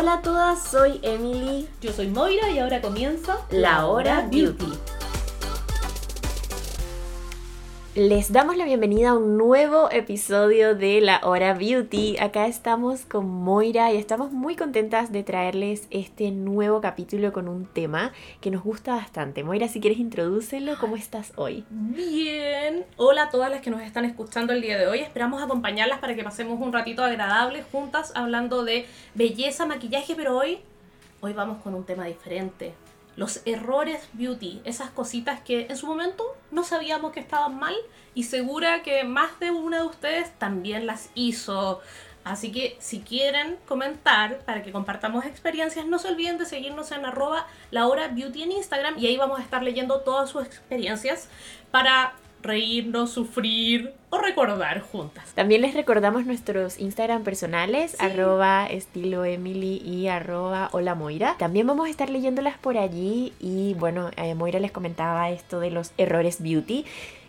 Hola 0.00 0.14
a 0.14 0.22
todas, 0.22 0.62
soy 0.62 0.98
Emily. 1.02 1.68
Yo 1.82 1.92
soy 1.92 2.08
Moira 2.08 2.48
y 2.48 2.58
ahora 2.58 2.80
comienza 2.80 3.36
La 3.50 3.84
Hora 3.84 4.26
Beauty. 4.30 4.72
Les 8.00 8.32
damos 8.32 8.56
la 8.56 8.64
bienvenida 8.64 9.10
a 9.10 9.14
un 9.14 9.36
nuevo 9.36 9.90
episodio 9.90 10.74
de 10.74 11.02
La 11.02 11.20
Hora 11.22 11.52
Beauty. 11.52 12.16
Acá 12.18 12.46
estamos 12.46 13.04
con 13.04 13.28
Moira 13.28 13.92
y 13.92 13.98
estamos 13.98 14.32
muy 14.32 14.56
contentas 14.56 15.12
de 15.12 15.22
traerles 15.22 15.86
este 15.90 16.30
nuevo 16.30 16.80
capítulo 16.80 17.30
con 17.34 17.46
un 17.46 17.66
tema 17.66 18.12
que 18.40 18.50
nos 18.50 18.62
gusta 18.62 18.94
bastante. 18.94 19.44
Moira, 19.44 19.68
si 19.68 19.82
quieres 19.82 19.98
introducirlo, 19.98 20.78
¿cómo 20.80 20.96
estás 20.96 21.34
hoy? 21.36 21.66
Bien. 21.68 22.86
Hola 22.96 23.24
a 23.24 23.28
todas 23.28 23.50
las 23.50 23.60
que 23.60 23.68
nos 23.68 23.82
están 23.82 24.06
escuchando 24.06 24.54
el 24.54 24.62
día 24.62 24.78
de 24.78 24.86
hoy. 24.86 25.00
Esperamos 25.00 25.42
acompañarlas 25.42 25.98
para 25.98 26.14
que 26.14 26.24
pasemos 26.24 26.58
un 26.58 26.72
ratito 26.72 27.04
agradable 27.04 27.64
juntas 27.70 28.12
hablando 28.14 28.64
de 28.64 28.86
belleza, 29.14 29.66
maquillaje, 29.66 30.14
pero 30.14 30.38
hoy 30.38 30.60
hoy 31.20 31.34
vamos 31.34 31.62
con 31.62 31.74
un 31.74 31.84
tema 31.84 32.06
diferente 32.06 32.72
los 33.20 33.42
errores 33.44 34.08
beauty, 34.14 34.62
esas 34.64 34.88
cositas 34.88 35.42
que 35.42 35.66
en 35.68 35.76
su 35.76 35.86
momento 35.86 36.24
no 36.50 36.64
sabíamos 36.64 37.12
que 37.12 37.20
estaban 37.20 37.58
mal 37.58 37.74
y 38.14 38.22
segura 38.22 38.82
que 38.82 39.04
más 39.04 39.38
de 39.40 39.50
una 39.50 39.80
de 39.80 39.84
ustedes 39.84 40.30
también 40.38 40.86
las 40.86 41.10
hizo. 41.14 41.82
Así 42.24 42.50
que 42.50 42.78
si 42.80 43.00
quieren 43.00 43.58
comentar 43.68 44.38
para 44.46 44.62
que 44.62 44.72
compartamos 44.72 45.26
experiencias, 45.26 45.84
no 45.84 45.98
se 45.98 46.08
olviden 46.08 46.38
de 46.38 46.46
seguirnos 46.46 46.92
en 46.92 47.04
arroba 47.04 47.46
la 47.70 47.86
beauty 48.08 48.42
en 48.42 48.52
Instagram 48.52 48.98
y 48.98 49.08
ahí 49.08 49.18
vamos 49.18 49.38
a 49.38 49.42
estar 49.42 49.62
leyendo 49.62 50.00
todas 50.00 50.30
sus 50.30 50.46
experiencias 50.46 51.28
para 51.70 52.14
reírnos, 52.42 53.10
sufrir 53.10 53.92
o 54.10 54.18
recordar 54.18 54.80
juntas. 54.80 55.32
También 55.34 55.62
les 55.62 55.74
recordamos 55.74 56.26
nuestros 56.26 56.78
Instagram 56.78 57.22
personales, 57.22 57.96
arroba 58.00 58.66
estilo 58.66 59.24
Emily 59.24 59.82
y 59.84 60.08
arroba 60.08 60.68
hola 60.72 60.94
Moira. 60.94 61.36
También 61.38 61.66
vamos 61.66 61.86
a 61.86 61.90
estar 61.90 62.10
leyéndolas 62.10 62.58
por 62.58 62.78
allí 62.78 63.32
y 63.40 63.74
bueno, 63.74 64.10
eh, 64.16 64.34
Moira 64.34 64.60
les 64.60 64.72
comentaba 64.72 65.30
esto 65.30 65.60
de 65.60 65.70
los 65.70 65.92
errores 65.98 66.42
beauty. 66.42 66.84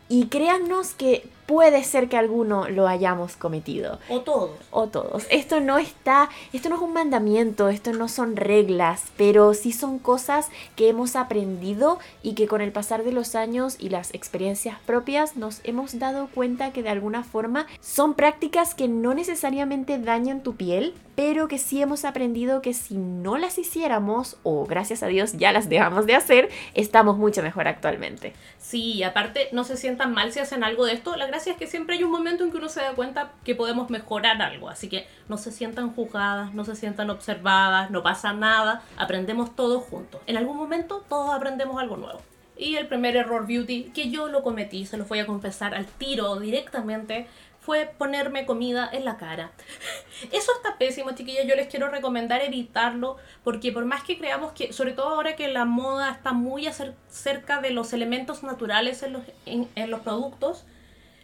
Y 0.10 0.26
créannos 0.26 0.94
que 0.94 1.24
puede 1.52 1.84
ser 1.84 2.08
que 2.08 2.16
alguno 2.16 2.70
lo 2.70 2.88
hayamos 2.88 3.36
cometido. 3.36 4.00
O 4.08 4.22
todos. 4.22 4.52
O 4.72 4.88
todos. 4.88 5.28
Esto 5.30 5.60
no 5.60 5.80
está, 5.80 6.30
esto 6.54 6.70
no 6.70 6.78
es 6.78 6.82
un 6.82 6.94
mandamiento, 6.94 7.68
esto 7.68 7.92
no 7.92 8.08
son 8.08 8.38
reglas, 8.38 9.12
pero 9.18 9.54
sí 9.54 9.74
son 9.74 10.00
cosas 10.00 10.48
que 10.78 10.88
hemos 10.88 11.18
aprendido 11.18 12.00
y 12.24 12.36
que 12.36 12.48
con 12.48 12.62
el 12.62 12.72
pasar 12.72 13.04
de 13.04 13.12
los 13.12 13.36
años 13.36 13.76
y 13.80 13.90
las 13.90 14.14
experiencias 14.14 14.78
propias 14.86 15.36
nos 15.36 15.60
hemos 15.66 16.00
dado 16.00 16.30
cuenta 16.34 16.72
que 16.72 16.84
de 16.84 16.90
alguna 16.90 17.26
forma 17.26 17.68
son 17.82 18.14
prácticas 18.14 18.74
que 18.74 18.88
no 18.88 19.14
necesariamente 19.14 20.00
dañan 20.00 20.44
tu 20.44 20.56
piel, 20.56 20.94
pero 21.16 21.48
que 21.50 21.58
sí 21.58 21.82
hemos 21.82 22.06
aprendido 22.06 22.62
que 22.62 22.74
si 22.74 22.96
no 22.96 23.38
las 23.38 23.58
hiciéramos, 23.58 24.38
o 24.44 24.66
gracias 24.66 25.04
a 25.04 25.08
Dios 25.08 25.34
ya 25.34 25.52
las 25.52 25.68
dejamos 25.68 26.06
de 26.06 26.16
hacer, 26.16 26.50
estamos 26.76 27.18
mucho 27.18 27.44
mejor 27.44 27.68
actualmente. 27.68 28.34
Sí, 28.58 29.04
aparte 29.04 29.50
no 29.52 29.66
se 29.66 29.76
sientan 29.76 30.14
mal 30.14 30.32
si 30.32 30.40
hacen 30.40 30.64
algo 30.64 30.86
de 30.86 30.94
esto. 30.94 31.16
La 31.18 31.28
gracia 31.28 31.41
es 31.50 31.58
que 31.58 31.68
siempre 31.68 31.96
hay 31.96 32.04
un 32.04 32.12
momento 32.12 32.44
en 32.44 32.52
que 32.52 32.58
uno 32.58 32.70
se 32.70 32.82
da 32.82 32.94
cuenta 32.94 33.32
que 33.44 33.56
podemos 33.56 33.90
mejorar 33.90 34.42
algo. 34.42 34.70
Así 34.70 34.88
que 34.88 35.08
no 35.28 35.38
se 35.38 35.52
sientan 35.52 35.94
juzgadas, 35.94 36.54
no 36.54 36.64
se 36.64 36.76
sientan 36.76 37.10
observadas, 37.10 37.90
no 37.92 38.04
pasa 38.04 38.34
nada. 38.34 38.84
Aprendemos 38.98 39.56
todos 39.56 39.84
juntos. 39.84 40.22
En 40.28 40.38
algún 40.38 40.58
momento 40.58 41.04
todos 41.10 41.34
aprendemos 41.34 41.82
algo 41.82 41.98
nuevo. 41.98 42.22
Y 42.58 42.76
el 42.76 42.88
primer 42.88 43.16
error 43.16 43.48
beauty 43.48 43.92
que 43.94 44.12
yo 44.12 44.28
lo 44.28 44.44
cometí, 44.44 44.86
se 44.86 44.98
los 44.98 45.08
voy 45.10 45.20
a 45.20 45.26
confesar 45.26 45.74
al 45.74 45.88
tiro 45.88 46.40
directamente, 46.40 47.28
fue 47.62 47.94
ponerme 47.98 48.46
comida 48.46 48.90
en 48.92 49.06
la 49.06 49.18
cara. 49.18 49.52
Eso 50.32 50.52
está 50.56 50.78
pésimo, 50.78 51.12
chiquillas. 51.12 51.46
Yo 51.48 51.56
les 51.56 51.68
quiero 51.68 51.90
recomendar 51.90 52.42
evitarlo 52.42 53.18
porque 53.44 53.72
por 53.72 53.86
más 53.86 54.04
que 54.04 54.18
creamos 54.18 54.52
que, 54.54 54.74
sobre 54.74 54.94
todo 54.94 55.10
ahora 55.10 55.36
que 55.36 55.48
la 55.48 55.66
moda 55.66 56.12
está 56.12 56.34
muy 56.34 56.68
cerca 57.08 57.62
de 57.62 57.70
los 57.70 57.94
elementos 57.94 58.44
naturales 58.44 59.04
en 59.04 59.14
los, 59.14 59.24
en, 59.46 59.92
los 59.92 60.02
productos, 60.02 60.66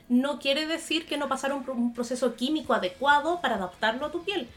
no 0.10 0.40
quiere 0.40 0.68
decir 0.68 1.06
que 1.06 1.18
no 1.18 1.28
pasaron 1.28 1.64
un, 1.68 1.94
proceso 1.94 2.36
químico 2.36 2.74
adecuado 2.74 3.42
para 3.42 3.56
adaptarlo 3.56 4.06
a 4.06 4.12
tu 4.12 4.24
piel. 4.24 4.48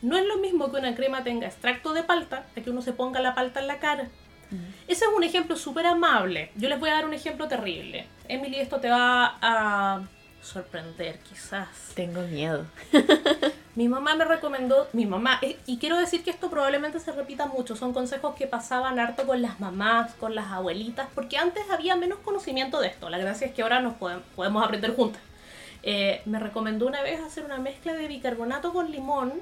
No 0.00 0.16
es 0.16 0.26
lo 0.26 0.38
mismo 0.38 0.70
que 0.70 0.78
una 0.78 0.94
crema 0.94 1.22
tenga 1.22 1.46
extracto 1.46 1.92
de 1.92 2.02
palta, 2.02 2.46
de 2.54 2.62
que 2.62 2.70
uno 2.70 2.82
se 2.82 2.92
ponga 2.92 3.20
la 3.20 3.34
palta 3.34 3.60
en 3.60 3.66
la 3.66 3.78
cara. 3.78 4.04
Mm. 4.50 4.88
Ese 4.88 5.04
es 5.04 5.10
un 5.16 5.24
ejemplo 5.24 5.56
súper 5.56 5.86
amable. 5.86 6.50
Yo 6.56 6.68
les 6.68 6.78
voy 6.78 6.90
a 6.90 6.94
dar 6.94 7.06
un 7.06 7.14
ejemplo 7.14 7.48
terrible. 7.48 8.06
Emily, 8.28 8.58
esto 8.58 8.80
te 8.80 8.88
va 8.88 9.38
a 9.40 10.02
sorprender, 10.42 11.18
quizás. 11.20 11.68
Tengo 11.94 12.22
miedo. 12.22 12.66
mi 13.74 13.88
mamá 13.88 14.14
me 14.16 14.24
recomendó, 14.24 14.88
mi 14.92 15.06
mamá, 15.06 15.38
eh, 15.40 15.58
y 15.66 15.78
quiero 15.78 15.96
decir 15.96 16.24
que 16.24 16.30
esto 16.30 16.50
probablemente 16.50 17.00
se 17.00 17.12
repita 17.12 17.46
mucho, 17.46 17.76
son 17.76 17.92
consejos 17.92 18.34
que 18.34 18.46
pasaban 18.46 18.98
harto 18.98 19.26
con 19.26 19.40
las 19.40 19.60
mamás, 19.60 20.14
con 20.14 20.34
las 20.34 20.50
abuelitas, 20.52 21.08
porque 21.14 21.38
antes 21.38 21.62
había 21.70 21.96
menos 21.96 22.18
conocimiento 22.18 22.80
de 22.80 22.88
esto. 22.88 23.08
La 23.08 23.18
gracia 23.18 23.46
es 23.46 23.54
que 23.54 23.62
ahora 23.62 23.80
nos 23.80 23.94
podemos, 23.94 24.64
aprender 24.64 24.94
juntas. 24.94 25.22
Eh, 25.84 26.22
me 26.26 26.38
recomendó 26.38 26.86
una 26.86 27.02
vez 27.02 27.20
hacer 27.20 27.44
una 27.44 27.58
mezcla 27.58 27.94
de 27.94 28.06
bicarbonato 28.06 28.72
con 28.72 28.90
limón 28.90 29.32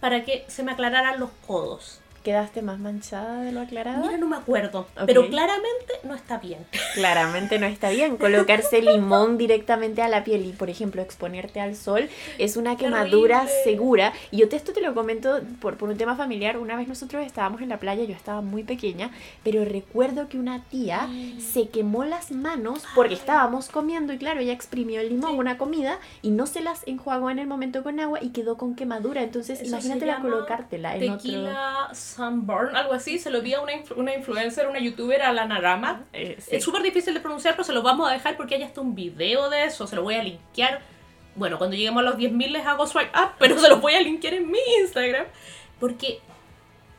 para 0.00 0.24
que 0.24 0.44
se 0.48 0.62
me 0.62 0.72
aclararan 0.72 1.18
los 1.18 1.30
codos. 1.46 2.00
¿Quedaste 2.26 2.60
más 2.60 2.80
manchada 2.80 3.42
de 3.42 3.52
lo 3.52 3.60
aclarado? 3.60 4.04
Mira, 4.04 4.18
no 4.18 4.26
me 4.26 4.34
acuerdo. 4.34 4.88
Pero 5.06 5.28
claramente 5.28 5.92
no 6.02 6.12
está 6.12 6.38
bien. 6.38 6.66
Claramente 6.94 7.60
no 7.60 7.66
está 7.66 7.90
bien. 7.90 8.16
Colocarse 8.16 8.82
limón 8.82 9.38
directamente 9.38 10.02
a 10.02 10.08
la 10.08 10.24
piel 10.24 10.44
y, 10.44 10.52
por 10.52 10.68
ejemplo, 10.68 11.02
exponerte 11.02 11.60
al 11.60 11.76
sol 11.76 12.08
es 12.38 12.56
una 12.56 12.76
quemadura 12.76 13.46
segura. 13.62 14.12
Y 14.32 14.38
yo 14.38 14.48
esto 14.50 14.72
te 14.72 14.80
lo 14.80 14.92
comento 14.92 15.40
por, 15.60 15.76
por 15.76 15.88
un 15.88 15.96
tema 15.96 16.16
familiar. 16.16 16.58
Una 16.58 16.74
vez 16.74 16.88
nosotros 16.88 17.24
estábamos 17.24 17.60
en 17.60 17.68
la 17.68 17.78
playa, 17.78 18.02
yo 18.02 18.16
estaba 18.16 18.40
muy 18.40 18.64
pequeña, 18.64 19.12
pero 19.44 19.64
recuerdo 19.64 20.28
que 20.28 20.36
una 20.36 20.64
tía 20.64 21.08
se 21.38 21.68
quemó 21.68 22.04
las 22.04 22.32
manos 22.32 22.82
porque 22.96 23.14
estábamos 23.14 23.68
comiendo 23.68 24.12
y, 24.12 24.18
claro, 24.18 24.40
ella 24.40 24.52
exprimió 24.52 25.00
el 25.00 25.10
limón, 25.10 25.38
una 25.38 25.58
comida, 25.58 26.00
y 26.22 26.30
no 26.30 26.46
se 26.46 26.60
las 26.60 26.82
enjuagó 26.88 27.30
en 27.30 27.38
el 27.38 27.46
momento 27.46 27.84
con 27.84 28.00
agua 28.00 28.18
y 28.20 28.30
quedó 28.30 28.56
con 28.56 28.74
quemadura. 28.74 29.22
Entonces, 29.22 29.62
imagínate 29.62 30.06
la 30.06 30.18
colocártela 30.18 30.96
en 30.96 31.10
otro 31.10 31.30
Sunburn, 32.16 32.74
algo 32.74 32.94
así. 32.94 33.18
Se 33.18 33.30
lo 33.30 33.42
vi 33.42 33.54
a 33.54 33.60
una, 33.60 33.72
una 33.96 34.14
influencer, 34.14 34.66
una 34.66 34.78
youtuber, 34.78 35.22
a 35.22 35.32
la 35.32 35.44
Narama. 35.44 36.04
Eh, 36.12 36.38
es 36.50 36.64
súper 36.64 36.82
difícil 36.82 37.14
de 37.14 37.20
pronunciar, 37.20 37.54
pero 37.54 37.64
se 37.64 37.72
lo 37.72 37.82
vamos 37.82 38.08
a 38.08 38.12
dejar 38.12 38.36
porque 38.36 38.54
hay 38.54 38.62
hasta 38.62 38.80
un 38.80 38.94
video 38.94 39.50
de 39.50 39.64
eso. 39.64 39.86
Se 39.86 39.96
lo 39.96 40.02
voy 40.02 40.14
a 40.14 40.22
linkear. 40.22 40.80
Bueno, 41.34 41.58
cuando 41.58 41.76
lleguemos 41.76 42.00
a 42.00 42.04
los 42.04 42.16
10.000 42.16 42.48
les 42.48 42.66
hago 42.66 42.86
swipe 42.86 43.10
up, 43.18 43.32
pero 43.38 43.58
se 43.58 43.68
los 43.68 43.80
voy 43.80 43.94
a 43.94 44.00
linkear 44.00 44.34
en 44.34 44.50
mi 44.50 44.58
Instagram. 44.80 45.26
Porque 45.78 46.20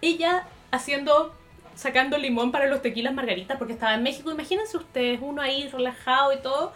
ella 0.02 0.46
haciendo 0.72 1.34
sacando 1.76 2.18
limón 2.18 2.52
para 2.52 2.66
los 2.68 2.82
tequilas 2.82 3.14
margaritas 3.14 3.58
porque 3.58 3.74
estaba 3.74 3.94
en 3.94 4.04
México. 4.04 4.32
Imagínense 4.32 4.78
ustedes, 4.78 5.20
uno 5.22 5.42
ahí 5.42 5.68
relajado 5.68 6.34
y 6.34 6.38
todo 6.38 6.74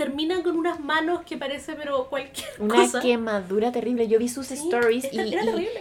terminan 0.00 0.40
con 0.42 0.56
unas 0.56 0.80
manos 0.80 1.20
que 1.26 1.36
parece 1.36 1.74
pero 1.74 2.06
cualquier 2.08 2.48
una 2.58 2.88
quemadura 3.02 3.70
terrible. 3.70 4.08
Yo 4.08 4.18
vi 4.18 4.30
sus 4.30 4.50
stories 4.50 5.06
y, 5.12 5.30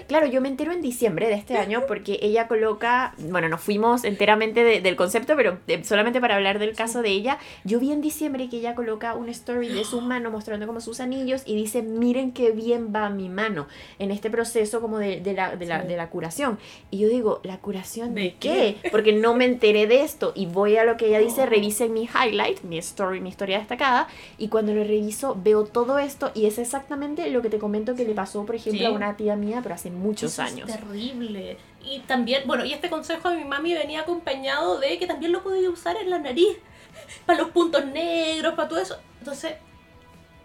claro 0.08 0.28
yo 0.28 0.42
me 0.42 0.50
entero 0.50 0.74
en 0.74 0.82
diciembre 0.82 1.30
de 1.30 1.36
este 1.36 1.56
año 1.56 1.86
porque 1.88 2.20
ella 2.22 2.50
coloca 2.50 3.14
bueno 3.18 3.48
nos 3.48 3.62
fuimos 3.62 4.04
enteramente 4.04 4.82
del 4.82 4.96
concepto 4.98 5.38
pero 5.38 5.60
solamente 5.84 6.20
para 6.20 6.36
hablar 6.36 6.60
del 6.60 6.76
caso 6.76 7.02
de 7.02 7.12
ella. 7.12 7.38
Yo 7.64 7.80
vi 7.80 7.94
en 7.94 8.02
diciembre 8.02 8.50
que 8.50 8.58
ella 8.58 8.76
coloca 8.76 9.16
un 9.16 9.30
story 9.30 9.70
de 9.70 9.86
su 9.86 10.02
mano 10.02 10.32
mostrando 10.32 10.68
como 10.68 10.82
sus 10.82 11.00
anillos 11.00 11.44
y 11.46 11.56
dice 11.56 11.82
miren 11.82 12.34
qué 12.34 12.52
bien 12.52 12.94
va 12.94 13.10
mi 13.10 13.30
mano 13.30 13.68
en 14.00 14.12
este 14.12 14.30
proceso 14.30 14.82
como 14.82 14.98
de, 14.98 15.22
la, 15.34 15.56
de, 15.56 15.66
la, 15.66 15.82
de 15.84 15.96
la, 15.96 16.10
curación 16.10 16.60
y 16.92 16.98
yo 16.98 17.08
digo 17.08 17.40
la 17.44 17.60
curación 17.60 18.16
de, 18.16 18.36
qué? 18.38 18.76
porque 18.92 19.14
no 19.14 19.34
me 19.34 19.46
enteré 19.46 19.88
de 19.88 20.02
esto 20.02 20.34
y 20.36 20.46
voy 20.46 20.76
a 20.76 20.84
lo 20.84 20.98
que 20.98 21.08
ella 21.08 21.20
dice 21.20 21.46
revisen 21.46 21.94
mi 21.94 22.04
highlight 22.04 22.64
mi 22.64 22.78
story 22.80 23.22
mi 23.22 23.30
historia 23.30 23.60
destacada 23.60 24.09
y 24.38 24.48
cuando 24.48 24.74
lo 24.74 24.84
reviso 24.84 25.38
veo 25.42 25.66
todo 25.66 26.00
esto 26.00 26.32
y 26.34 26.46
es 26.46 26.58
exactamente 26.58 27.30
lo 27.30 27.42
que 27.42 27.50
te 27.50 27.60
comento 27.60 27.96
que 27.96 28.06
le 28.06 28.14
pasó, 28.14 28.46
por 28.46 28.56
ejemplo, 28.56 28.88
a 28.88 28.92
una 28.92 29.18
tía 29.18 29.36
mía, 29.36 29.60
pero 29.64 29.76
hace 29.76 29.92
muchos 29.92 30.40
años. 30.40 30.70
Es 30.70 30.80
terrible. 30.80 31.58
Y 31.84 32.00
también, 32.00 32.44
bueno, 32.46 32.66
y 32.66 32.74
este 32.74 32.90
consejo 32.90 33.30
de 33.30 33.38
mi 33.38 33.46
mami 33.46 33.74
venía 33.74 34.02
acompañado 34.02 34.80
de 34.80 34.98
que 35.00 35.08
también 35.08 35.32
lo 35.32 35.44
podía 35.44 35.70
usar 35.70 35.98
en 35.98 36.10
la 36.10 36.20
nariz, 36.20 36.58
para 37.26 37.40
los 37.40 37.52
puntos 37.52 37.86
negros, 37.86 38.54
para 38.56 38.68
todo 38.68 38.80
eso. 38.80 39.00
Entonces, 39.20 39.54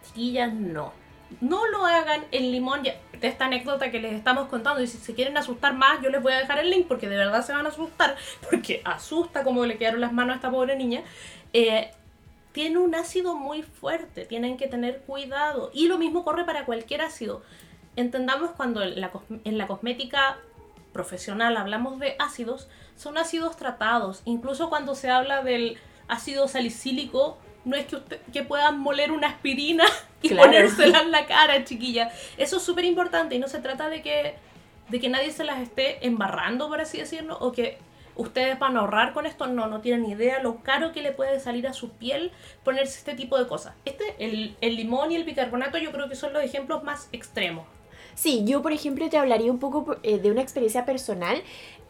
chiquillas, 0.07 0.53
no. 0.53 0.93
No 1.41 1.67
lo 1.69 1.85
hagan 1.85 2.25
en 2.31 2.53
limón, 2.53 2.83
de 2.83 2.97
esta 3.23 3.47
anécdota 3.47 3.91
que 3.91 4.01
les 4.01 4.13
estamos 4.13 4.49
contando. 4.49 4.83
Y 4.83 4.87
si 4.87 4.99
se 4.99 5.15
quieren 5.15 5.37
asustar 5.37 5.75
más, 5.75 6.01
yo 6.03 6.11
les 6.11 6.23
voy 6.23 6.33
a 6.33 6.39
dejar 6.39 6.59
el 6.59 6.71
link 6.71 6.87
porque 6.87 7.09
de 7.09 7.17
verdad 7.17 7.45
se 7.45 7.53
van 7.53 7.67
a 7.67 7.71
asustar. 7.71 8.17
Porque 8.51 8.83
asusta 8.85 9.43
como 9.43 9.65
le 9.67 9.77
quedaron 9.79 10.01
las 10.01 10.13
manos 10.13 10.35
a 10.35 10.37
esta 10.37 10.51
pobre 10.51 10.77
niña. 10.77 11.03
Eh, 11.53 11.91
tiene 12.55 12.79
un 12.79 12.95
ácido 12.95 13.35
muy 13.35 13.65
fuerte, 13.65 14.27
tienen 14.27 14.57
que 14.57 14.69
tener 14.69 15.01
cuidado. 15.01 15.73
Y 15.75 15.89
lo 15.89 15.99
mismo 15.99 16.23
corre 16.23 16.45
para 16.45 16.65
cualquier 16.65 17.03
ácido. 17.03 17.43
Entendamos 17.97 18.53
cuando 18.53 18.81
en 18.81 19.01
la, 19.01 19.67
cosmética 19.67 20.39
profesional 20.93 21.57
hablamos 21.57 21.99
de 21.99 22.15
ácidos, 22.21 22.69
son 22.97 23.19
ácidos 23.19 23.57
tratados. 23.57 24.23
Incluso 24.25 24.71
cuando 24.71 24.95
se 24.95 25.11
habla 25.11 25.43
del 25.43 25.79
ácido 26.07 26.47
salicílico, 26.47 27.39
no 27.65 27.75
es 27.75 27.87
que, 27.87 27.97
usted, 27.97 28.21
que 28.33 28.45
puedan 28.45 28.79
moler 28.79 29.11
una 29.11 29.31
aspirina 29.31 29.85
y 30.23 30.33
ponérsela 30.33 31.01
en 31.01 31.11
la 31.11 31.27
cara, 31.27 31.65
chiquilla. 31.65 32.13
Eso 32.37 32.59
es 32.59 32.63
súper 32.63 32.85
importante 32.85 33.35
y 33.35 33.41
no 33.41 33.49
se 33.49 33.59
trata 33.59 33.89
de 33.89 34.01
que 34.01 34.37
de 34.89 35.01
que 35.01 35.09
nadie 35.09 35.33
se 35.33 35.45
las 35.45 35.61
esté 35.61 36.07
embarrando, 36.07 36.69
por 36.69 36.81
así 36.81 36.99
decirlo, 36.99 37.39
o 37.41 37.53
que 37.53 37.79
ustedes 38.17 38.59
van 38.59 38.77
a 38.77 38.81
ahorrar 38.81 39.13
con 39.13 39.27
esto, 39.27 39.47
no, 39.47 39.67
no 39.67 39.81
tienen 39.81 40.07
idea 40.07 40.43
lo 40.43 40.57
caro 40.57 40.93
que 40.93 41.03
le 41.03 41.13
puede 41.13 41.41
salir 41.41 41.67
a 41.67 41.73
su 41.73 41.91
piel 41.91 42.33
ponerse 42.63 42.99
este 42.99 43.15
tipo 43.15 43.39
de 43.39 43.47
cosas. 43.47 43.75
Este, 43.85 44.05
el, 44.19 44.57
el 44.61 44.77
limón 44.77 45.11
y 45.13 45.17
el 45.17 45.25
bicarbonato 45.25 45.79
yo 45.79 45.93
creo 45.93 46.09
que 46.09 46.17
son 46.17 46.33
los 46.33 46.43
ejemplos 46.43 46.83
más 46.85 47.09
extremos. 47.13 47.67
Sí, 48.15 48.45
yo 48.45 48.63
por 48.63 48.73
ejemplo 48.73 49.09
te 49.09 49.19
hablaría 49.19 49.51
un 49.51 49.59
poco 49.59 49.97
eh, 50.03 50.19
de 50.19 50.31
una 50.31 50.43
experiencia 50.43 50.85
personal. 50.85 51.43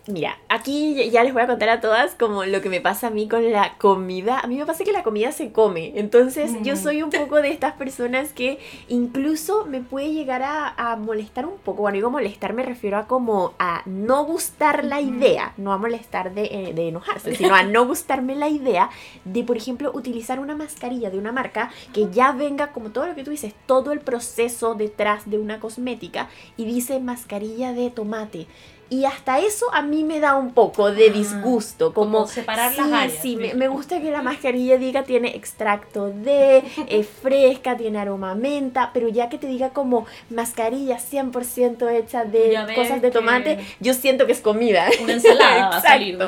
Mira, 0.07 0.39
aquí 0.51 1.11
ya 1.11 1.25
les 1.25 1.33
voy 1.33 1.43
a 1.43 1.47
contar 1.47 1.71
a 1.71 1.81
todas 1.81 2.15
como 2.15 2.45
lo 2.45 2.61
que 2.61 2.69
me 2.69 2.83
pasa 2.83 3.07
a 3.07 3.11
mí 3.11 3.27
con 3.27 3.51
la 3.51 3.79
comida. 3.79 4.39
A 4.39 4.47
mí 4.47 4.57
me 4.59 4.67
pasa 4.67 4.85
que 4.85 4.93
la 4.93 5.03
comida 5.03 5.33
se 5.33 5.51
come. 5.51 5.93
Entonces 5.97 6.53
yo 6.63 6.77
soy 6.77 7.03
un 7.03 7.09
poco 7.09 7.37
de 7.37 7.49
estas 7.49 7.73
personas 7.75 8.35
que 8.35 8.59
incluso 8.89 9.65
me 9.65 9.81
puede 9.81 10.13
llegar 10.13 10.43
a, 10.45 10.97
molestar 10.97 11.47
un 11.47 11.57
poco. 11.57 11.83
Bueno, 11.83 11.97
digo 11.97 12.11
molestar 12.11 12.53
me 12.53 12.63
refiero 12.63 12.99
a 12.99 13.07
como 13.07 13.55
a 13.59 13.83
no 13.87 14.25
gustar 14.27 14.85
la 14.85 15.01
idea. 15.01 15.55
No 15.57 15.73
a 15.73 15.79
molestar 15.79 16.35
de, 16.35 16.45
eh, 16.45 16.73
de 16.75 16.89
enojarse, 16.89 17.35
sino 17.35 17.55
a 17.55 17.63
no 17.63 17.87
gustarme 17.87 18.35
la 18.35 18.49
idea 18.49 18.91
de, 19.25 19.43
por 19.43 19.57
ejemplo, 19.57 19.91
utilizar 19.95 20.39
una 20.39 20.55
mascarilla 20.55 21.09
de 21.09 21.19
una 21.19 21.33
marca 21.33 21.71
que 21.95 22.11
ya 22.11 22.33
venga 22.33 22.73
como 22.73 22.91
todo 22.91 23.07
lo 23.07 23.15
que 23.15 23.25
tú 23.25 23.31
dices, 23.31 23.55
todo 23.67 23.93
el 23.93 24.01
proceso 24.01 24.75
detrás 24.75 25.31
de 25.31 25.39
una 25.39 25.61
cosmética 25.61 26.29
y 26.59 26.67
dice 26.67 27.01
mascarilla 27.01 27.73
de 27.73 27.91
tomate 27.91 28.47
y 28.91 29.05
hasta 29.05 29.39
eso 29.39 29.73
a 29.73 29.83
mí 29.83 30.05
me 30.05 30.21
da 30.21 30.37
un 30.37 30.53
poco 30.53 30.93
de 30.93 31.11
disgusto. 31.11 31.93
Como, 31.95 32.27
separar 32.27 32.75
las 32.77 32.93
áreas. 32.93 33.19
Sí, 33.21 33.37
me, 33.37 33.55
me, 33.55 33.69
gusta 33.69 34.01
que 34.01 34.11
la 34.11 34.23
mascarilla 34.23 34.79
diga 34.79 35.05
tiene 35.05 35.35
extracto 35.37 36.11
de, 36.11 36.63
es 36.89 37.09
fresca, 37.23 37.77
tiene 37.77 37.99
aroma 37.99 38.35
menta, 38.35 38.91
pero 38.93 39.09
ya 39.09 39.29
que 39.29 39.39
te 39.39 39.47
diga 39.47 39.71
como 39.71 40.07
mascarilla 40.31 40.99
100% 40.99 41.91
hecha 41.91 42.25
de 42.25 42.57
cosas 42.75 43.01
de 43.01 43.11
tomate, 43.11 43.65
yo 43.81 43.95
siento 43.95 44.27
que 44.27 44.33
es 44.33 44.41
comida. 44.41 44.89
Una 45.03 45.15
ensalada 45.15 45.69
va 45.71 45.77
a 45.77 45.83
salir 45.83 46.19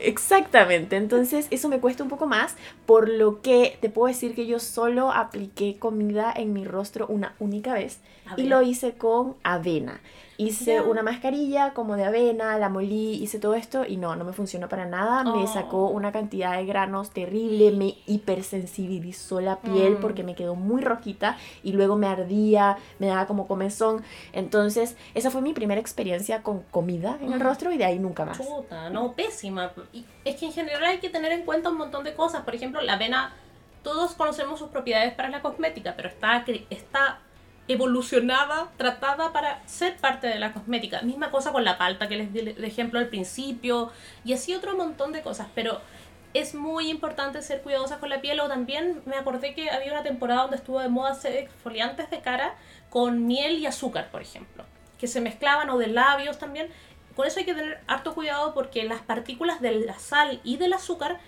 Exactamente. 0.00 0.96
Entonces, 0.96 1.46
eso 1.50 1.68
me 1.68 1.80
cuesta 1.80 2.02
un 2.02 2.08
poco 2.08 2.26
más, 2.26 2.54
por 2.86 3.08
lo 3.08 3.40
que 3.40 3.78
te 3.80 3.88
puedo 3.88 4.08
decir 4.08 4.34
que 4.34 4.46
yo 4.46 4.58
solo 4.58 5.12
apliqué 5.12 5.76
comida 5.78 6.32
en 6.34 6.52
mi 6.52 6.64
rostro 6.64 7.06
una 7.08 7.34
única 7.38 7.74
vez 7.74 7.98
y 8.36 8.44
lo 8.44 8.62
hice 8.62 8.92
con 8.92 9.36
avena. 9.42 10.00
Hice 10.36 10.80
una 10.80 11.02
mascarilla 11.02 11.74
como 11.74 11.96
de 11.96 12.04
avena, 12.04 12.58
la 12.58 12.68
molí, 12.68 13.22
hice 13.22 13.38
todo 13.38 13.54
esto 13.54 13.84
y 13.86 13.96
no, 13.96 14.16
no 14.16 14.24
me 14.24 14.32
funcionó 14.32 14.68
para 14.68 14.84
nada. 14.84 15.22
Me 15.24 15.44
oh. 15.44 15.46
sacó 15.46 15.88
una 15.88 16.10
cantidad 16.10 16.56
de 16.56 16.66
granos 16.66 17.10
terrible, 17.10 17.70
me 17.70 17.96
hipersensibilizó 18.06 19.40
la 19.40 19.60
piel 19.60 19.94
mm. 19.94 20.00
porque 20.00 20.24
me 20.24 20.34
quedó 20.34 20.56
muy 20.56 20.82
rojita 20.82 21.36
y 21.62 21.72
luego 21.72 21.96
me 21.96 22.08
ardía, 22.08 22.78
me 22.98 23.06
daba 23.06 23.26
como 23.26 23.46
comezón. 23.46 24.02
Entonces, 24.32 24.96
esa 25.14 25.30
fue 25.30 25.40
mi 25.40 25.52
primera 25.52 25.80
experiencia 25.80 26.42
con 26.42 26.62
comida 26.70 27.16
en 27.20 27.32
el 27.32 27.38
mm. 27.38 27.42
rostro 27.42 27.72
y 27.72 27.78
de 27.78 27.84
ahí 27.84 27.98
nunca 27.98 28.24
más. 28.24 28.38
Chuta, 28.38 28.90
no, 28.90 29.12
pésima. 29.12 29.72
Y 29.92 30.04
es 30.24 30.36
que 30.36 30.46
en 30.46 30.52
general 30.52 30.84
hay 30.84 30.98
que 30.98 31.10
tener 31.10 31.32
en 31.32 31.42
cuenta 31.42 31.70
un 31.70 31.78
montón 31.78 32.04
de 32.04 32.14
cosas. 32.14 32.42
Por 32.42 32.54
ejemplo, 32.54 32.80
la 32.80 32.94
avena, 32.94 33.32
todos 33.82 34.14
conocemos 34.14 34.58
sus 34.58 34.68
propiedades 34.68 35.14
para 35.14 35.28
la 35.28 35.42
cosmética, 35.42 35.94
pero 35.96 36.08
está, 36.08 36.44
está 36.70 37.20
evolucionada, 37.66 38.70
tratada 38.76 39.32
para 39.32 39.66
ser 39.66 39.96
parte 39.96 40.26
de 40.26 40.38
la 40.38 40.52
cosmética. 40.52 41.02
Misma 41.02 41.30
cosa 41.30 41.52
con 41.52 41.64
la 41.64 41.78
palta 41.78 42.08
que 42.08 42.16
les 42.16 42.32
di 42.32 42.54
ejemplo 42.64 42.98
al 42.98 43.08
principio 43.08 43.90
y 44.24 44.34
así 44.34 44.54
otro 44.54 44.76
montón 44.76 45.12
de 45.12 45.22
cosas, 45.22 45.48
pero 45.54 45.80
es 46.34 46.54
muy 46.54 46.90
importante 46.90 47.40
ser 47.42 47.62
cuidadosa 47.62 48.00
con 48.00 48.10
la 48.10 48.20
piel 48.20 48.40
o 48.40 48.48
también 48.48 49.02
me 49.06 49.16
acordé 49.16 49.54
que 49.54 49.70
había 49.70 49.92
una 49.92 50.02
temporada 50.02 50.42
donde 50.42 50.56
estuvo 50.56 50.80
de 50.80 50.88
moda 50.88 51.12
hacer 51.12 51.36
exfoliantes 51.36 52.10
de 52.10 52.20
cara 52.20 52.56
con 52.90 53.26
miel 53.26 53.58
y 53.58 53.66
azúcar, 53.66 54.10
por 54.10 54.20
ejemplo, 54.20 54.64
que 54.98 55.06
se 55.06 55.20
mezclaban 55.20 55.70
o 55.70 55.78
de 55.78 55.86
labios 55.86 56.38
también. 56.38 56.68
Con 57.14 57.26
eso 57.26 57.38
hay 57.38 57.46
que 57.46 57.54
tener 57.54 57.80
harto 57.86 58.14
cuidado 58.14 58.52
porque 58.52 58.82
las 58.82 59.00
partículas 59.00 59.60
de 59.60 59.70
la 59.86 59.98
sal 60.00 60.40
y 60.42 60.56
del 60.56 60.72
azúcar 60.72 61.20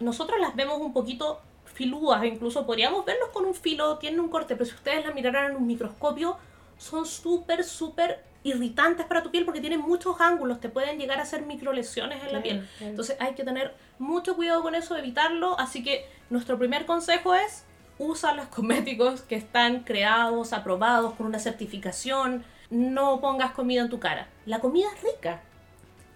nosotros 0.00 0.40
las 0.40 0.56
vemos 0.56 0.80
un 0.80 0.92
poquito 0.92 1.40
filúas, 1.80 2.22
incluso 2.26 2.66
podríamos 2.66 3.06
verlos 3.06 3.30
con 3.30 3.46
un 3.46 3.54
filo, 3.54 3.96
tienen 3.96 4.20
un 4.20 4.28
corte, 4.28 4.54
pero 4.54 4.66
si 4.66 4.74
ustedes 4.74 5.02
la 5.02 5.12
miraran 5.12 5.52
en 5.52 5.56
un 5.56 5.66
microscopio, 5.66 6.36
son 6.76 7.06
súper, 7.06 7.64
súper 7.64 8.22
irritantes 8.42 9.06
para 9.06 9.22
tu 9.22 9.30
piel 9.30 9.46
porque 9.46 9.62
tienen 9.62 9.80
muchos 9.80 10.20
ángulos, 10.20 10.60
te 10.60 10.68
pueden 10.68 10.98
llegar 10.98 11.18
a 11.18 11.22
hacer 11.22 11.46
microlesiones 11.46 12.22
en 12.22 12.34
la 12.34 12.42
piel. 12.42 12.68
Entonces 12.80 13.16
hay 13.18 13.32
que 13.32 13.44
tener 13.44 13.74
mucho 13.98 14.36
cuidado 14.36 14.60
con 14.60 14.74
eso, 14.74 14.94
evitarlo. 14.94 15.58
Así 15.58 15.82
que 15.82 16.06
nuestro 16.28 16.58
primer 16.58 16.84
consejo 16.84 17.34
es 17.34 17.64
usa 17.98 18.34
los 18.34 18.48
cosméticos 18.48 19.22
que 19.22 19.36
están 19.36 19.84
creados, 19.84 20.52
aprobados 20.52 21.14
con 21.14 21.26
una 21.26 21.38
certificación. 21.38 22.44
No 22.68 23.22
pongas 23.22 23.52
comida 23.52 23.80
en 23.80 23.88
tu 23.88 24.00
cara. 24.00 24.28
La 24.44 24.60
comida 24.60 24.88
es 24.94 25.02
rica, 25.02 25.40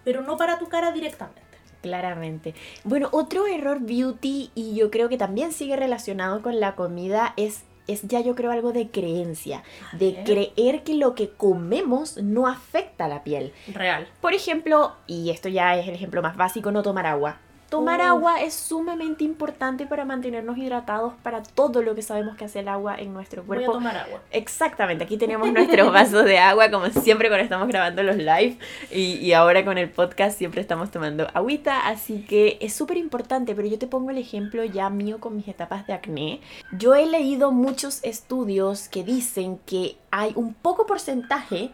pero 0.03 0.21
no 0.21 0.37
para 0.37 0.59
tu 0.59 0.69
cara 0.69 0.91
directamente. 0.91 1.41
Claramente. 1.85 2.55
Bueno, 2.83 3.09
otro 3.11 3.45
error 3.45 3.79
beauty 3.79 4.49
y 4.55 4.73
yo 4.73 4.89
creo 4.89 5.07
que 5.07 5.19
también 5.19 5.51
sigue 5.51 5.75
relacionado 5.75 6.41
con 6.41 6.59
la 6.59 6.73
comida 6.73 7.35
es 7.37 7.63
es 7.87 8.01
ya 8.07 8.19
yo 8.21 8.33
creo 8.33 8.49
algo 8.49 8.71
de 8.71 8.89
creencia, 8.89 9.61
de 9.91 10.23
creer 10.25 10.81
que 10.83 10.95
lo 10.95 11.13
que 11.13 11.29
comemos 11.29 12.17
no 12.17 12.47
afecta 12.47 13.05
a 13.05 13.07
la 13.07 13.23
piel. 13.23 13.53
Real. 13.71 14.07
Por 14.19 14.33
ejemplo, 14.33 14.95
y 15.05 15.29
esto 15.29 15.47
ya 15.47 15.77
es 15.77 15.87
el 15.87 15.93
ejemplo 15.93 16.23
más 16.23 16.35
básico, 16.35 16.71
no 16.71 16.81
tomar 16.81 17.05
agua. 17.05 17.37
Tomar 17.75 17.99
agua 17.99 18.41
es 18.41 18.53
sumamente 18.53 19.25
importante 19.25 19.85
para 19.85 20.05
mantenernos 20.05 20.57
hidratados 20.57 21.13
para 21.23 21.43
todo 21.43 21.81
lo 21.81 21.93
que 21.93 22.01
sabemos 22.01 22.37
que 22.37 22.45
hace 22.45 22.59
el 22.59 22.69
agua 22.69 22.95
en 22.97 23.13
nuestro 23.13 23.43
cuerpo. 23.43 23.65
Voy 23.65 23.75
a 23.75 23.77
tomar 23.77 23.97
agua. 23.97 24.21
Exactamente, 24.31 25.03
aquí 25.03 25.17
tenemos 25.17 25.51
nuestros 25.51 25.91
vasos 25.91 26.23
de 26.23 26.37
agua, 26.37 26.71
como 26.71 26.87
siempre 26.87 27.27
cuando 27.27 27.43
estamos 27.43 27.67
grabando 27.67 28.01
los 28.01 28.15
live 28.15 28.57
y, 28.91 29.17
y 29.17 29.33
ahora 29.33 29.65
con 29.65 29.77
el 29.77 29.89
podcast 29.89 30.37
siempre 30.37 30.61
estamos 30.61 30.89
tomando 30.89 31.27
agüita, 31.33 31.87
así 31.87 32.21
que 32.21 32.57
es 32.61 32.73
súper 32.73 32.95
importante, 32.95 33.53
pero 33.53 33.67
yo 33.67 33.77
te 33.77 33.87
pongo 33.87 34.11
el 34.11 34.19
ejemplo 34.19 34.63
ya 34.63 34.89
mío 34.89 35.19
con 35.19 35.35
mis 35.35 35.47
etapas 35.49 35.85
de 35.85 35.91
acné. 35.91 36.39
Yo 36.71 36.95
he 36.95 37.05
leído 37.05 37.51
muchos 37.51 38.01
estudios 38.03 38.87
que 38.87 39.03
dicen 39.03 39.59
que 39.65 39.97
hay 40.17 40.31
un 40.35 40.53
poco 40.53 40.85
porcentaje 40.85 41.71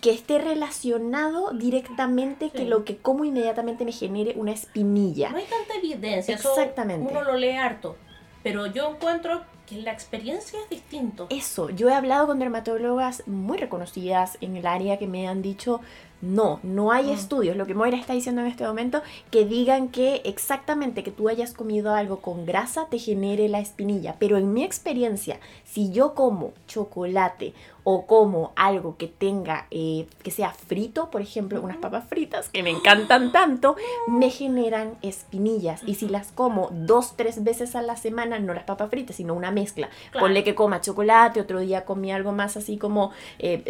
que 0.00 0.10
esté 0.10 0.40
relacionado 0.40 1.52
directamente 1.52 2.50
que 2.50 2.64
lo 2.64 2.84
que 2.84 2.96
como 2.96 3.24
inmediatamente 3.24 3.84
me 3.84 3.92
genere 3.92 4.34
una 4.34 4.50
espinilla. 4.50 5.32
No 5.36 5.42
hay 5.42 5.48
tanta 5.48 5.74
evidencia. 5.74 6.34
Exactamente. 6.34 7.10
uno 7.10 7.22
lo 7.22 7.36
lee 7.36 7.50
harto. 7.50 7.96
Pero 8.42 8.64
yo 8.66 8.90
encuentro 8.90 9.42
que 9.66 9.76
la 9.82 9.92
experiencia 9.92 10.58
es 10.62 10.70
distinto. 10.70 11.26
Eso, 11.28 11.68
yo 11.68 11.90
he 11.90 11.94
hablado 11.94 12.26
con 12.26 12.38
dermatólogas 12.38 13.22
muy 13.26 13.58
reconocidas 13.58 14.38
en 14.40 14.56
el 14.56 14.66
área 14.66 14.98
que 14.98 15.06
me 15.06 15.28
han 15.28 15.42
dicho, 15.42 15.82
no, 16.22 16.60
no 16.62 16.90
hay 16.90 17.08
mm. 17.08 17.10
estudios, 17.10 17.56
lo 17.56 17.66
que 17.66 17.74
Moira 17.74 17.98
está 17.98 18.14
diciendo 18.14 18.40
en 18.40 18.46
este 18.46 18.64
momento, 18.64 19.02
que 19.30 19.44
digan 19.44 19.88
que 19.88 20.22
exactamente 20.24 21.02
que 21.02 21.10
tú 21.10 21.28
hayas 21.28 21.52
comido 21.52 21.92
algo 21.92 22.20
con 22.20 22.46
grasa 22.46 22.86
te 22.88 22.98
genere 22.98 23.50
la 23.50 23.58
espinilla. 23.58 24.16
Pero 24.18 24.38
en 24.38 24.54
mi 24.54 24.64
experiencia, 24.64 25.38
si 25.64 25.90
yo 25.90 26.14
como 26.14 26.54
chocolate 26.66 27.52
o 27.88 28.04
como 28.04 28.52
algo 28.56 28.96
que 28.96 29.06
tenga, 29.06 29.68
eh, 29.70 30.08
que 30.24 30.32
sea 30.32 30.50
frito, 30.50 31.08
por 31.08 31.20
ejemplo, 31.20 31.62
unas 31.62 31.76
papas 31.76 32.08
fritas 32.08 32.48
que 32.48 32.64
me 32.64 32.70
encantan 32.70 33.30
tanto, 33.30 33.76
me 34.08 34.28
generan 34.28 34.94
espinillas. 35.02 35.82
Y 35.86 35.94
si 35.94 36.08
las 36.08 36.32
como 36.32 36.68
dos, 36.72 37.16
tres 37.16 37.44
veces 37.44 37.76
a 37.76 37.82
la 37.82 37.96
semana, 37.96 38.40
no 38.40 38.54
las 38.54 38.64
papas 38.64 38.90
fritas, 38.90 39.14
sino 39.14 39.34
una 39.34 39.52
mezcla. 39.52 39.88
Ponle 40.18 40.42
que 40.42 40.56
coma 40.56 40.80
chocolate, 40.80 41.40
otro 41.40 41.60
día 41.60 41.84
comí 41.84 42.10
algo 42.10 42.32
más 42.32 42.56
así 42.56 42.76
como 42.76 43.12
eh, 43.38 43.62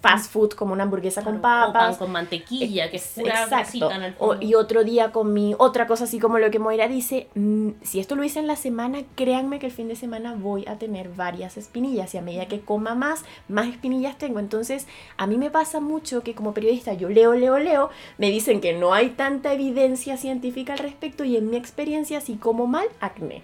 fast 0.00 0.30
food, 0.30 0.50
como 0.50 0.72
una 0.72 0.84
hamburguesa 0.84 1.24
con 1.24 1.40
papas. 1.40 1.96
con 1.96 2.12
mantequilla, 2.12 2.88
que 2.88 2.98
es 2.98 3.14
pura 3.16 3.42
Exacto. 3.42 3.90
En 3.90 4.02
el 4.04 4.14
y 4.42 4.54
otro 4.54 4.84
día 4.84 5.10
comí 5.10 5.56
otra 5.58 5.88
cosa 5.88 6.04
así 6.04 6.20
como 6.20 6.38
lo 6.38 6.52
que 6.52 6.60
Moira 6.60 6.86
dice, 6.86 7.26
mm, 7.34 7.70
si 7.82 7.98
esto 7.98 8.14
lo 8.14 8.22
hice 8.22 8.38
en 8.38 8.46
la 8.46 8.54
semana, 8.54 9.00
créanme 9.16 9.58
que 9.58 9.66
el 9.66 9.72
fin 9.72 9.88
de 9.88 9.96
semana 9.96 10.36
voy 10.38 10.64
a 10.68 10.78
tener 10.78 11.08
varias 11.08 11.56
espinillas 11.56 12.14
y 12.14 12.18
a 12.18 12.22
medida 12.22 12.46
que 12.46 12.60
coma 12.60 12.94
más, 12.94 13.24
más 13.48 13.55
espinillas 13.64 14.18
tengo. 14.18 14.38
Entonces, 14.38 14.86
a 15.16 15.26
mí 15.26 15.38
me 15.38 15.50
pasa 15.50 15.80
mucho 15.80 16.22
que 16.22 16.34
como 16.34 16.52
periodista 16.52 16.92
yo 16.92 17.08
leo, 17.08 17.34
leo, 17.34 17.58
leo, 17.58 17.90
me 18.18 18.30
dicen 18.30 18.60
que 18.60 18.74
no 18.74 18.92
hay 18.92 19.10
tanta 19.10 19.52
evidencia 19.54 20.16
científica 20.16 20.74
al 20.74 20.80
respecto 20.80 21.24
y 21.24 21.36
en 21.36 21.48
mi 21.48 21.56
experiencia, 21.56 22.20
si 22.20 22.36
como 22.36 22.66
mal, 22.66 22.86
acné. 23.00 23.42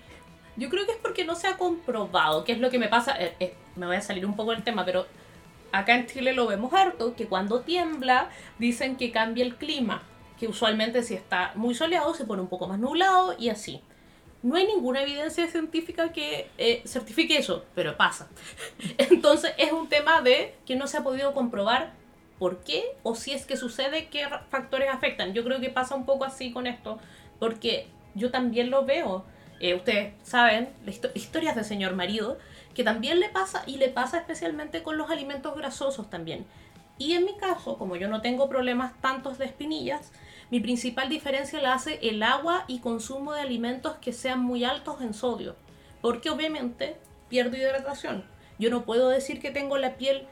Yo 0.57 0.69
creo 0.69 0.85
que 0.85 0.93
es 0.93 0.99
porque 0.99 1.25
no 1.25 1.35
se 1.35 1.47
ha 1.47 1.57
comprobado, 1.57 2.45
que 2.45 2.53
es 2.53 2.59
lo 2.59 2.71
que 2.71 2.79
me 2.79 2.89
pasa, 2.89 3.17
eh, 3.19 3.35
eh, 3.41 3.55
me 3.77 3.87
voy 3.87 3.97
a 3.97 4.03
salir 4.03 4.27
un 4.27 4.37
poco 4.37 4.51
del 4.51 4.63
tema, 4.63 4.85
pero 4.85 5.07
acá 5.73 5.95
en 5.95 6.07
Chile 6.07 6.35
lo 6.35 6.47
vemos 6.47 6.75
harto, 6.75 7.15
que 7.15 7.27
cuando 7.27 7.63
tiembla 7.63 8.29
dicen 8.59 8.97
que 8.97 9.11
cambia 9.11 9.45
el 9.45 9.57
clima, 9.57 10.03
que 10.39 10.49
usualmente 10.49 11.03
si 11.03 11.15
está 11.15 11.53
muy 11.55 11.75
soleado 11.75 12.13
se 12.13 12.27
pone 12.27 12.43
un 12.43 12.49
poco 12.49 12.67
más 12.67 12.79
nublado 12.79 13.35
y 13.39 13.49
así 13.49 13.81
no 14.43 14.57
hay 14.57 14.67
ninguna 14.67 15.03
evidencia 15.03 15.47
científica 15.47 16.13
que 16.13 16.51
eh, 16.59 16.83
certifique 16.85 17.37
eso, 17.37 17.65
pero 17.75 17.97
pasa. 17.97 18.29
Entonces 18.99 19.53
es 19.57 19.73
un 19.73 19.89
tema 19.89 20.21
de 20.21 20.55
que 20.67 20.77
no 20.77 20.87
se 20.87 20.97
ha 20.97 21.03
podido 21.03 21.33
comprobar 21.33 21.93
por 22.39 22.59
qué 22.65 22.97
o 23.05 23.15
si 23.15 23.33
es 23.33 23.47
que 23.47 23.57
sucede, 23.57 24.09
qué 24.09 24.27
factores 24.51 24.89
afectan. 24.91 25.33
Yo 25.33 25.45
creo 25.45 25.61
que 25.61 25.71
pasa 25.71 25.95
un 25.95 26.05
poco 26.05 26.25
así 26.25 26.53
con 26.53 26.67
esto, 26.67 26.99
porque 27.39 27.87
yo 28.15 28.31
también 28.31 28.71
lo 28.71 28.85
veo. 28.85 29.25
Eh, 29.61 29.75
ustedes 29.75 30.15
saben, 30.25 30.71
historias 31.15 31.55
del 31.55 31.65
señor 31.65 31.95
marido, 31.95 32.39
que 32.75 32.83
también 32.83 33.21
le 33.21 33.29
pasa 33.29 33.63
y 33.67 33.77
le 33.77 33.91
pasa 33.91 34.19
especialmente 34.19 34.83
con 34.83 34.99
los 34.99 35.09
alimentos 35.09 35.55
grasosos 35.55 36.11
también. 36.11 36.45
Y 36.99 37.13
en 37.13 37.25
mi 37.25 37.37
caso, 37.37 37.79
como 37.79 37.95
yo 37.95 38.09
no 38.09 38.23
tengo 38.23 38.49
problemas 38.49 39.01
tantos 39.01 39.39
de 39.39 39.45
espinillas, 39.45 40.13
mi 40.53 40.61
principal 40.61 41.09
diferencia 41.09 41.63
la 41.63 41.73
hace 41.73 41.99
el 42.03 42.23
agua 42.23 42.67
y 42.69 42.81
consumo 42.81 43.33
de 43.33 43.41
alimentos 43.41 43.95
que 44.03 44.13
sean 44.13 44.41
muy 44.41 44.65
altos 44.65 45.01
en 45.01 45.15
sodio. 45.15 45.57
Porque 46.03 46.29
obviamente 46.29 46.99
pierdo 47.31 47.57
hidratación. 47.57 48.23
Yo 48.59 48.69
no 48.69 48.85
puedo 48.85 49.09
decir 49.09 49.41
que 49.41 49.51
tengo 49.51 49.79
la 49.79 49.97
piel 49.97 50.27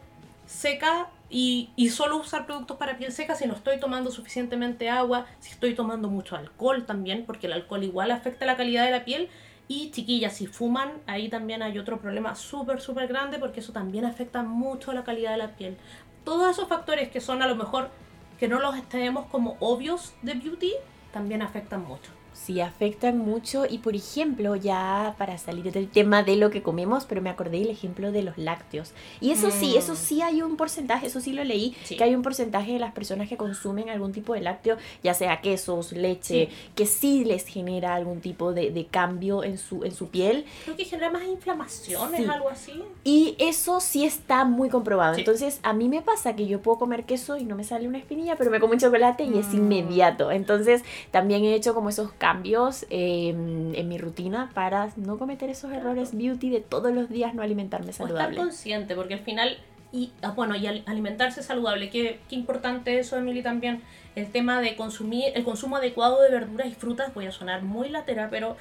seca 0.45 1.09
y, 1.31 1.71
y, 1.75 1.89
solo 1.89 2.19
usar 2.19 2.45
productos 2.45 2.77
para 2.77 2.99
piel 2.99 3.13
seca 3.13 3.35
si 3.35 3.47
no 3.47 3.55
estoy 3.55 3.81
tomando 3.81 4.11
suficientemente 4.11 4.91
agua, 4.91 5.25
si 5.39 5.53
estoy 5.53 5.75
tomando 5.75 6.11
mucho 6.11 6.37
alcohol 6.37 6.85
también, 6.85 7.25
porque 7.25 7.47
el 7.47 7.55
alcohol 7.55 7.83
igual 7.83 8.11
afecta 8.11 8.45
la 8.45 8.59
calidad 8.59 8.85
de 8.85 8.91
la 8.91 9.07
piel. 9.07 9.31
Y 9.69 9.91
chiquillas, 9.91 10.35
si 10.35 10.47
fuman, 10.47 11.01
ahí 11.07 11.31
también 11.31 11.63
hay 11.63 11.79
otro 11.79 11.99
problema 11.99 12.35
súper, 12.35 12.83
súper 12.83 13.09
grande 13.09 13.39
porque 13.39 13.61
eso 13.61 13.73
también 13.73 14.05
afecta 14.05 14.43
mucho 14.43 14.93
la 14.93 15.03
calidad 15.03 15.31
de 15.31 15.39
la 15.39 15.57
piel. 15.57 15.79
Todos 16.25 16.51
esos 16.51 16.69
factores 16.69 17.09
que 17.09 17.23
son 17.23 17.41
a 17.41 17.47
lo 17.47 17.57
mejor 17.57 17.89
que 18.41 18.49
no 18.49 18.59
los 18.59 18.83
tenemos 18.89 19.27
como 19.27 19.59
obvios 19.61 20.15
de 20.23 20.33
beauty, 20.33 20.73
también 21.13 21.43
afectan 21.43 21.85
mucho. 21.85 22.11
Sí, 22.43 22.63
afectan 22.63 23.19
mucho 23.19 23.67
y 23.69 23.79
por 23.79 23.95
ejemplo, 23.95 24.57
ya 24.57 25.15
para 25.19 25.37
salir 25.37 25.73
del 25.73 25.89
tema 25.89 26.23
de 26.23 26.37
lo 26.37 26.49
que 26.49 26.63
comemos, 26.63 27.05
pero 27.05 27.21
me 27.21 27.29
acordé 27.29 27.59
del 27.59 27.69
ejemplo 27.69 28.13
de 28.13 28.23
los 28.23 28.39
lácteos. 28.39 28.93
Y 29.21 29.31
eso 29.33 29.51
sí, 29.51 29.77
eso 29.77 29.93
mm. 29.93 29.97
sí 29.97 30.23
hay 30.23 30.41
un 30.41 30.57
porcentaje, 30.57 31.09
eso 31.09 31.21
sí 31.21 31.35
lo 31.35 31.45
leí, 31.45 31.77
que 31.87 32.03
hay 32.03 32.15
un 32.15 32.23
porcentaje 32.23 32.73
de 32.73 32.79
las 32.79 32.95
personas 32.95 33.29
que 33.29 33.37
consumen 33.37 33.91
algún 33.91 34.13
tipo 34.13 34.33
de 34.33 34.41
lácteo, 34.41 34.79
ya 35.03 35.13
sea 35.13 35.43
quesos, 35.43 35.93
leche, 35.93 36.49
que 36.75 36.87
sí 36.87 37.25
les 37.27 37.45
genera 37.47 37.95
algún 37.95 38.23
tipo 38.23 38.55
de, 38.55 38.71
de, 38.71 38.87
cambio 38.87 39.45
en 39.45 39.59
su, 39.59 39.85
en 39.85 39.93
su 39.93 40.09
piel. 40.09 40.47
Creo 40.65 40.77
que 40.77 40.87
genera 40.87 41.11
más 41.11 41.25
inflamaciones, 41.25 42.27
algo 42.27 42.49
así. 42.49 42.83
Y 43.05 43.37
eso 43.39 43.81
sí 43.81 44.07
está 44.07 44.47
muy 44.47 44.71
comprobado. 44.71 45.19
Entonces, 45.19 45.61
a 45.63 45.75
mí 45.75 45.91
me 45.91 46.01
pasa 46.01 46.35
que 46.37 46.47
yo 46.47 46.63
puedo 46.63 46.79
comer 46.79 47.05
queso 47.05 47.37
y 47.37 47.45
no 47.45 47.55
me 47.55 47.65
sale 47.65 47.87
una 47.87 47.99
espinilla, 47.99 48.37
pero 48.37 48.51
me 48.51 48.61
como 48.61 48.73
un 48.73 48.79
chocolate 48.79 49.25
y 49.25 49.39
es 49.39 49.49
mm. 49.49 49.57
inmediato. 49.57 50.31
Entonces, 50.31 50.83
también 51.11 51.45
he 51.45 51.55
hecho 51.55 51.75
como 51.75 51.91
esos 51.91 52.13
cambios 52.13 52.30
cambios 52.33 52.87
em, 52.91 53.75
en 53.75 53.89
mi 53.89 53.99
rutina 53.99 54.51
para 54.55 54.91
no 54.97 55.19
cometer 55.19 55.51
esos 55.51 55.73
errores 55.73 56.17
beauty 56.17 56.51
de 56.51 56.61
todos 56.61 56.93
los 56.93 57.09
días 57.09 57.35
no 57.35 57.43
alimentarme 57.43 57.93
saludable. 57.93 58.31
estar 58.31 58.47
consciente, 58.47 58.95
porque 58.95 59.15
al 59.15 59.21
final, 59.21 59.59
y 59.93 60.13
ah, 60.23 60.31
bueno, 60.31 60.55
y 60.55 60.67
alimentarse 60.67 61.43
saludable, 61.43 61.91
qué, 61.91 62.21
qué 62.29 62.37
importante 62.37 62.99
eso, 62.99 63.17
Emily, 63.17 63.43
también, 63.43 63.83
el 64.15 64.31
tema 64.31 64.61
de 64.61 64.77
consumir, 64.77 65.33
el 65.35 65.45
consumo 65.45 65.77
adecuado 65.77 66.23
de 66.23 66.31
verduras 66.31 66.69
y 66.69 66.75
frutas, 66.75 67.13
voy 67.15 67.27
a 67.27 67.33
sonar 67.33 67.63
muy 67.63 67.89
latera, 67.89 68.29
pero 68.31 68.57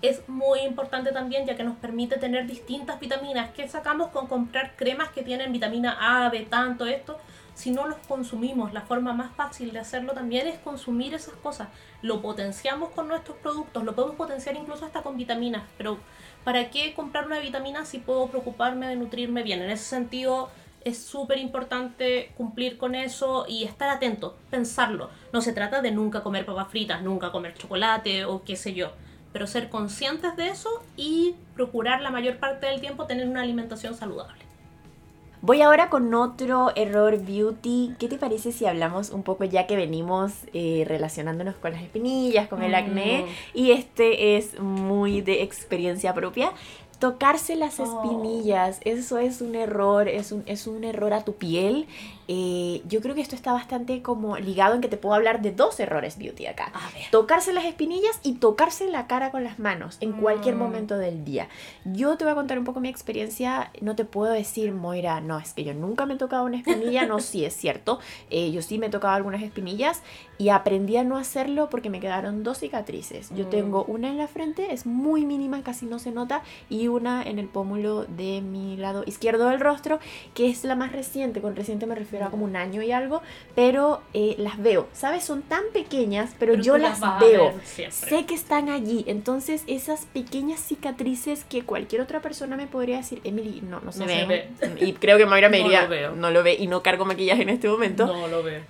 es 0.00 0.28
muy 0.28 0.60
importante 0.60 1.10
también 1.10 1.44
ya 1.44 1.56
que 1.56 1.64
nos 1.64 1.76
permite 1.76 2.18
tener 2.18 2.46
distintas 2.46 3.00
vitaminas. 3.00 3.50
Que 3.50 3.68
sacamos 3.68 4.08
con 4.08 4.28
comprar 4.28 4.76
cremas 4.76 5.08
que 5.08 5.22
tienen 5.22 5.50
vitamina 5.50 5.96
A, 6.00 6.30
B, 6.30 6.46
tanto 6.48 6.86
esto 6.86 7.18
si 7.58 7.72
no 7.72 7.88
los 7.88 7.98
consumimos. 8.06 8.72
La 8.72 8.82
forma 8.82 9.12
más 9.12 9.34
fácil 9.34 9.72
de 9.72 9.80
hacerlo 9.80 10.12
también 10.12 10.46
es 10.46 10.60
consumir 10.60 11.12
esas 11.12 11.34
cosas. 11.34 11.68
Lo 12.02 12.22
potenciamos 12.22 12.90
con 12.90 13.08
nuestros 13.08 13.36
productos, 13.38 13.82
lo 13.82 13.96
podemos 13.96 14.16
potenciar 14.16 14.54
incluso 14.54 14.86
hasta 14.86 15.02
con 15.02 15.16
vitaminas, 15.16 15.64
pero 15.76 15.98
¿para 16.44 16.70
qué 16.70 16.94
comprar 16.94 17.26
una 17.26 17.40
vitamina 17.40 17.84
si 17.84 17.98
puedo 17.98 18.28
preocuparme 18.28 18.86
de 18.86 18.94
nutrirme 18.94 19.42
bien? 19.42 19.60
En 19.60 19.70
ese 19.70 19.84
sentido 19.84 20.50
es 20.84 20.98
súper 20.98 21.38
importante 21.38 22.30
cumplir 22.36 22.78
con 22.78 22.94
eso 22.94 23.44
y 23.48 23.64
estar 23.64 23.90
atento, 23.90 24.36
pensarlo. 24.50 25.10
No 25.32 25.40
se 25.40 25.52
trata 25.52 25.82
de 25.82 25.90
nunca 25.90 26.22
comer 26.22 26.46
papas 26.46 26.68
fritas, 26.68 27.02
nunca 27.02 27.32
comer 27.32 27.54
chocolate 27.54 28.24
o 28.24 28.44
qué 28.44 28.54
sé 28.54 28.72
yo, 28.72 28.92
pero 29.32 29.48
ser 29.48 29.68
conscientes 29.68 30.36
de 30.36 30.50
eso 30.50 30.70
y 30.96 31.34
procurar 31.56 32.02
la 32.02 32.12
mayor 32.12 32.36
parte 32.36 32.68
del 32.68 32.80
tiempo 32.80 33.06
tener 33.06 33.26
una 33.26 33.42
alimentación 33.42 33.96
saludable. 33.96 34.47
Voy 35.40 35.62
ahora 35.62 35.88
con 35.88 36.12
otro 36.14 36.72
error 36.74 37.18
beauty. 37.18 37.94
¿Qué 37.98 38.08
te 38.08 38.18
parece 38.18 38.50
si 38.50 38.66
hablamos 38.66 39.10
un 39.10 39.22
poco 39.22 39.44
ya 39.44 39.66
que 39.66 39.76
venimos 39.76 40.32
eh, 40.52 40.84
relacionándonos 40.86 41.54
con 41.56 41.72
las 41.72 41.82
espinillas, 41.82 42.48
con 42.48 42.62
el 42.62 42.74
acné? 42.74 43.22
Mm. 43.22 43.58
Y 43.58 43.70
este 43.70 44.36
es 44.36 44.58
muy 44.58 45.20
de 45.20 45.42
experiencia 45.42 46.12
propia. 46.12 46.52
Tocarse 46.98 47.54
las 47.54 47.78
oh. 47.78 47.84
espinillas, 47.84 48.80
eso 48.84 49.18
es 49.18 49.40
un 49.40 49.54
error, 49.54 50.08
es 50.08 50.32
un, 50.32 50.42
es 50.46 50.66
un 50.66 50.82
error 50.82 51.12
a 51.12 51.24
tu 51.24 51.34
piel 51.34 51.86
eh, 52.30 52.82
yo 52.86 53.00
creo 53.00 53.14
que 53.14 53.22
esto 53.22 53.34
está 53.34 53.54
bastante 53.54 54.02
como 54.02 54.36
ligado 54.36 54.74
en 54.74 54.82
que 54.82 54.88
te 54.88 54.98
puedo 54.98 55.14
hablar 55.14 55.40
de 55.40 55.50
dos 55.50 55.80
errores 55.80 56.18
beauty 56.18 56.44
acá. 56.46 56.70
Tocarse 57.10 57.54
las 57.54 57.64
espinillas 57.64 58.20
y 58.22 58.34
tocarse 58.34 58.86
la 58.90 59.06
cara 59.06 59.30
con 59.30 59.44
las 59.44 59.58
manos 59.58 59.96
en 60.00 60.12
cualquier 60.12 60.54
mm. 60.54 60.58
momento 60.58 60.98
del 60.98 61.24
día. 61.24 61.48
Yo 61.86 62.18
te 62.18 62.24
voy 62.24 62.32
a 62.32 62.34
contar 62.34 62.58
un 62.58 62.66
poco 62.66 62.80
mi 62.80 62.90
experiencia. 62.90 63.72
No 63.80 63.96
te 63.96 64.04
puedo 64.04 64.30
decir, 64.30 64.72
Moira, 64.72 65.22
no, 65.22 65.38
es 65.38 65.54
que 65.54 65.64
yo 65.64 65.72
nunca 65.72 66.04
me 66.04 66.14
he 66.14 66.16
tocado 66.18 66.44
una 66.44 66.58
espinilla. 66.58 67.06
no, 67.06 67.18
sí, 67.20 67.46
es 67.46 67.56
cierto. 67.56 67.98
Eh, 68.28 68.52
yo 68.52 68.60
sí 68.60 68.78
me 68.78 68.86
he 68.86 68.90
tocado 68.90 69.14
algunas 69.14 69.42
espinillas 69.42 70.02
y 70.36 70.50
aprendí 70.50 70.98
a 70.98 71.04
no 71.04 71.16
hacerlo 71.16 71.70
porque 71.70 71.88
me 71.88 71.98
quedaron 71.98 72.44
dos 72.44 72.58
cicatrices. 72.58 73.30
Yo 73.34 73.46
mm. 73.46 73.50
tengo 73.50 73.84
una 73.84 74.08
en 74.08 74.18
la 74.18 74.28
frente, 74.28 74.74
es 74.74 74.84
muy 74.84 75.24
mínima, 75.24 75.62
casi 75.62 75.86
no 75.86 75.98
se 75.98 76.12
nota, 76.12 76.42
y 76.68 76.88
una 76.88 77.22
en 77.22 77.38
el 77.38 77.48
pómulo 77.48 78.04
de 78.04 78.42
mi 78.42 78.76
lado 78.76 79.02
izquierdo 79.06 79.48
del 79.48 79.60
rostro, 79.60 79.98
que 80.34 80.50
es 80.50 80.62
la 80.64 80.74
más 80.74 80.92
reciente. 80.92 81.40
Con 81.40 81.56
reciente 81.56 81.86
me 81.86 81.94
refiero 81.94 82.17
como 82.26 82.44
un 82.44 82.56
año 82.56 82.82
y 82.82 82.92
algo, 82.92 83.22
pero 83.54 84.02
eh, 84.14 84.34
las 84.38 84.60
veo, 84.60 84.88
¿sabes? 84.92 85.24
Son 85.24 85.42
tan 85.42 85.62
pequeñas, 85.72 86.34
pero, 86.38 86.54
yo 86.54 86.76
las, 86.78 87.00
veo. 87.20 87.54
Sé 87.90 88.26
que 88.26 88.34
están 88.34 88.68
allí. 88.68 89.04
Entonces, 89.06 89.62
esas 89.66 90.06
pequeñas 90.06 90.60
cicatrices 90.60 91.44
que 91.44 91.62
cualquier 91.62 92.02
otra 92.02 92.20
persona 92.20 92.56
me 92.56 92.66
podría 92.66 92.98
decir, 92.98 93.20
Emily, 93.24 93.62
no, 93.62 93.80
no 93.80 93.92
se, 93.92 94.04
ve. 94.04 94.48
Y 94.80 94.92
creo 94.94 95.18
que 95.18 95.26
Mayra 95.26 95.48
me 95.50 95.58
diría, 95.58 95.88
no 96.14 96.30
lo 96.30 96.42
ve 96.42 96.54
y 96.54 96.66
no 96.66 96.82
cargo 96.82 97.04
maquillaje 97.04 97.42
en 97.42 97.48
este 97.50 97.68
momento. 97.68 98.06
No 98.06 98.28
lo 98.28 98.42
ve 98.42 98.62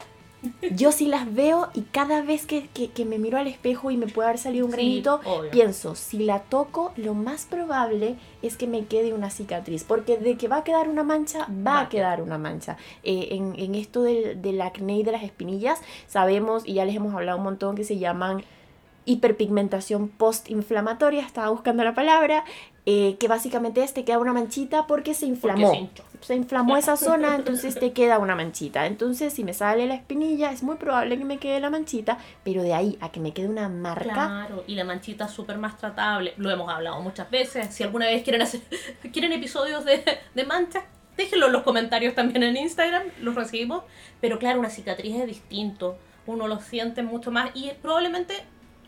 yo 0.71 0.93
sí 0.93 1.07
las 1.07 1.35
veo 1.35 1.69
y 1.75 1.83
cada 1.83 2.23
vez 2.23 2.47
que, 2.47 2.69
me 3.05 3.19
miro 3.19 3.39
al 3.39 3.47
espejo 3.47 3.91
y 3.91 3.97
me 3.97 4.07
puede 4.07 4.29
haber 4.29 4.39
salido 4.39 4.67
un 4.67 4.73
granito, 4.73 5.21
pienso, 5.51 5.95
si 5.95 6.19
la 6.19 6.41
toco, 6.41 6.93
lo 6.97 7.15
más 7.15 7.47
probable 7.47 8.17
es 8.43 8.57
que 8.57 8.67
me 8.67 8.85
quede 8.85 9.13
una 9.13 9.31
cicatriz, 9.31 9.85
porque 9.85 10.17
de 10.17 10.37
que 10.37 10.49
va 10.49 10.59
a 10.59 10.65
quedar 10.65 10.89
una 10.89 11.03
mancha, 11.03 11.49
va, 11.67 11.81
a 11.81 11.89
quedar 11.89 12.23
una 12.23 12.39
mancha. 12.39 12.77
Eh, 13.03 13.29
en, 13.33 13.75
esto 13.75 14.03
del, 14.03 14.41
del 14.41 14.61
acné 14.61 14.99
y 14.99 15.03
de 15.03 15.13
las 15.13 15.23
espinillas, 15.23 15.81
sabemos, 16.07 16.63
y 16.67 16.75
ya 16.75 16.85
les 16.85 16.95
hemos 16.95 17.15
hablado 17.15 17.39
un 17.39 17.45
montón, 17.45 17.75
que 17.75 17.85
se 17.85 17.99
llaman 17.99 18.45
hiperpigmentación 19.09 20.09
postinflamatoria, 20.09 21.23
estaba 21.25 21.49
buscando 21.49 21.83
la 21.83 21.95
palabra, 21.95 22.45
eh, 22.85 23.17
que 23.19 23.27
básicamente 23.27 23.83
es 23.83 23.95
te 23.95 24.05
queda 24.05 24.19
una 24.19 24.33
manchita 24.33 24.87
porque 24.87 25.15
se 25.15 25.27
inflamó. 25.27 25.73
se, 25.73 25.89
inflamó 26.31 26.77
esa 26.77 26.97
zona, 26.97 27.35
entonces 27.35 27.79
te 27.79 27.93
queda 27.93 28.19
una 28.19 28.35
manchita. 28.35 28.87
Entonces, 28.87 29.33
si 29.33 29.45
me 29.45 29.55
sale 29.55 29.87
la 29.87 29.95
espinilla, 29.95 30.53
es 30.53 30.63
muy 30.63 30.77
probable 30.77 31.19
que 31.19 31.25
me 31.25 31.39
quede 31.39 31.61
la 31.61 31.71
manchita, 31.71 32.19
pero 32.45 32.63
de 32.63 32.75
ahí 32.75 32.99
a 33.01 33.11
que 33.11 33.21
me 33.21 33.33
quede 33.33 33.49
una 33.49 33.69
marca. 33.69 34.13
Claro, 34.13 34.65
y 34.67 34.75
la 34.75 34.85
manchita 34.85 35.27
es 35.27 35.31
súper 35.31 35.59
más 35.59 35.77
tratable. 35.79 36.35
Lo 36.37 36.51
hemos 36.51 36.71
hablado 36.71 37.01
muchas 37.01 37.31
veces. 37.31 37.75
Si 37.75 37.83
alguna 37.83 38.07
vez 38.07 38.23
quieren 38.23 38.43
hacer 38.43 38.61
quieren 39.13 39.33
episodios 39.33 39.85
de, 39.85 40.03
de 40.35 40.45
manchas, 40.45 40.85
déjenlo 41.17 41.47
en 41.47 41.53
los 41.53 41.63
comentarios 41.63 42.15
también 42.15 42.43
en 42.43 42.57
Instagram, 42.57 43.05
los 43.21 43.35
recibimos. 43.35 43.85
Pero 44.21 44.39
claro, 44.39 44.61
una 44.61 44.71
cicatriz 44.71 45.17
es 45.17 45.27
distinto. 45.27 45.99
Uno 46.27 46.47
lo 46.47 46.61
siente 46.61 47.03
mucho 47.03 47.31
más 47.31 47.51
y 47.55 47.71
probablemente 47.81 48.35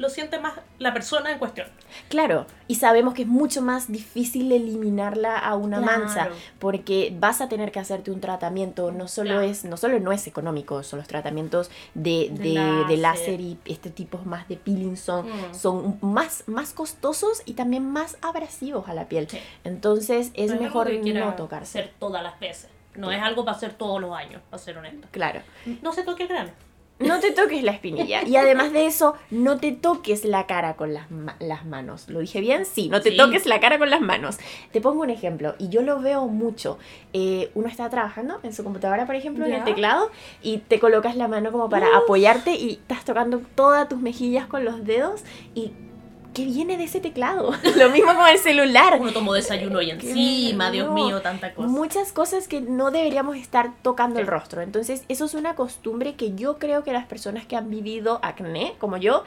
lo 0.01 0.09
siente 0.09 0.41
más 0.41 0.55
la 0.79 0.95
persona 0.95 1.31
en 1.31 1.39
cuestión. 1.39 1.69
Claro, 2.09 2.47
y 2.69 2.77
sabemos 2.77 3.13
que 3.13 3.23
es 3.23 3.29
mucho 3.29 3.61
más 3.61 3.93
difícil 3.93 4.51
eliminarla 4.51 5.39
a 5.39 5.55
una 5.57 5.81
mancha, 5.81 6.31
porque 6.59 7.15
vas 7.19 7.43
a 7.43 7.51
tener 7.51 7.71
que 7.71 7.81
hacerte 7.81 8.11
un 8.11 8.21
tratamiento, 8.21 8.93
no 8.93 9.09
solo 9.09 9.43
es, 9.43 9.65
no 9.65 9.77
solo 9.77 10.01
no 10.01 10.11
es 10.11 10.27
económico, 10.27 10.83
son 10.83 11.01
los 11.01 11.09
tratamientos 11.09 11.71
de, 11.93 12.31
de, 12.31 12.97
láser. 12.97 13.41
y 13.43 13.59
este 13.67 13.91
tipo 13.91 14.19
más 14.25 14.49
de 14.49 14.57
peeling 14.57 14.97
son, 14.97 15.27
mm. 15.27 15.55
son 15.55 15.99
más, 16.01 16.45
más 16.47 16.73
costosos 16.73 17.43
y 17.45 17.53
también 17.53 17.87
más 17.87 18.17
abrasivos 18.23 18.89
a 18.89 18.95
la 18.95 19.07
piel. 19.07 19.29
Entonces 19.65 20.31
es 20.33 20.59
mejor 20.59 20.91
no 20.91 21.35
tocarse. 21.35 21.81
Hacer 21.81 21.95
todas 21.99 22.23
las 22.23 22.41
veces. 22.41 22.71
No 22.97 23.13
es 23.13 23.23
algo 23.23 23.45
para 23.45 23.57
hacer 23.57 23.75
todos 23.75 24.01
los 24.01 24.17
años, 24.17 24.41
para 24.49 24.63
ser 24.63 24.79
honesto. 24.79 25.09
Claro. 25.11 25.43
No 25.83 25.93
se 25.93 26.05
toque 26.05 26.23
el 26.23 26.29
grano 26.31 26.51
no 27.01 27.19
te 27.19 27.33
toques 27.33 27.63
la 27.63 27.73
espinilla. 27.73 28.23
Y 28.27 28.37
además 28.37 28.73
de 28.73 28.87
eso, 28.87 29.15
no 29.31 29.59
te 29.59 29.73
toques 29.73 30.25
la 30.25 30.47
cara 30.47 30.77
con 30.77 30.95
las, 30.95 31.07
las 31.41 31.65
manos. 31.65 32.09
¿Lo 32.09 32.21
dije 32.21 32.41
bien? 32.41 32.65
Sí, 32.65 32.89
no 32.89 33.01
te 33.01 33.13
toques 33.13 33.47
la 33.47 33.59
cara 33.61 33.79
con 33.79 33.91
las 33.91 34.01
manos. 34.01 34.39
Te 34.71 34.81
pongo 34.81 35.03
un 35.03 35.11
ejemplo, 35.11 35.55
y 35.59 35.69
yo 35.69 35.83
lo 35.83 36.01
veo 36.01 36.27
mucho. 36.29 36.79
Eh, 37.13 37.51
uno 37.55 37.69
está 37.69 37.89
trabajando 37.91 38.41
en 38.43 38.53
su 38.53 38.63
computadora, 38.63 39.07
por 39.07 39.15
ejemplo, 39.15 39.47
en 39.47 39.55
el 39.55 39.65
teclado, 39.65 40.11
y 40.43 40.59
te 40.59 40.79
colocas 40.79 41.17
la 41.17 41.29
mano 41.29 41.53
como 41.53 41.69
para 41.69 41.97
apoyarte 41.97 42.55
y 42.55 42.73
estás 42.73 43.05
tocando 43.05 43.41
todas 43.55 43.89
tus 43.89 44.01
mejillas 44.01 44.47
con 44.47 44.65
los 44.65 44.85
dedos 44.85 45.23
y 45.55 45.73
¿qué 46.35 46.45
viene 46.45 46.77
de 46.77 46.85
ese 46.85 47.01
teclado? 47.01 47.53
Lo 47.77 47.91
mismo 47.91 48.15
con 48.15 48.29
el 48.29 48.39
celular. 48.39 48.99
Uno 49.01 49.13
tomó 49.13 49.35
desayuno 49.35 49.83
y 49.83 49.91
encima, 49.91 50.71
Dios 50.71 50.93
mío, 50.93 51.21
tanta 51.21 51.55
cosa. 51.55 51.69
Muchas 51.69 52.13
cosas 52.13 52.49
que 52.49 52.61
no 52.61 52.91
deberíamos 52.91 53.37
estar 53.37 53.73
tocando 53.83 54.21
el 54.21 54.27
rostro. 54.27 54.63
Entonces, 54.63 55.05
eso 55.09 55.25
es 55.25 55.35
una 55.35 55.55
costumbre 55.55 56.15
que 56.15 56.35
yo 56.35 56.59
creo 56.59 56.85
que 56.85 56.93
las 56.93 57.07
personas 57.07 57.47
que 57.47 57.57
han 57.57 57.71
vivido 57.71 58.21
acné, 58.23 58.75
como 58.79 58.97
yo, 58.97 59.25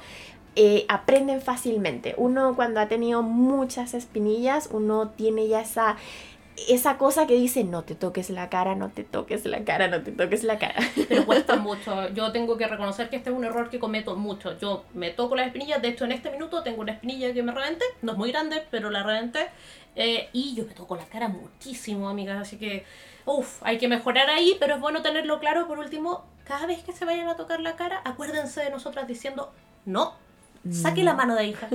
eh, 0.56 0.86
aprenden 0.88 1.42
fácilmente. 1.42 2.14
Uno 2.18 2.56
cuando 2.56 2.80
ha 2.80 2.88
tenido 2.88 3.24
muchas 3.24 3.96
espinillas, 3.96 4.70
uno 4.72 5.10
tiene 5.10 5.48
ya 5.48 5.62
esa 5.62 5.98
esa 6.70 6.98
cosa 6.98 7.26
que 7.28 7.36
dice 7.36 7.64
no 7.64 7.84
te 7.84 7.96
toques 7.96 8.30
la 8.30 8.50
cara, 8.50 8.76
no 8.76 8.90
te 8.90 9.04
toques 9.04 9.46
la 9.46 9.64
cara, 9.64 9.88
no 9.88 10.02
te 10.02 10.12
toques 10.12 10.44
la 10.44 10.60
cara. 10.60 10.76
Pero 11.08 11.26
cuesta 11.26 11.56
mucho. 11.56 12.10
Yo 12.10 12.32
tengo 12.32 12.58
que 12.58 12.68
reconocer 12.68 13.10
que 13.10 13.16
este 13.16 13.30
es 13.30 13.36
un 13.36 13.44
error 13.44 13.70
que 13.70 13.80
cometo 13.80 14.16
mucho. 14.16 14.58
Yo 14.60 14.86
me 14.94 15.10
toco 15.10 15.36
las 15.36 15.48
espinillas, 15.48 15.82
de 15.82 15.90
hecho 15.90 16.06
en 16.06 16.12
este 16.12 16.32
minuto 16.32 16.64
tengo 16.64 16.82
una 16.82 16.94
espinilla 16.94 17.34
que 17.34 17.44
me 17.44 17.52
reventé, 17.52 17.86
no 18.02 18.14
es 18.14 18.18
muy 18.18 18.32
grande, 18.32 18.64
pero 18.70 18.90
la 18.90 19.04
reventé. 19.04 19.50
Eh, 19.96 20.30
y 20.34 20.56
yo 20.56 20.66
me 20.66 20.74
toco 20.74 20.96
la 20.96 21.06
cara 21.06 21.28
muchísimo, 21.28 22.10
amigas, 22.10 22.42
así 22.42 22.58
que, 22.58 22.84
uff, 23.26 23.62
hay 23.62 23.78
que 23.78 23.88
mejorar 23.88 24.30
ahí, 24.30 24.56
pero 24.60 24.76
es 24.76 24.82
bueno 24.82 25.02
tenerlo 25.02 25.40
claro. 25.40 25.68
Por 25.68 25.80
último, 25.80 26.26
cada 26.44 26.66
vez 26.66 26.84
que 26.84 26.94
se 26.94 27.06
vayan 27.06 27.28
a 27.28 27.36
tocar 27.36 27.60
la 27.60 27.76
cara, 27.76 28.02
acuérdense 28.04 28.62
de 28.64 28.70
nosotras 28.70 29.08
diciendo, 29.08 29.54
no, 29.86 30.16
Saque 30.72 31.04
la 31.04 31.14
mano 31.14 31.36
de 31.36 31.48
hija. 31.48 31.68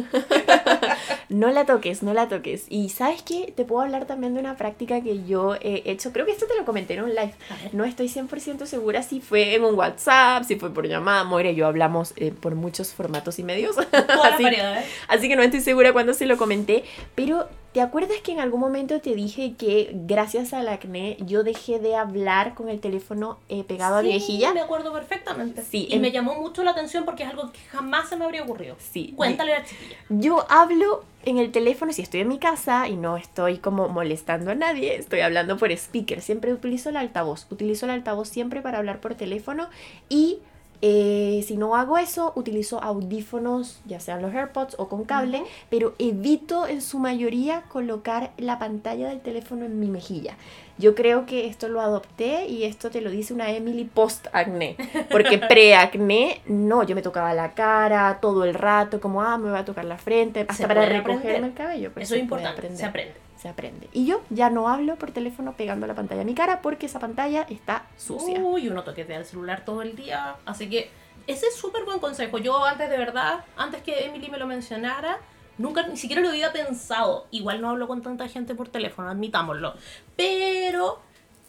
no 1.28 1.50
la 1.50 1.66
toques, 1.66 2.02
no 2.02 2.14
la 2.14 2.28
toques. 2.28 2.64
Y 2.70 2.88
sabes 2.88 3.22
qué, 3.22 3.52
te 3.54 3.66
puedo 3.66 3.82
hablar 3.82 4.06
también 4.06 4.32
de 4.32 4.40
una 4.40 4.56
práctica 4.56 5.02
que 5.02 5.26
yo 5.26 5.56
he 5.56 5.82
hecho. 5.84 6.10
Creo 6.12 6.24
que 6.24 6.32
esto 6.32 6.46
te 6.46 6.56
lo 6.56 6.64
comenté 6.64 6.94
en 6.94 7.02
un 7.02 7.10
live. 7.10 7.34
No 7.72 7.84
estoy 7.84 8.08
100% 8.08 8.64
segura 8.64 9.02
si 9.02 9.20
fue 9.20 9.54
en 9.54 9.64
un 9.64 9.74
WhatsApp, 9.74 10.44
si 10.44 10.56
fue 10.56 10.72
por 10.72 10.86
llamada. 10.86 11.24
Moira 11.24 11.50
y 11.50 11.54
yo 11.54 11.66
hablamos 11.66 12.14
eh, 12.16 12.32
por 12.32 12.54
muchos 12.54 12.94
formatos 12.94 13.38
y 13.38 13.42
medios. 13.42 13.76
así, 14.24 14.46
¿eh? 14.46 14.84
así 15.08 15.28
que 15.28 15.36
no 15.36 15.42
estoy 15.42 15.60
segura 15.60 15.92
cuándo 15.92 16.14
se 16.14 16.24
lo 16.24 16.38
comenté. 16.38 16.84
Pero 17.14 17.46
¿Te 17.78 17.82
acuerdas 17.82 18.18
que 18.24 18.32
en 18.32 18.40
algún 18.40 18.58
momento 18.58 19.00
te 19.00 19.14
dije 19.14 19.54
que 19.56 19.92
gracias 19.92 20.52
al 20.52 20.66
acné 20.66 21.16
yo 21.20 21.44
dejé 21.44 21.78
de 21.78 21.94
hablar 21.94 22.54
con 22.54 22.68
el 22.68 22.80
teléfono 22.80 23.38
eh, 23.48 23.62
pegado 23.62 23.98
a 23.98 24.02
mi 24.02 24.14
mejilla? 24.14 24.52
me 24.52 24.60
acuerdo 24.60 24.92
perfectamente. 24.92 25.62
Sí. 25.62 25.86
Y 25.88 26.00
me 26.00 26.10
llamó 26.10 26.34
mucho 26.34 26.64
la 26.64 26.72
atención 26.72 27.04
porque 27.04 27.22
es 27.22 27.30
algo 27.30 27.52
que 27.52 27.60
jamás 27.70 28.08
se 28.08 28.16
me 28.16 28.24
habría 28.24 28.42
ocurrido. 28.42 28.74
Sí. 28.80 29.14
Cuéntale 29.16 29.54
a 29.54 29.60
la 29.60 29.64
chiquilla. 29.64 29.94
Yo 30.08 30.44
hablo 30.50 31.04
en 31.24 31.38
el 31.38 31.52
teléfono 31.52 31.92
si 31.92 32.02
estoy 32.02 32.22
en 32.22 32.26
mi 32.26 32.40
casa 32.40 32.88
y 32.88 32.96
no 32.96 33.16
estoy 33.16 33.58
como 33.58 33.86
molestando 33.88 34.50
a 34.50 34.56
nadie, 34.56 34.96
estoy 34.96 35.20
hablando 35.20 35.56
por 35.56 35.70
speaker. 35.70 36.20
Siempre 36.20 36.52
utilizo 36.52 36.88
el 36.88 36.96
altavoz. 36.96 37.46
Utilizo 37.48 37.86
el 37.86 37.92
altavoz 37.92 38.28
siempre 38.28 38.60
para 38.60 38.78
hablar 38.78 39.00
por 39.00 39.14
teléfono 39.14 39.68
y 40.08 40.40
eh, 40.80 41.44
si 41.46 41.56
no 41.56 41.74
hago 41.74 41.98
eso, 41.98 42.32
utilizo 42.36 42.82
audífonos, 42.82 43.80
ya 43.84 43.98
sean 43.98 44.22
los 44.22 44.32
AirPods 44.32 44.76
o 44.78 44.88
con 44.88 45.04
cable, 45.04 45.42
pero 45.70 45.94
evito 45.98 46.66
en 46.66 46.82
su 46.82 46.98
mayoría 46.98 47.62
colocar 47.62 48.30
la 48.36 48.58
pantalla 48.58 49.08
del 49.08 49.20
teléfono 49.20 49.64
en 49.64 49.80
mi 49.80 49.88
mejilla. 49.88 50.36
Yo 50.78 50.94
creo 50.94 51.26
que 51.26 51.46
esto 51.46 51.68
lo 51.68 51.80
adopté 51.80 52.46
y 52.46 52.62
esto 52.62 52.90
te 52.90 53.00
lo 53.00 53.10
dice 53.10 53.34
una 53.34 53.50
Emily 53.50 53.84
post-acné. 53.84 54.76
Porque 55.10 55.38
pre-acné, 55.48 56.40
no, 56.46 56.84
yo 56.84 56.94
me 56.94 57.02
tocaba 57.02 57.34
la 57.34 57.54
cara 57.54 58.18
todo 58.20 58.44
el 58.44 58.54
rato, 58.54 59.00
como, 59.00 59.22
ah, 59.22 59.36
me 59.38 59.50
voy 59.50 59.58
a 59.58 59.64
tocar 59.64 59.84
la 59.84 59.98
frente, 59.98 60.46
hasta 60.48 60.68
para 60.68 60.86
recogerme 60.86 61.48
el 61.48 61.54
cabello. 61.54 61.90
Eso 61.96 62.14
es 62.14 62.20
importante, 62.20 62.76
se 62.76 62.84
aprende 62.84 63.27
se 63.38 63.48
aprende. 63.48 63.88
Y 63.92 64.06
yo 64.06 64.22
ya 64.30 64.50
no 64.50 64.68
hablo 64.68 64.96
por 64.96 65.12
teléfono 65.12 65.54
pegando 65.56 65.86
la 65.86 65.94
pantalla 65.94 66.22
a 66.22 66.24
mi 66.24 66.34
cara 66.34 66.60
porque 66.60 66.86
esa 66.86 66.98
pantalla 66.98 67.46
está 67.48 67.86
sucia. 67.96 68.40
Uy, 68.40 68.68
uno 68.68 68.82
toquetea 68.82 69.18
el 69.18 69.24
celular 69.24 69.64
todo 69.64 69.82
el 69.82 69.96
día. 69.96 70.36
Así 70.44 70.68
que 70.68 70.90
ese 71.26 71.46
es 71.46 71.54
súper 71.54 71.84
buen 71.84 72.00
consejo. 72.00 72.38
Yo 72.38 72.64
antes 72.64 72.90
de 72.90 72.98
verdad, 72.98 73.44
antes 73.56 73.82
que 73.82 74.06
Emily 74.06 74.28
me 74.30 74.38
lo 74.38 74.46
mencionara, 74.46 75.18
nunca 75.56 75.86
ni 75.86 75.96
siquiera 75.96 76.22
lo 76.22 76.30
había 76.30 76.52
pensado. 76.52 77.26
Igual 77.30 77.60
no 77.60 77.70
hablo 77.70 77.86
con 77.86 78.02
tanta 78.02 78.28
gente 78.28 78.54
por 78.54 78.68
teléfono, 78.68 79.08
admitámoslo. 79.08 79.74
Pero 80.16 81.00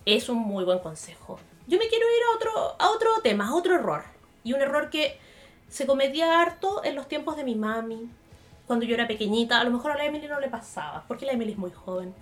es 0.05 0.29
un 0.29 0.37
muy 0.37 0.65
buen 0.65 0.79
consejo. 0.79 1.39
Yo 1.67 1.77
me 1.77 1.87
quiero 1.87 2.05
ir 2.05 2.23
a 2.23 2.35
otro, 2.35 2.75
a 2.79 2.89
otro 2.89 3.21
tema, 3.21 3.49
a 3.49 3.55
otro 3.55 3.75
error. 3.75 4.03
Y 4.43 4.53
un 4.53 4.61
error 4.61 4.89
que 4.89 5.17
se 5.67 5.85
cometía 5.85 6.41
harto 6.41 6.83
en 6.83 6.95
los 6.95 7.07
tiempos 7.07 7.37
de 7.37 7.43
mi 7.43 7.55
mami, 7.55 8.09
cuando 8.69 8.85
yo 8.85 8.93
era 8.93 9.07
pequeñita, 9.07 9.59
a 9.59 9.63
lo 9.63 9.71
mejor 9.71 9.93
a 9.93 9.97
la 9.97 10.05
Emily 10.05 10.27
no 10.27 10.39
le 10.39 10.47
pasaba, 10.47 11.03
porque 11.07 11.25
la 11.25 11.31
Emily 11.31 11.53
es 11.53 11.57
muy 11.57 11.71
joven, 11.71 12.13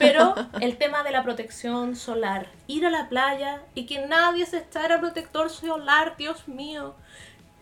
pero 0.00 0.34
el 0.60 0.76
tema 0.76 1.04
de 1.04 1.12
la 1.12 1.22
protección 1.22 1.94
solar, 1.94 2.48
ir 2.66 2.84
a 2.84 2.90
la 2.90 3.08
playa 3.08 3.62
y 3.76 3.86
que 3.86 4.04
nadie 4.08 4.44
se 4.44 4.58
echara 4.58 4.98
protector 4.98 5.48
solar, 5.48 6.16
Dios 6.16 6.48
mío. 6.48 6.96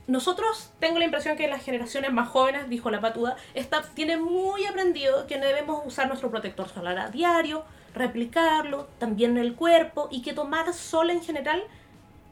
Nosotros 0.07 0.71
tengo 0.81 0.99
la 0.99 1.05
impresión 1.05 1.37
que 1.37 1.49
las 1.49 1.63
generaciones 1.63 2.15
más 2.15 2.31
jóvenes, 2.31 2.71
dijo 2.71 2.91
la 2.91 3.03
patuda, 3.03 3.37
está, 3.53 3.83
tienen 3.83 4.23
muy 4.23 4.65
aprendido 4.65 5.27
que 5.27 5.39
debemos 5.39 5.83
usar 5.85 6.09
nuestro 6.09 6.31
protector 6.31 6.67
solar 6.67 6.99
a 6.99 7.11
diario, 7.11 7.65
replicarlo, 7.95 8.89
también 8.99 9.33
en 9.33 9.45
el 9.45 9.55
cuerpo, 9.55 10.09
y 10.11 10.23
que 10.23 10.33
tomar 10.33 10.73
sol 10.73 11.11
en 11.11 11.23
general 11.23 11.63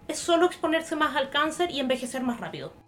es 0.08 0.18
solo 0.18 0.46
exponerse 0.46 0.96
más 0.96 1.14
al 1.16 1.28
cáncer 1.28 1.70
y 1.70 1.80
envejecer 1.80 2.22
más 2.22 2.40
rápido 2.40 2.87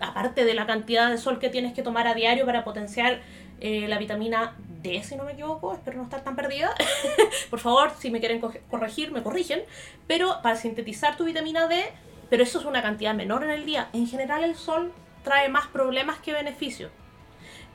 aparte 0.00 0.44
de 0.44 0.54
la 0.54 0.66
cantidad 0.66 1.10
de 1.10 1.18
sol 1.18 1.38
que 1.38 1.48
tienes 1.48 1.74
que 1.74 1.82
tomar 1.82 2.06
a 2.06 2.14
diario 2.14 2.46
para 2.46 2.64
potenciar 2.64 3.20
eh, 3.60 3.88
la 3.88 3.98
vitamina 3.98 4.54
D, 4.82 5.02
si 5.02 5.16
no 5.16 5.24
me 5.24 5.32
equivoco, 5.32 5.74
espero 5.74 5.98
no 5.98 6.04
estar 6.04 6.22
tan 6.22 6.36
perdida. 6.36 6.70
Por 7.50 7.58
favor, 7.58 7.92
si 7.98 8.10
me 8.10 8.20
quieren 8.20 8.40
corregir, 8.40 9.10
me 9.10 9.22
corrigen. 9.22 9.62
Pero 10.06 10.40
para 10.42 10.56
sintetizar 10.56 11.16
tu 11.16 11.24
vitamina 11.24 11.66
D, 11.66 11.84
pero 12.30 12.42
eso 12.42 12.60
es 12.60 12.64
una 12.64 12.82
cantidad 12.82 13.14
menor 13.14 13.42
en 13.42 13.50
el 13.50 13.66
día. 13.66 13.88
En 13.92 14.06
general 14.06 14.44
el 14.44 14.54
sol 14.54 14.92
trae 15.24 15.48
más 15.48 15.66
problemas 15.66 16.18
que 16.18 16.32
beneficios. 16.32 16.92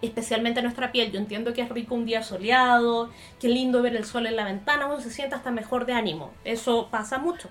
Especialmente 0.01 0.61
nuestra 0.61 0.91
piel. 0.91 1.11
Yo 1.11 1.19
entiendo 1.19 1.53
que 1.53 1.61
es 1.61 1.69
rico 1.69 1.95
un 1.95 2.05
día 2.05 2.23
soleado, 2.23 3.09
que 3.39 3.47
es 3.47 3.53
lindo 3.53 3.81
ver 3.81 3.95
el 3.95 4.05
sol 4.05 4.25
en 4.25 4.35
la 4.35 4.45
ventana, 4.45 4.85
uno 4.85 4.99
se 5.01 5.09
siente 5.09 5.35
hasta 5.35 5.51
mejor 5.51 5.85
de 5.85 5.93
ánimo. 5.93 6.31
Eso 6.43 6.89
pasa 6.89 7.19
mucho. 7.19 7.49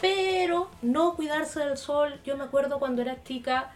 Pero 0.00 0.70
no 0.80 1.14
cuidarse 1.14 1.60
del 1.60 1.76
sol, 1.76 2.20
yo 2.24 2.36
me 2.36 2.44
acuerdo 2.44 2.78
cuando 2.78 3.02
era 3.02 3.22
chica, 3.24 3.72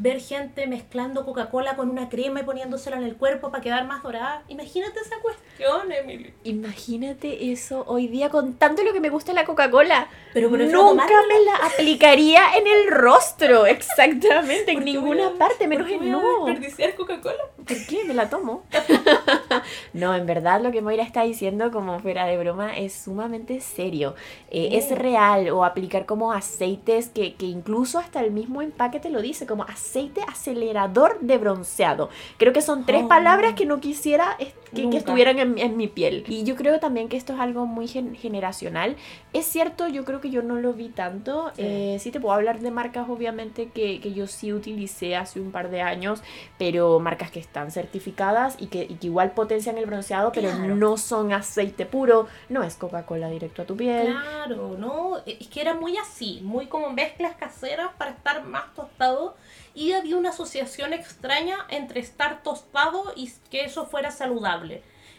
ver 0.00 0.18
gente 0.20 0.66
mezclando 0.66 1.26
Coca-Cola 1.26 1.76
con 1.76 1.90
una 1.90 2.08
crema 2.08 2.40
y 2.40 2.42
poniéndosela 2.42 2.96
en 2.96 3.04
el 3.04 3.16
cuerpo 3.16 3.50
para 3.50 3.62
quedar 3.62 3.86
más 3.86 4.02
dorada. 4.02 4.42
Imagínate 4.48 4.98
esa 4.98 5.16
cuestión, 5.20 5.92
Emily. 5.92 6.32
Imagínate 6.44 7.52
eso 7.52 7.84
hoy 7.86 8.08
día 8.08 8.30
con 8.30 8.54
tanto 8.54 8.82
lo 8.82 8.94
que 8.94 9.00
me 9.00 9.10
gusta 9.10 9.34
la 9.34 9.44
Coca-Cola. 9.44 10.08
Pero 10.32 10.48
nunca 10.48 11.04
me 11.28 11.44
la 11.44 11.66
aplicaría 11.66 12.54
en 12.56 12.66
el 12.66 12.90
rostro, 12.90 13.66
exactamente, 13.66 14.72
en 14.72 14.84
ninguna 14.84 15.34
parte, 15.38 15.68
menos 15.68 15.90
en 15.90 16.10
no. 16.10 16.46
desperdiciar 16.46 16.94
Coca-Cola? 16.94 17.50
¿Por 17.56 17.86
qué? 17.86 18.04
Me 18.04 18.14
la 18.14 18.30
tomo. 18.30 18.64
no, 19.92 20.14
en 20.14 20.24
verdad 20.24 20.62
lo 20.62 20.72
que 20.72 20.80
Moira 20.80 21.02
está 21.02 21.24
diciendo 21.24 21.70
como 21.70 22.00
fuera 22.00 22.24
de 22.24 22.38
broma 22.38 22.74
es 22.78 22.94
sumamente 22.94 23.60
serio. 23.60 24.14
Eh, 24.50 24.70
es 24.72 24.90
real 24.96 25.50
o 25.50 25.62
aplicar 25.62 26.06
como 26.06 26.32
aceites 26.32 27.08
que, 27.08 27.34
que 27.34 27.44
incluso 27.44 27.98
hasta 27.98 28.20
el 28.20 28.30
mismo 28.30 28.62
empaque 28.62 28.98
te 28.98 29.10
lo 29.10 29.20
dice, 29.20 29.46
como 29.46 29.64
aceites 29.64 29.89
aceite 29.90 30.20
acelerador 30.28 31.18
de 31.20 31.36
bronceado. 31.36 32.10
Creo 32.38 32.52
que 32.52 32.62
son 32.62 32.86
tres 32.86 33.02
oh. 33.04 33.08
palabras 33.08 33.54
que 33.54 33.66
no 33.66 33.80
quisiera 33.80 34.36
que, 34.74 34.96
estuvieran 34.96 35.38
en, 35.38 35.76
mi 35.76 35.88
piel. 35.88 36.24
Y 36.28 36.44
yo 36.44 36.56
creo 36.56 36.80
también 36.80 37.08
que 37.08 37.16
esto 37.16 37.34
es 37.34 37.40
algo 37.40 37.66
muy 37.66 37.88
generacional. 37.88 38.96
Es 39.32 39.46
cierto, 39.46 39.88
yo 39.88 40.04
creo 40.04 40.20
que 40.20 40.30
yo 40.30 40.42
no 40.42 40.56
lo 40.56 40.72
vi 40.72 40.88
tanto. 40.88 41.50
Sí, 41.56 41.62
eh, 41.62 42.10
te 42.12 42.20
puedo 42.20 42.34
hablar 42.34 42.60
de 42.60 42.70
marcas, 42.70 43.08
obviamente, 43.08 43.70
que, 43.70 43.98
yo 44.10 44.26
sí 44.26 44.52
utilicé 44.52 45.16
hace 45.16 45.40
un 45.40 45.52
par 45.52 45.70
de 45.70 45.82
años, 45.82 46.22
pero 46.58 46.98
marcas 47.00 47.30
que 47.30 47.40
están 47.40 47.70
certificadas 47.70 48.56
y 48.58 48.66
que, 48.66 48.96
igual 49.00 49.32
potencian 49.32 49.78
el 49.78 49.86
bronceado, 49.86 50.32
pero 50.32 50.52
no 50.54 50.96
son 50.96 51.32
aceite 51.32 51.86
puro, 51.86 52.26
no 52.48 52.62
es 52.62 52.74
Coca-Cola 52.76 53.28
directo 53.28 53.62
a 53.62 53.66
tu 53.66 53.76
piel. 53.76 54.08
Claro, 54.08 54.76
no, 54.78 55.18
es 55.26 55.48
que 55.48 55.60
era 55.60 55.74
muy 55.74 55.96
así, 55.96 56.40
muy 56.42 56.66
como 56.66 56.90
mezclas 56.90 57.34
caseras 57.36 57.90
para 57.96 58.12
estar 58.12 58.44
más 58.44 58.74
tostado 58.74 59.36
y 59.74 59.92
había 59.92 60.16
una 60.16 60.30
asociación 60.30 60.92
extraña 60.92 61.58
entre 61.68 62.00
estar 62.00 62.42
tostado 62.42 63.12
y 63.16 63.30
que 63.50 63.64
eso 63.64 63.86
fuera 63.86 64.10
saludable. 64.10 64.59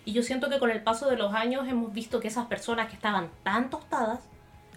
Y 0.04 0.13
yo 0.13 0.23
siento 0.23 0.49
que 0.49 0.60
con 0.60 0.71
el 0.71 0.82
paso 0.82 1.10
de 1.10 1.17
los 1.17 1.34
años 1.34 1.67
hemos 1.67 1.93
visto 1.93 2.19
que 2.19 2.27
esas 2.27 2.47
personas 2.47 2.89
que 2.89 2.95
estaban 2.95 3.30
tan 3.43 3.69
tostadas 3.69 4.19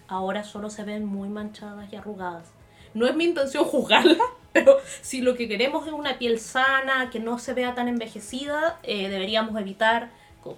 ahora 0.08 0.44
solo 0.44 0.70
se 0.70 0.84
ven 0.84 1.04
muy 1.04 1.28
manchadas 1.28 1.92
y 1.92 1.96
arrugadas. 1.96 2.48
No 2.92 3.06
es 3.06 3.16
mi 3.16 3.24
intención 3.24 3.64
juzgarla, 3.64 4.18
pero 4.52 4.76
si 5.00 5.20
lo 5.20 5.34
que 5.34 5.48
queremos 5.48 5.86
es 5.86 5.92
una 5.92 6.18
piel 6.18 6.38
sana, 6.38 7.10
que 7.10 7.20
no 7.20 7.38
se 7.38 7.54
vea 7.54 7.74
tan 7.74 7.88
envejecida, 7.88 8.78
eh, 8.82 9.08
deberíamos 9.08 9.58
evitar 9.60 10.10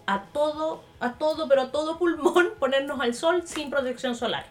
a 0.06 0.24
todo, 0.32 0.82
a 1.00 1.12
todo, 1.12 1.48
pero 1.48 1.62
a 1.62 1.70
todo 1.70 1.98
pulmón 1.98 2.48
ponernos 2.58 3.00
al 3.00 3.14
sol 3.14 3.42
sin 3.46 3.70
protección 3.70 4.14
solar. 4.14 4.46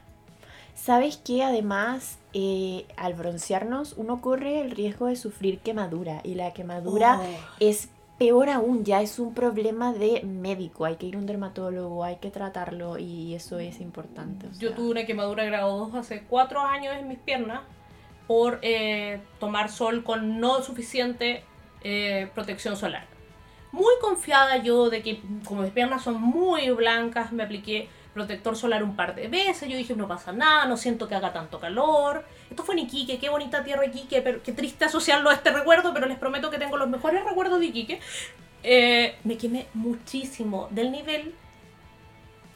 ¿Sabes 0.73 1.17
qué? 1.17 1.43
Además, 1.43 2.17
eh, 2.33 2.85
al 2.97 3.13
broncearnos 3.13 3.93
uno 3.97 4.21
corre 4.21 4.59
el 4.59 4.71
riesgo 4.71 5.07
de 5.07 5.15
sufrir 5.15 5.59
quemadura 5.59 6.19
y 6.23 6.35
la 6.35 6.53
quemadura 6.53 7.19
oh. 7.21 7.55
es 7.59 7.89
peor 8.17 8.49
aún, 8.49 8.85
ya 8.85 9.01
es 9.01 9.19
un 9.19 9.33
problema 9.33 9.93
de 9.93 10.21
médico, 10.23 10.85
hay 10.85 10.95
que 10.95 11.05
ir 11.05 11.15
a 11.15 11.19
un 11.19 11.25
dermatólogo, 11.25 12.03
hay 12.03 12.17
que 12.17 12.31
tratarlo 12.31 12.97
y 12.97 13.33
eso 13.33 13.59
es 13.59 13.81
importante. 13.81 14.47
Yo 14.57 14.73
tuve 14.73 14.91
una 14.91 15.05
quemadura 15.05 15.43
grado 15.43 15.77
2 15.87 15.95
hace 15.95 16.23
cuatro 16.23 16.61
años 16.61 16.95
en 16.97 17.07
mis 17.07 17.19
piernas 17.19 17.61
por 18.27 18.59
eh, 18.61 19.19
tomar 19.39 19.69
sol 19.69 20.03
con 20.03 20.39
no 20.39 20.63
suficiente 20.63 21.43
eh, 21.83 22.29
protección 22.33 22.75
solar. 22.77 23.05
Muy 23.71 23.93
confiada 23.99 24.57
yo 24.57 24.89
de 24.89 25.01
que 25.01 25.21
como 25.43 25.63
mis 25.63 25.71
piernas 25.71 26.03
son 26.03 26.21
muy 26.21 26.69
blancas, 26.71 27.33
me 27.33 27.43
apliqué 27.43 27.89
protector 28.15 28.55
solar 28.55 28.81
un 28.81 28.95
par 28.95 29.13
de 29.13 29.27
veces. 29.27 29.69
Yo 29.69 29.77
dije, 29.77 29.93
no 29.95 30.07
pasa 30.07 30.31
nada, 30.31 30.65
no 30.65 30.77
siento 30.77 31.07
que 31.07 31.13
haga 31.13 31.31
tanto 31.33 31.59
calor. 31.59 32.25
Esto 32.49 32.63
fue 32.63 32.73
en 32.73 32.79
Iquique, 32.79 33.19
qué 33.19 33.29
bonita 33.29 33.63
tierra 33.63 33.85
Iquique, 33.85 34.21
pero 34.23 34.41
qué 34.41 34.53
triste 34.53 34.85
asociarlo 34.85 35.29
a 35.29 35.33
este 35.33 35.51
recuerdo, 35.51 35.93
pero 35.93 36.07
les 36.07 36.17
prometo 36.17 36.49
que 36.49 36.57
tengo 36.57 36.77
los 36.77 36.89
mejores 36.89 37.23
recuerdos 37.23 37.59
de 37.59 37.67
Iquique. 37.67 37.99
eh, 38.63 39.17
me 39.23 39.37
quemé 39.37 39.67
muchísimo 39.75 40.67
del 40.71 40.91
nivel 40.91 41.35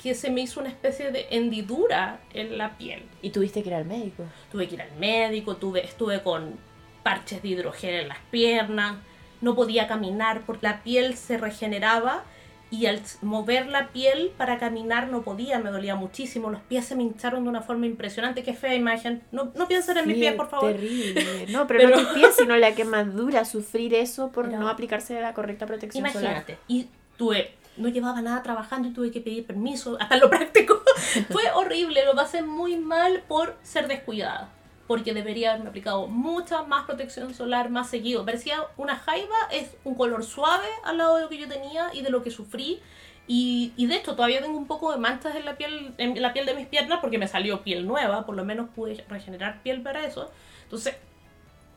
que 0.02 0.16
se 0.16 0.32
me 0.32 0.42
hizo 0.42 0.62
una 0.62 0.70
especie 0.70 1.12
de 1.12 1.28
hendidura 1.30 2.22
en 2.34 2.58
la 2.58 2.78
piel. 2.78 3.04
¿Y 3.22 3.32
tuviste 3.32 3.62
que 3.62 3.70
ir 3.70 3.76
al 3.76 3.86
médico? 3.86 4.24
Tuve 4.52 4.68
que 4.68 4.76
ir 4.76 4.82
al 4.82 4.94
médico, 4.94 5.58
tuve, 5.58 5.86
estuve 5.86 6.24
con 6.24 6.58
parches 7.04 7.42
de 7.44 7.50
hidrogel 7.50 7.96
en 7.96 8.08
las 8.08 8.20
piernas, 8.32 8.96
no 9.42 9.56
podía 9.56 9.88
caminar 9.88 10.44
porque 10.46 10.68
la 10.68 10.84
piel 10.84 11.18
se 11.18 11.38
regeneraba 11.38 12.24
y 12.72 12.86
al 12.86 13.02
mover 13.22 13.68
la 13.68 13.90
piel 13.90 14.32
para 14.38 14.60
caminar 14.60 15.08
no 15.08 15.24
podía, 15.24 15.60
me 15.60 15.72
dolía 15.72 15.96
muchísimo, 15.96 16.50
los 16.50 16.62
pies 16.62 16.86
se 16.86 16.96
me 16.96 17.04
hincharon 17.04 17.44
de 17.44 17.50
una 17.50 17.62
forma 17.62 17.86
impresionante, 17.86 18.44
qué 18.44 18.54
fea 18.54 18.76
imagen. 18.76 19.24
No, 19.32 19.52
no 19.56 19.68
piensen 19.68 19.98
en 19.98 20.08
mis 20.08 20.18
pies, 20.18 20.34
por 20.36 20.50
favor. 20.50 20.72
Terrible. 20.72 21.26
No, 21.50 21.66
pero, 21.68 21.90
no 21.90 21.98
tus 21.98 22.08
pies, 22.14 22.36
sino 22.38 22.56
la 22.58 22.76
quemadura, 22.76 23.44
sufrir 23.44 23.94
eso 23.94 24.32
por 24.32 24.50
no 24.50 24.70
aplicarse 24.70 25.20
la 25.20 25.34
correcta 25.34 25.66
protección 25.66 26.06
imagínate, 26.06 26.58
y 26.68 26.88
tuve 27.18 27.54
no 27.78 27.88
llevaba 27.88 28.22
nada 28.22 28.44
trabajando 28.44 28.90
y 28.90 28.92
tuve 28.92 29.10
que 29.10 29.22
pedir 29.22 29.46
permiso, 29.46 29.98
hasta 30.00 30.18
lo 30.18 30.30
práctico. 30.30 30.82
Fue 31.30 31.44
horrible, 31.56 32.06
lo 32.06 32.14
pasé 32.14 32.42
muy 32.42 32.76
mal 32.78 33.24
por 33.28 33.56
ser 33.64 33.88
descuidada 33.88 34.50
porque 34.90 35.14
debería 35.14 35.52
haberme 35.52 35.70
aplicado 35.70 36.08
mucha 36.08 36.64
más 36.64 36.88
protección 36.88 37.36
solar 37.36 37.70
más 37.70 37.92
seguido. 37.92 38.26
Parecía 38.26 38.66
una 38.76 38.96
jaiba, 38.96 39.36
es 39.52 39.76
un 39.84 39.94
color 39.94 40.24
suave 40.24 40.66
al 40.84 40.98
lado 40.98 41.18
de 41.18 41.22
lo 41.22 41.30
que 41.30 41.38
yo 41.38 41.48
tenía 41.48 41.92
y 41.94 42.02
de 42.02 42.10
lo 42.10 42.24
que 42.24 42.32
sufrí. 42.32 42.80
Y, 43.28 43.72
y, 43.78 43.86
de 43.86 43.98
hecho 43.98 44.16
todavía 44.16 44.42
tengo 44.42 44.58
un 44.58 44.66
poco 44.66 44.92
de 44.92 44.98
manchas 44.98 45.36
en 45.36 45.46
la 45.46 45.58
piel 45.58 45.94
en 46.00 46.20
la 46.20 46.34
piel 46.34 46.48
de 46.48 46.56
mis 46.56 46.66
piernas 46.66 46.98
porque 47.02 47.20
me 47.20 47.28
salió 47.28 47.62
piel 47.62 47.86
nueva, 47.86 48.26
por 48.26 48.36
lo 48.36 48.44
menos 48.44 48.68
pude 48.72 49.06
regenerar 49.08 49.62
piel 49.62 49.84
para 49.84 50.08
eso. 50.08 50.32
Entonces, 50.64 50.96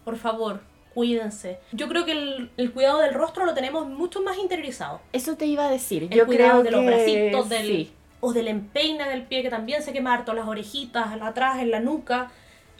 por 0.06 0.16
favor, 0.16 0.62
cuídense. 0.94 1.58
Yo 1.72 1.90
creo 1.90 2.06
que 2.06 2.12
el, 2.12 2.50
el 2.56 2.72
cuidado 2.72 3.00
del 3.00 3.12
rostro 3.12 3.44
lo 3.44 3.52
tenemos 3.52 3.86
mucho 3.86 4.22
más 4.22 4.38
interiorizado. 4.38 5.02
Eso 5.12 5.36
te 5.36 5.44
iba 5.44 5.66
a 5.66 5.70
decir. 5.70 6.04
El 6.04 6.08
yo 6.08 6.24
cuidado 6.24 6.62
creo 6.62 6.62
de 6.62 6.70
los 6.70 6.86
bracitos, 6.86 7.48
del, 7.50 7.66
sí. 7.66 7.92
o 8.20 8.32
del 8.32 8.48
empeine 8.48 9.06
del 9.10 9.24
pie 9.24 9.42
que 9.42 9.50
también 9.50 9.82
se 9.82 9.92
quema 9.92 10.14
harto, 10.14 10.32
las 10.32 10.48
orejitas, 10.48 11.08
atrás, 11.20 11.58
en 11.58 11.70
la 11.70 11.80
nuca 11.80 12.32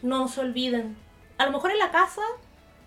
no 0.03 0.29
se 0.29 0.41
olviden. 0.41 0.97
A 1.38 1.47
lo 1.47 1.53
mejor 1.53 1.71
en 1.71 1.79
la 1.79 1.91
casa 1.91 2.23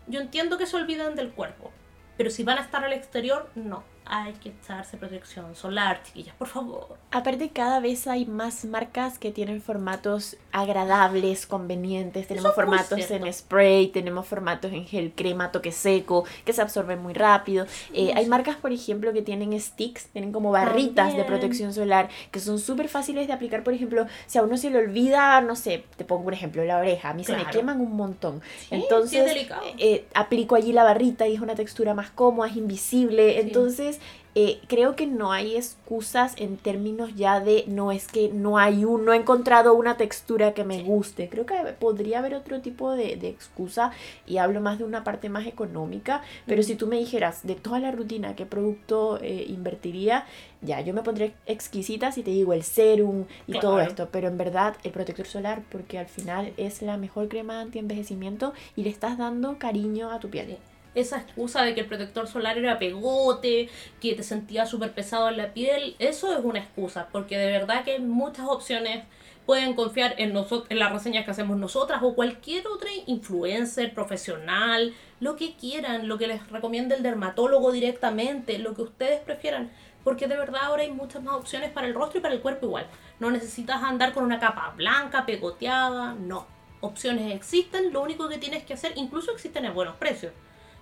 yo 0.08 0.19
entiendo 0.19 0.58
que 0.58 0.67
se 0.67 0.75
olviden 0.75 1.15
del 1.15 1.32
cuerpo, 1.32 1.71
pero 2.17 2.30
si 2.30 2.43
van 2.43 2.58
a 2.58 2.62
estar 2.62 2.84
al 2.84 2.93
exterior, 2.93 3.49
no 3.56 3.94
hay 4.05 4.33
que 4.33 4.49
echarse 4.49 4.97
protección 4.97 5.55
solar, 5.55 6.01
chiquillas, 6.03 6.35
por 6.35 6.47
favor. 6.47 6.97
Aparte, 7.11 7.49
cada 7.49 7.79
vez 7.79 8.07
hay 8.07 8.25
más 8.25 8.65
marcas 8.65 9.17
que 9.17 9.31
tienen 9.31 9.61
formatos 9.61 10.37
agradables, 10.51 11.47
convenientes. 11.47 12.27
Tenemos 12.27 12.53
formatos 12.53 13.09
en 13.09 13.33
spray, 13.33 13.87
tenemos 13.87 14.27
formatos 14.27 14.71
en 14.73 14.85
gel 14.85 15.11
crema, 15.15 15.51
toque 15.51 15.71
seco, 15.71 16.25
que 16.43 16.53
se 16.53 16.61
absorben 16.61 17.01
muy 17.01 17.13
rápido. 17.13 17.65
Eh, 17.93 18.11
hay 18.15 18.27
marcas, 18.27 18.57
por 18.57 18.71
ejemplo, 18.71 19.11
que 19.11 19.21
tienen 19.21 19.59
sticks, 19.59 20.07
tienen 20.07 20.31
como 20.31 20.51
barritas 20.51 21.15
de 21.15 21.23
protección 21.23 21.73
solar, 21.73 22.09
que 22.31 22.39
son 22.39 22.59
súper 22.59 22.89
fáciles 22.89 23.27
de 23.27 23.33
aplicar. 23.33 23.63
Por 23.63 23.73
ejemplo, 23.73 24.05
si 24.27 24.37
a 24.37 24.43
uno 24.43 24.57
se 24.57 24.69
le 24.69 24.77
olvida, 24.77 25.41
no 25.41 25.55
sé, 25.55 25.83
te 25.97 26.05
pongo 26.05 26.27
un 26.27 26.33
ejemplo, 26.33 26.63
la 26.63 26.77
oreja. 26.77 27.09
A 27.09 27.13
mí 27.13 27.23
se 27.23 27.35
me 27.35 27.45
queman 27.45 27.81
un 27.81 27.95
montón. 27.95 28.41
Entonces, 28.69 29.47
eh, 29.79 30.05
aplico 30.13 30.55
allí 30.55 30.73
la 30.73 30.83
barrita 30.83 31.27
y 31.27 31.35
es 31.35 31.41
una 31.41 31.55
textura 31.55 31.93
más 31.93 32.11
cómoda, 32.11 32.49
es 32.49 32.55
invisible. 32.55 33.39
Entonces, 33.39 33.94
eh, 34.37 34.59
creo 34.67 34.97
que 34.97 35.07
no 35.07 35.31
hay 35.31 35.55
excusas 35.55 36.33
en 36.37 36.57
términos 36.57 37.15
ya 37.15 37.39
de 37.39 37.63
no 37.67 37.93
es 37.93 38.09
que 38.09 38.27
no 38.27 38.57
hay 38.57 38.83
un, 38.83 39.05
no 39.05 39.13
he 39.13 39.15
encontrado 39.15 39.73
una 39.73 39.95
textura 39.95 40.53
que 40.53 40.65
me 40.65 40.83
guste. 40.83 41.29
Creo 41.29 41.45
que 41.45 41.55
podría 41.79 42.19
haber 42.19 42.35
otro 42.35 42.59
tipo 42.59 42.91
de, 42.91 43.13
excusa 43.13 43.91
y 44.27 44.37
hablo 44.37 44.59
más 44.59 44.77
de 44.77 44.83
una 44.83 45.05
parte 45.05 45.29
más 45.29 45.47
económica. 45.47 46.21
Pero 46.45 46.63
si 46.63 46.75
tú 46.75 46.85
me 46.87 46.97
dijeras 46.97 47.47
de 47.47 47.55
toda 47.55 47.79
la 47.79 47.91
rutina 47.91 48.35
qué 48.35 48.45
producto 48.45 49.19
eh, 49.21 49.45
invertiría, 49.47 50.25
ya 50.61 50.81
yo 50.81 50.93
me 50.93 51.01
pondré 51.01 51.33
exquisita 51.45 52.11
si 52.11 52.21
te 52.21 52.31
digo 52.31 52.51
el 52.51 52.63
serum 52.63 53.23
y 53.47 53.57
todo 53.59 53.79
esto. 53.79 54.09
Pero 54.11 54.27
en 54.27 54.37
verdad 54.37 54.75
el 54.83 54.91
protector 54.91 55.27
solar, 55.27 55.63
porque 55.71 55.97
al 55.97 56.07
final 56.07 56.51
es 56.57 56.81
la 56.81 56.97
mejor 56.97 57.29
crema 57.29 57.61
anti-envejecimiento 57.61 58.53
y 58.75 58.83
le 58.83 58.89
estás 58.89 59.17
dando 59.17 59.57
cariño 59.57 60.11
a 60.11 60.19
tu 60.19 60.29
piel 60.29 60.57
esa 60.95 61.17
excusa 61.17 61.63
de 61.63 61.75
que 61.75 61.81
el 61.81 61.88
protector 61.88 62.27
solar 62.27 62.58
era 62.58 62.79
pegote, 62.79 63.69
que 64.01 64.13
te 64.13 64.23
sentías 64.23 64.69
súper 64.69 64.93
pesado 64.93 65.29
en 65.29 65.38
la 65.38 65.53
piel, 65.53 65.95
eso 65.99 66.34
es 66.34 66.43
una 66.43 66.60
excusa, 66.60 67.10
porque 67.12 67.38
de 67.38 67.51
verdad 67.51 67.84
que 67.84 67.91
hay 67.91 67.99
muchas 67.99 68.47
opciones 68.47 69.03
pueden 69.45 69.75
confiar 69.75 70.15
en, 70.17 70.36
en 70.36 70.79
las 70.79 70.91
reseñas 70.91 71.25
que 71.25 71.31
hacemos 71.31 71.58
nosotras 71.58 72.01
o 72.03 72.15
cualquier 72.15 72.67
otra 72.67 72.89
influencer, 73.05 73.93
profesional, 73.93 74.93
lo 75.19 75.36
que 75.36 75.55
quieran, 75.55 76.08
lo 76.08 76.17
que 76.17 76.27
les 76.27 76.49
recomiende 76.49 76.95
el 76.95 77.03
dermatólogo 77.03 77.71
directamente, 77.71 78.58
lo 78.58 78.73
que 78.73 78.81
ustedes 78.81 79.21
prefieran. 79.21 79.71
Porque 80.03 80.27
de 80.27 80.38
verdad 80.38 80.62
ahora 80.63 80.84
hay 80.84 80.91
muchas 80.91 81.23
más 81.23 81.36
opciones 81.36 81.71
para 81.71 81.88
el 81.88 81.93
rostro 81.93 82.19
y 82.19 82.21
para 82.21 82.34
el 82.34 82.41
cuerpo 82.41 82.65
igual. 82.67 82.88
No 83.19 83.31
necesitas 83.31 83.81
andar 83.84 84.13
con 84.13 84.23
una 84.23 84.39
capa 84.39 84.73
blanca, 84.75 85.25
pegoteada, 85.25 86.13
no. 86.13 86.47
Opciones 86.81 87.34
existen, 87.34 87.93
lo 87.93 88.01
único 88.01 88.27
que 88.29 88.38
tienes 88.38 88.63
que 88.63 88.73
hacer, 88.73 88.93
incluso 88.95 89.31
existen 89.31 89.65
en 89.65 89.73
buenos 89.73 89.95
precios 89.95 90.34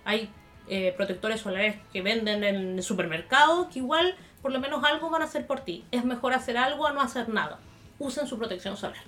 hay 0.04 0.30
eh, 0.68 0.94
protectores 0.96 1.40
solares 1.40 1.76
que 1.92 2.00
venden 2.00 2.42
en 2.42 2.78
el 2.78 2.82
supermercado 2.82 3.68
que 3.68 3.80
igual 3.80 4.14
por 4.40 4.52
lo 4.52 4.60
menos 4.60 4.82
algo 4.84 5.10
van 5.10 5.22
a 5.22 5.24
hacer 5.26 5.46
por 5.46 5.60
ti. 5.60 5.84
Es 5.90 6.04
mejor 6.04 6.32
hacer 6.34 6.56
algo 6.56 6.86
a 6.86 6.92
no 6.92 7.00
hacer 7.00 7.28
nada. 7.28 7.58
Usen 7.98 8.26
su 8.26 8.38
protección 8.38 8.76
solar. 8.76 9.02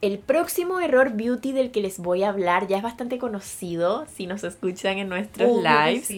El 0.00 0.18
próximo 0.18 0.78
error 0.78 1.12
beauty 1.14 1.50
del 1.50 1.72
que 1.72 1.80
les 1.80 1.98
voy 1.98 2.22
a 2.22 2.28
hablar 2.28 2.68
ya 2.68 2.76
es 2.76 2.82
bastante 2.82 3.18
conocido 3.18 4.06
si 4.06 4.26
nos 4.26 4.44
escuchan 4.44 4.98
en 4.98 5.08
nuestros 5.08 5.50
lives. 5.60 6.08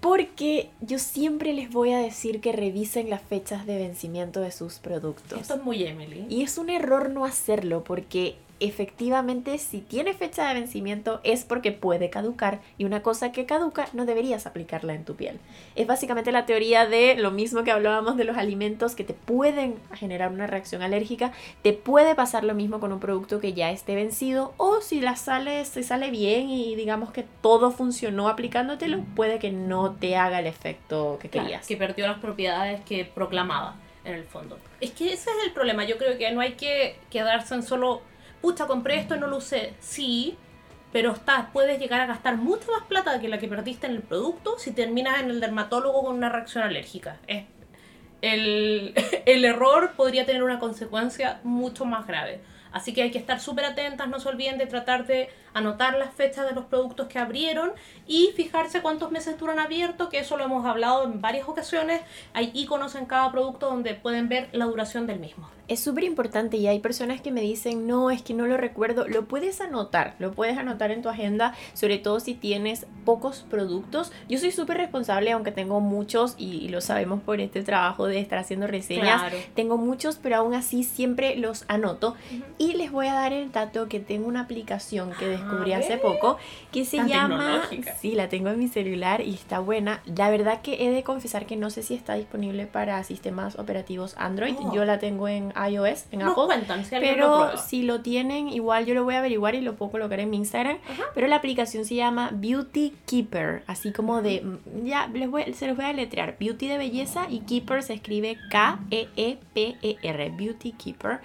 Porque 0.00 0.70
yo 0.80 1.00
siempre 1.00 1.52
les 1.52 1.70
voy 1.70 1.92
a 1.92 1.98
decir 1.98 2.40
que 2.40 2.52
revisen 2.52 3.10
las 3.10 3.22
fechas 3.22 3.66
de 3.66 3.78
vencimiento 3.78 4.40
de 4.40 4.52
sus 4.52 4.74
productos. 4.74 5.40
Esto 5.40 5.54
es 5.54 5.62
muy 5.64 5.82
Emily. 5.82 6.26
Y 6.28 6.42
es 6.42 6.58
un 6.58 6.70
error 6.70 7.10
no 7.10 7.24
hacerlo 7.24 7.82
porque 7.82 8.36
efectivamente 8.60 9.58
si 9.58 9.80
tiene 9.80 10.14
fecha 10.14 10.48
de 10.48 10.54
vencimiento 10.54 11.20
es 11.24 11.44
porque 11.44 11.72
puede 11.72 12.10
caducar 12.10 12.60
y 12.78 12.84
una 12.84 13.02
cosa 13.02 13.32
que 13.32 13.46
caduca 13.46 13.88
no 13.92 14.06
deberías 14.06 14.46
aplicarla 14.46 14.94
en 14.94 15.04
tu 15.04 15.14
piel. 15.14 15.38
Es 15.74 15.86
básicamente 15.86 16.32
la 16.32 16.46
teoría 16.46 16.86
de 16.86 17.16
lo 17.16 17.30
mismo 17.30 17.64
que 17.64 17.70
hablábamos 17.70 18.16
de 18.16 18.24
los 18.24 18.36
alimentos 18.36 18.94
que 18.94 19.04
te 19.04 19.14
pueden 19.14 19.76
generar 19.94 20.32
una 20.32 20.46
reacción 20.46 20.82
alérgica, 20.82 21.32
te 21.62 21.72
puede 21.72 22.14
pasar 22.14 22.44
lo 22.44 22.54
mismo 22.54 22.80
con 22.80 22.92
un 22.92 23.00
producto 23.00 23.40
que 23.40 23.52
ya 23.52 23.70
esté 23.70 23.94
vencido 23.94 24.54
o 24.56 24.80
si 24.80 25.00
la 25.00 25.16
sale, 25.16 25.64
se 25.64 25.82
sale 25.82 26.10
bien 26.10 26.48
y 26.48 26.74
digamos 26.76 27.10
que 27.10 27.24
todo 27.42 27.70
funcionó 27.70 28.28
aplicándotelo, 28.28 29.00
puede 29.14 29.38
que 29.38 29.50
no 29.52 29.92
te 29.92 30.16
haga 30.16 30.40
el 30.40 30.46
efecto 30.46 31.18
que 31.20 31.28
querías. 31.28 31.66
que 31.66 31.76
perdió 31.76 32.06
las 32.06 32.18
propiedades 32.18 32.80
que 32.84 33.04
proclamaba 33.04 33.76
en 34.04 34.14
el 34.14 34.24
fondo. 34.24 34.58
Es 34.80 34.92
que 34.92 35.12
ese 35.12 35.30
es 35.30 35.36
el 35.44 35.52
problema, 35.52 35.84
yo 35.84 35.98
creo 35.98 36.16
que 36.16 36.30
no 36.32 36.40
hay 36.40 36.52
que 36.52 36.96
quedarse 37.10 37.54
en 37.54 37.62
solo 37.62 38.02
pucha, 38.46 38.68
compré 38.68 39.00
esto 39.00 39.16
y 39.16 39.18
no 39.18 39.26
lo 39.26 39.38
usé. 39.38 39.74
Sí, 39.80 40.38
pero 40.92 41.10
estás, 41.10 41.46
puedes 41.52 41.80
llegar 41.80 42.00
a 42.00 42.06
gastar 42.06 42.36
mucha 42.36 42.70
más 42.70 42.84
plata 42.84 43.18
que 43.18 43.28
la 43.28 43.38
que 43.38 43.48
perdiste 43.48 43.88
en 43.88 43.94
el 43.94 44.02
producto 44.02 44.56
si 44.56 44.70
terminas 44.70 45.20
en 45.20 45.30
el 45.30 45.40
dermatólogo 45.40 46.04
con 46.04 46.14
una 46.14 46.28
reacción 46.28 46.62
alérgica. 46.62 47.18
el, 48.22 48.94
el 49.26 49.44
error 49.44 49.94
podría 49.96 50.26
tener 50.26 50.44
una 50.44 50.60
consecuencia 50.60 51.40
mucho 51.42 51.84
más 51.84 52.06
grave. 52.06 52.40
Así 52.70 52.94
que 52.94 53.02
hay 53.02 53.10
que 53.10 53.18
estar 53.18 53.40
súper 53.40 53.64
atentas, 53.64 54.08
no 54.08 54.20
se 54.20 54.28
olviden 54.28 54.58
de 54.58 54.66
tratar 54.66 55.08
de 55.08 55.28
anotar 55.56 55.96
las 55.96 56.12
fechas 56.12 56.46
de 56.46 56.52
los 56.52 56.66
productos 56.66 57.08
que 57.08 57.18
abrieron 57.18 57.72
y 58.06 58.32
fijarse 58.36 58.82
cuántos 58.82 59.10
meses 59.10 59.38
duran 59.38 59.58
abierto, 59.58 60.10
que 60.10 60.18
eso 60.18 60.36
lo 60.36 60.44
hemos 60.44 60.66
hablado 60.66 61.04
en 61.04 61.22
varias 61.22 61.48
ocasiones. 61.48 62.02
Hay 62.34 62.50
iconos 62.52 62.94
en 62.94 63.06
cada 63.06 63.32
producto 63.32 63.66
donde 63.66 63.94
pueden 63.94 64.28
ver 64.28 64.50
la 64.52 64.66
duración 64.66 65.06
del 65.06 65.18
mismo. 65.18 65.48
Es 65.68 65.80
súper 65.80 66.04
importante 66.04 66.58
y 66.58 66.68
hay 66.68 66.78
personas 66.78 67.20
que 67.20 67.32
me 67.32 67.40
dicen, 67.40 67.88
no, 67.88 68.12
es 68.12 68.22
que 68.22 68.34
no 68.34 68.46
lo 68.46 68.56
recuerdo. 68.56 69.08
Lo 69.08 69.24
puedes 69.24 69.60
anotar, 69.60 70.14
lo 70.20 70.32
puedes 70.32 70.56
anotar 70.58 70.92
en 70.92 71.02
tu 71.02 71.08
agenda, 71.08 71.54
sobre 71.72 71.98
todo 71.98 72.20
si 72.20 72.34
tienes 72.34 72.86
pocos 73.04 73.44
productos. 73.50 74.12
Yo 74.28 74.38
soy 74.38 74.52
súper 74.52 74.76
responsable, 74.76 75.32
aunque 75.32 75.50
tengo 75.50 75.80
muchos 75.80 76.34
y, 76.38 76.68
lo 76.68 76.80
sabemos 76.80 77.20
por 77.22 77.40
este 77.40 77.62
trabajo 77.62 78.06
de 78.06 78.20
estar 78.20 78.38
haciendo 78.38 78.66
reseñas. 78.66 79.22
Tengo 79.54 79.76
muchos, 79.76 80.16
pero 80.16 80.36
aún 80.36 80.54
así 80.54 80.84
siempre 80.84 81.34
los 81.36 81.64
anoto. 81.66 82.14
Y 82.58 82.74
les 82.74 82.92
voy 82.92 83.08
a 83.08 83.14
dar 83.14 83.32
el 83.32 83.50
dato 83.50 83.88
que 83.88 83.98
tengo 83.98 84.28
una 84.28 84.42
aplicación 84.42 85.12
que 85.18 85.28
descubrí 85.46 85.72
hace 85.72 85.98
poco 85.98 86.38
que 86.72 86.84
se 86.84 87.06
llama... 87.06 87.62
Sí, 88.00 88.12
la 88.12 88.28
tengo 88.28 88.50
en 88.50 88.58
mi 88.58 88.68
celular 88.68 89.20
y 89.20 89.34
está 89.34 89.60
buena. 89.60 90.02
La 90.04 90.30
verdad 90.30 90.60
que 90.62 90.86
he 90.86 90.90
de 90.90 91.02
confesar 91.02 91.46
que 91.46 91.56
no 91.56 91.70
sé 91.70 91.82
si 91.82 91.94
está 91.94 92.14
disponible 92.14 92.66
para 92.66 93.02
sistemas 93.04 93.58
operativos 93.58 94.14
Android. 94.18 94.54
Oh. 94.58 94.74
Yo 94.74 94.84
la 94.84 94.98
tengo 94.98 95.28
en 95.28 95.52
iOS, 95.56 96.06
en 96.10 96.20
Nos 96.20 96.32
Apple. 96.32 96.44
cuentan 96.46 96.84
si 96.84 96.94
lo 96.94 97.00
pero 97.00 97.26
prueba. 97.26 97.56
si 97.56 97.82
lo 97.82 98.00
tienen, 98.00 98.48
igual 98.48 98.86
yo 98.86 98.94
lo 98.94 99.04
voy 99.04 99.14
a 99.14 99.18
averiguar 99.18 99.54
y 99.54 99.60
lo 99.60 99.76
puedo 99.76 99.92
colocar 99.92 100.20
en 100.20 100.30
mi 100.30 100.36
Instagram. 100.38 100.78
Pero 101.14 101.26
la 101.28 101.36
aplicación 101.36 101.84
se 101.84 101.94
llama 101.94 102.30
Beauty 102.32 102.94
Keeper, 103.06 103.62
así 103.66 103.92
como 103.92 104.22
de, 104.22 104.42
mm, 104.42 104.84
ya 104.84 105.06
les 105.08 105.30
voy, 105.30 105.52
se 105.54 105.66
los 105.66 105.76
voy 105.76 105.86
a 105.86 105.92
letrear. 105.92 106.36
Beauty 106.38 106.68
de 106.68 106.78
belleza 106.78 107.26
y 107.28 107.40
Keeper 107.40 107.82
se 107.82 107.94
escribe 107.94 108.36
K-E-E-P-E-R, 108.50 110.30
Beauty 110.30 110.72
Keeper. 110.72 111.20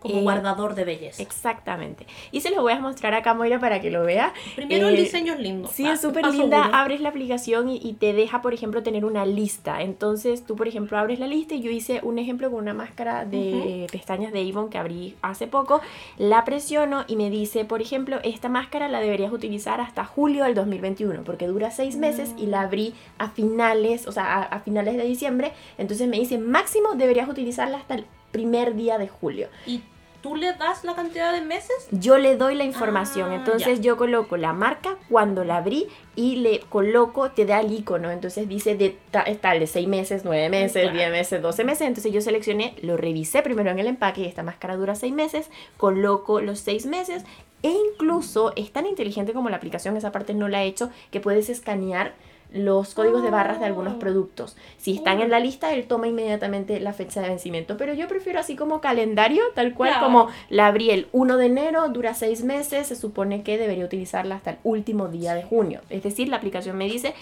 Como 0.00 0.18
Eh, 0.18 0.22
guardador 0.22 0.74
de 0.74 0.84
belleza. 0.84 1.22
Exactamente. 1.22 2.06
Y 2.32 2.40
se 2.42 2.50
los 2.50 2.60
voy 2.60 2.72
a 2.72 2.80
mostrar 2.80 3.14
acá, 3.14 3.34
Moira, 3.34 3.58
para 3.58 3.80
que 3.80 3.90
lo 3.90 4.04
vea. 4.04 4.32
Primero 4.54 4.88
el 4.88 4.94
Eh, 4.96 5.02
diseño 5.02 5.34
es 5.34 5.40
lindo. 5.40 5.68
Sí, 5.72 5.86
Ah, 5.86 5.94
es 5.94 6.00
súper 6.00 6.26
linda. 6.26 6.66
uno. 6.68 6.76
Abres 6.76 7.00
la 7.00 7.08
aplicación 7.08 7.68
y, 7.68 7.76
y 7.82 7.94
te 7.94 8.12
deja, 8.12 8.42
por 8.42 8.54
ejemplo, 8.54 8.82
tener 8.82 9.04
una 9.04 9.24
lista. 9.26 9.82
Entonces, 9.82 10.44
tú, 10.44 10.54
por 10.56 10.68
ejemplo, 10.68 10.98
abres 10.98 11.18
la 11.18 11.26
lista 11.26 11.54
y 11.54 11.60
yo 11.62 11.70
hice 11.70 12.00
un 12.02 12.18
ejemplo 12.18 12.50
con 12.50 12.60
una 12.60 12.74
máscara 12.74 13.24
de 13.24 13.86
pestañas 13.90 14.32
de 14.32 14.48
Avon 14.50 14.68
que 14.70 14.78
abrí 14.78 15.14
hace 15.22 15.46
poco. 15.46 15.80
La 16.18 16.44
presiono 16.44 17.04
y 17.08 17.16
me 17.16 17.30
dice, 17.30 17.64
por 17.64 17.80
ejemplo, 17.82 18.18
esta 18.22 18.48
máscara 18.48 18.88
la 18.88 19.00
deberías 19.00 19.32
utilizar 19.32 19.80
hasta 19.80 20.04
julio 20.04 20.44
del 20.44 20.54
2021 20.54 21.22
porque 21.24 21.46
dura 21.46 21.70
seis 21.70 21.96
meses 21.96 22.34
y 22.36 22.46
la 22.46 22.60
abrí 22.62 22.94
a 23.18 23.30
finales, 23.30 24.06
o 24.06 24.12
sea, 24.12 24.24
a, 24.24 24.42
a 24.42 24.60
finales 24.60 24.96
de 24.96 25.04
diciembre. 25.04 25.52
Entonces 25.78 26.08
me 26.08 26.18
dice, 26.18 26.38
máximo 26.38 26.94
deberías 26.94 27.28
utilizarla 27.28 27.78
hasta 27.78 27.94
el 27.94 28.06
primer 28.36 28.74
día 28.74 28.98
de 28.98 29.08
julio. 29.08 29.48
¿Y 29.66 29.82
tú 30.20 30.36
le 30.36 30.52
das 30.54 30.84
la 30.84 30.94
cantidad 30.94 31.32
de 31.32 31.40
meses? 31.40 31.74
Yo 31.90 32.18
le 32.18 32.36
doy 32.36 32.54
la 32.54 32.64
información, 32.64 33.30
Ah, 33.30 33.36
entonces 33.36 33.78
ya. 33.78 33.84
yo 33.84 33.96
coloco 33.96 34.36
la 34.36 34.52
marca 34.52 34.96
cuando 35.08 35.42
la 35.44 35.56
abrí 35.58 35.86
y 36.16 36.36
le 36.36 36.60
coloco, 36.68 37.30
te 37.30 37.46
da 37.46 37.60
el 37.60 37.72
icono, 37.72 38.10
entonces 38.10 38.46
dice 38.48 38.74
de 38.76 38.96
ta- 39.10 39.24
tal 39.40 39.60
de 39.60 39.66
6 39.66 39.88
meses, 39.88 40.22
9 40.24 40.48
meses, 40.50 40.82
Claro. 40.82 40.96
10 40.98 41.10
meses, 41.12 41.40
12 41.40 41.64
meses, 41.64 41.86
entonces 41.86 42.12
yo 42.12 42.20
seleccioné, 42.20 42.74
lo 42.82 42.96
revisé 42.98 43.40
primero 43.42 43.70
en 43.70 43.78
el 43.78 43.86
empaque 43.86 44.20
y 44.22 44.26
esta 44.26 44.42
máscara 44.42 44.76
dura 44.76 44.94
6 44.96 45.14
meses, 45.14 45.48
coloco 45.78 46.40
los 46.40 46.58
6 46.60 46.84
meses 46.86 47.24
e 47.62 47.70
incluso 47.70 48.52
es 48.56 48.70
tan 48.72 48.84
inteligente 48.86 49.32
como 49.32 49.48
la 49.48 49.56
aplicación, 49.56 49.96
esa 49.96 50.12
parte 50.12 50.34
no 50.34 50.48
la 50.48 50.62
he 50.62 50.66
hecho, 50.66 50.90
que 51.10 51.20
puedes 51.20 51.48
escanear 51.48 52.14
los 52.52 52.94
códigos 52.94 53.22
de 53.22 53.30
barras 53.30 53.58
de 53.60 53.66
algunos 53.66 53.94
Oh. 53.94 53.98
productos. 53.98 54.56
Si 54.78 54.94
están 54.96 55.20
en 55.20 55.30
la 55.30 55.40
lista, 55.40 55.72
él 55.74 55.86
toma 55.86 56.08
inmediatamente 56.08 56.80
la 56.80 56.92
fecha 56.92 57.20
de 57.20 57.28
vencimiento. 57.28 57.76
Pero 57.76 57.92
yo 57.94 58.08
prefiero 58.08 58.40
así 58.40 58.56
como 58.56 58.80
calendario, 58.80 59.42
tal 59.54 59.74
cual 59.74 59.90
Claro. 59.90 60.06
como 60.06 60.28
la 60.48 60.66
abrí 60.68 60.90
el 60.90 61.08
1 61.12 61.36
de 61.36 61.46
enero, 61.46 61.88
dura 61.88 62.14
6 62.14 62.44
meses, 62.44 62.86
se 62.86 62.96
supone 62.96 63.42
que 63.42 63.58
debería 63.58 63.84
utilizarla 63.84 64.36
hasta 64.36 64.50
el 64.52 64.58
último 64.64 65.08
día 65.08 65.34
de 65.34 65.42
junio. 65.42 65.80
Es 65.90 66.02
decir, 66.02 66.28
la 66.28 66.36
aplicación 66.36 66.76
me 66.76 66.84
dice 66.86 67.14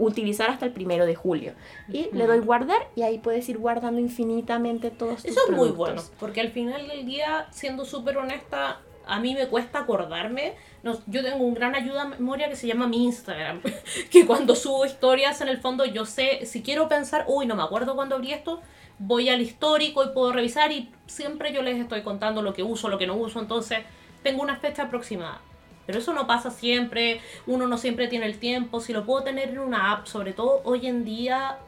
utilizar 0.00 0.48
hasta 0.50 0.64
el 0.64 0.72
primero 0.72 1.06
de 1.06 1.16
julio. 1.16 1.54
Y 1.92 2.08
le 2.12 2.26
doy 2.28 2.38
guardar 2.38 2.78
y 2.94 3.02
ahí 3.02 3.18
puedes 3.18 3.48
ir 3.48 3.58
guardando 3.58 4.00
infinitamente 4.00 4.90
todos 4.92 5.22
tus 5.22 5.32
Eso 5.32 5.40
es 5.44 5.50
muy 5.50 5.70
productos. 5.72 5.76
bueno, 5.76 6.02
porque 6.20 6.40
al 6.40 6.50
final 6.50 6.86
del 6.86 7.04
día, 7.04 7.48
siendo 7.50 7.84
súper 7.84 8.16
honesta, 8.16 8.80
a 9.08 9.18
mí 9.20 9.34
me 9.34 9.48
cuesta 9.48 9.80
acordarme. 9.80 10.54
No, 10.82 10.98
yo 11.06 11.22
tengo 11.22 11.44
un 11.44 11.54
gran 11.54 11.74
ayuda 11.74 12.02
a 12.02 12.08
memoria 12.08 12.48
que 12.48 12.56
se 12.56 12.66
llama 12.66 12.86
mi 12.86 13.04
Instagram, 13.04 13.60
que 14.10 14.26
cuando 14.26 14.54
subo 14.54 14.86
historias 14.86 15.40
en 15.40 15.48
el 15.48 15.58
fondo 15.58 15.84
yo 15.84 16.06
sé, 16.06 16.46
si 16.46 16.62
quiero 16.62 16.88
pensar, 16.88 17.24
uy, 17.26 17.46
no 17.46 17.56
me 17.56 17.62
acuerdo 17.62 17.96
cuándo 17.96 18.14
abrí 18.14 18.32
esto, 18.32 18.60
voy 18.98 19.28
al 19.28 19.40
histórico 19.40 20.04
y 20.04 20.10
puedo 20.10 20.32
revisar 20.32 20.70
y 20.70 20.90
siempre 21.06 21.52
yo 21.52 21.62
les 21.62 21.80
estoy 21.80 22.02
contando 22.02 22.42
lo 22.42 22.54
que 22.54 22.62
uso, 22.62 22.88
lo 22.88 22.98
que 22.98 23.06
no 23.06 23.16
uso, 23.16 23.40
entonces 23.40 23.80
tengo 24.22 24.42
una 24.42 24.56
fecha 24.56 24.84
aproximada. 24.84 25.40
Pero 25.86 26.00
eso 26.00 26.12
no 26.12 26.26
pasa 26.26 26.50
siempre, 26.50 27.22
uno 27.46 27.66
no 27.66 27.78
siempre 27.78 28.08
tiene 28.08 28.26
el 28.26 28.38
tiempo, 28.38 28.80
si 28.80 28.92
lo 28.92 29.06
puedo 29.06 29.24
tener 29.24 29.48
en 29.48 29.58
una 29.58 29.90
app, 29.92 30.06
sobre 30.06 30.34
todo 30.34 30.60
hoy 30.64 30.86
en 30.86 31.04
día, 31.04 31.58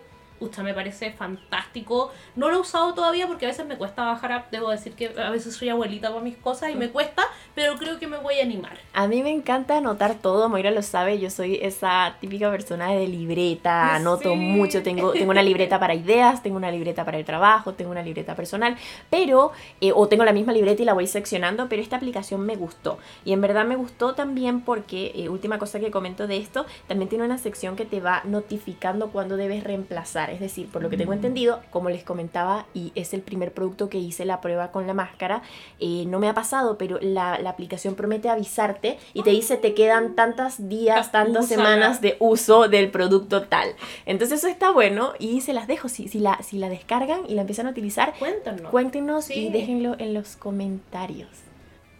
me 0.62 0.74
parece 0.74 1.12
fantástico. 1.12 2.10
No 2.36 2.48
lo 2.48 2.56
he 2.56 2.60
usado 2.60 2.94
todavía 2.94 3.26
porque 3.26 3.44
a 3.46 3.48
veces 3.48 3.66
me 3.66 3.76
cuesta 3.76 4.04
bajar 4.04 4.32
app, 4.32 4.50
debo 4.50 4.70
decir 4.70 4.92
que 4.94 5.12
a 5.18 5.30
veces 5.30 5.54
soy 5.54 5.68
abuelita 5.68 6.08
para 6.10 6.22
mis 6.22 6.36
cosas 6.36 6.70
y 6.70 6.74
me 6.76 6.88
cuesta, 6.90 7.22
pero 7.54 7.76
creo 7.76 7.98
que 7.98 8.06
me 8.06 8.16
voy 8.18 8.40
a 8.40 8.42
animar. 8.42 8.78
A 8.92 9.06
mí 9.06 9.22
me 9.22 9.30
encanta 9.30 9.76
anotar 9.76 10.14
todo, 10.14 10.48
Moira 10.48 10.70
lo 10.70 10.82
sabe, 10.82 11.18
yo 11.18 11.30
soy 11.30 11.56
esa 11.62 12.16
típica 12.20 12.50
persona 12.50 12.90
de 12.92 13.06
libreta, 13.06 13.94
anoto 13.94 14.30
Sí. 14.30 14.36
mucho, 14.36 14.82
tengo, 14.82 15.12
tengo 15.12 15.30
una 15.30 15.42
libreta 15.42 15.78
para 15.78 15.94
ideas, 15.94 16.42
tengo 16.42 16.56
una 16.56 16.70
libreta 16.70 17.04
para 17.04 17.18
el 17.18 17.24
trabajo, 17.24 17.74
tengo 17.74 17.90
una 17.90 18.02
libreta 18.02 18.34
personal, 18.34 18.76
pero, 19.10 19.52
eh, 19.80 19.92
o 19.94 20.08
tengo 20.08 20.24
la 20.24 20.32
misma 20.32 20.52
libreta 20.52 20.82
y 20.82 20.84
la 20.84 20.94
voy 20.94 21.06
seccionando, 21.06 21.68
pero 21.68 21.82
esta 21.82 21.96
aplicación 21.96 22.40
me 22.42 22.56
gustó. 22.56 22.98
Y 23.24 23.32
en 23.32 23.40
verdad 23.40 23.64
me 23.64 23.76
gustó 23.76 24.14
también 24.14 24.62
porque, 24.62 25.12
eh, 25.14 25.28
última 25.28 25.58
cosa 25.58 25.80
que 25.80 25.90
comento 25.90 26.26
de 26.26 26.38
esto, 26.38 26.66
también 26.88 27.08
tiene 27.08 27.24
una 27.24 27.38
sección 27.38 27.76
que 27.76 27.84
te 27.84 28.00
va 28.00 28.22
notificando 28.24 29.08
cuando 29.10 29.36
debes 29.36 29.64
reemplazar, 29.64 30.29
es 30.30 30.40
decir, 30.40 30.68
por 30.68 30.82
lo 30.82 30.90
que 30.90 30.96
tengo 30.96 31.12
entendido, 31.12 31.60
como 31.70 31.90
les 31.90 32.04
comentaba, 32.04 32.66
y 32.74 32.92
es 32.94 33.12
el 33.14 33.22
primer 33.22 33.52
producto 33.52 33.88
que 33.88 33.98
hice 33.98 34.24
la 34.24 34.40
prueba 34.40 34.70
con 34.72 34.86
la 34.86 34.94
máscara, 34.94 35.42
eh, 35.78 36.04
no 36.06 36.18
me 36.18 36.28
ha 36.28 36.34
pasado, 36.34 36.78
pero 36.78 36.98
la, 37.00 37.38
la 37.38 37.50
aplicación 37.50 37.94
promete 37.94 38.28
avisarte 38.28 38.98
y 39.14 39.22
te 39.22 39.30
dice 39.30 39.56
te 39.56 39.74
quedan 39.74 40.14
tantos 40.14 40.68
días, 40.68 41.12
tantas 41.12 41.46
Úsala. 41.46 41.62
semanas 41.62 42.00
de 42.00 42.16
uso 42.20 42.68
del 42.68 42.90
producto 42.90 43.42
tal. 43.42 43.74
Entonces 44.06 44.38
eso 44.38 44.48
está 44.48 44.70
bueno 44.70 45.12
y 45.18 45.40
se 45.40 45.52
las 45.52 45.66
dejo. 45.66 45.88
Si, 45.88 46.08
si, 46.08 46.18
la, 46.18 46.42
si 46.42 46.58
la 46.58 46.68
descargan 46.68 47.20
y 47.28 47.34
la 47.34 47.42
empiezan 47.42 47.66
a 47.66 47.70
utilizar, 47.70 48.14
cuéntenos 48.70 49.24
Sí. 49.24 49.46
y 49.46 49.50
déjenlo 49.50 49.96
en 49.98 50.14
los 50.14 50.36
comentarios. 50.36 51.28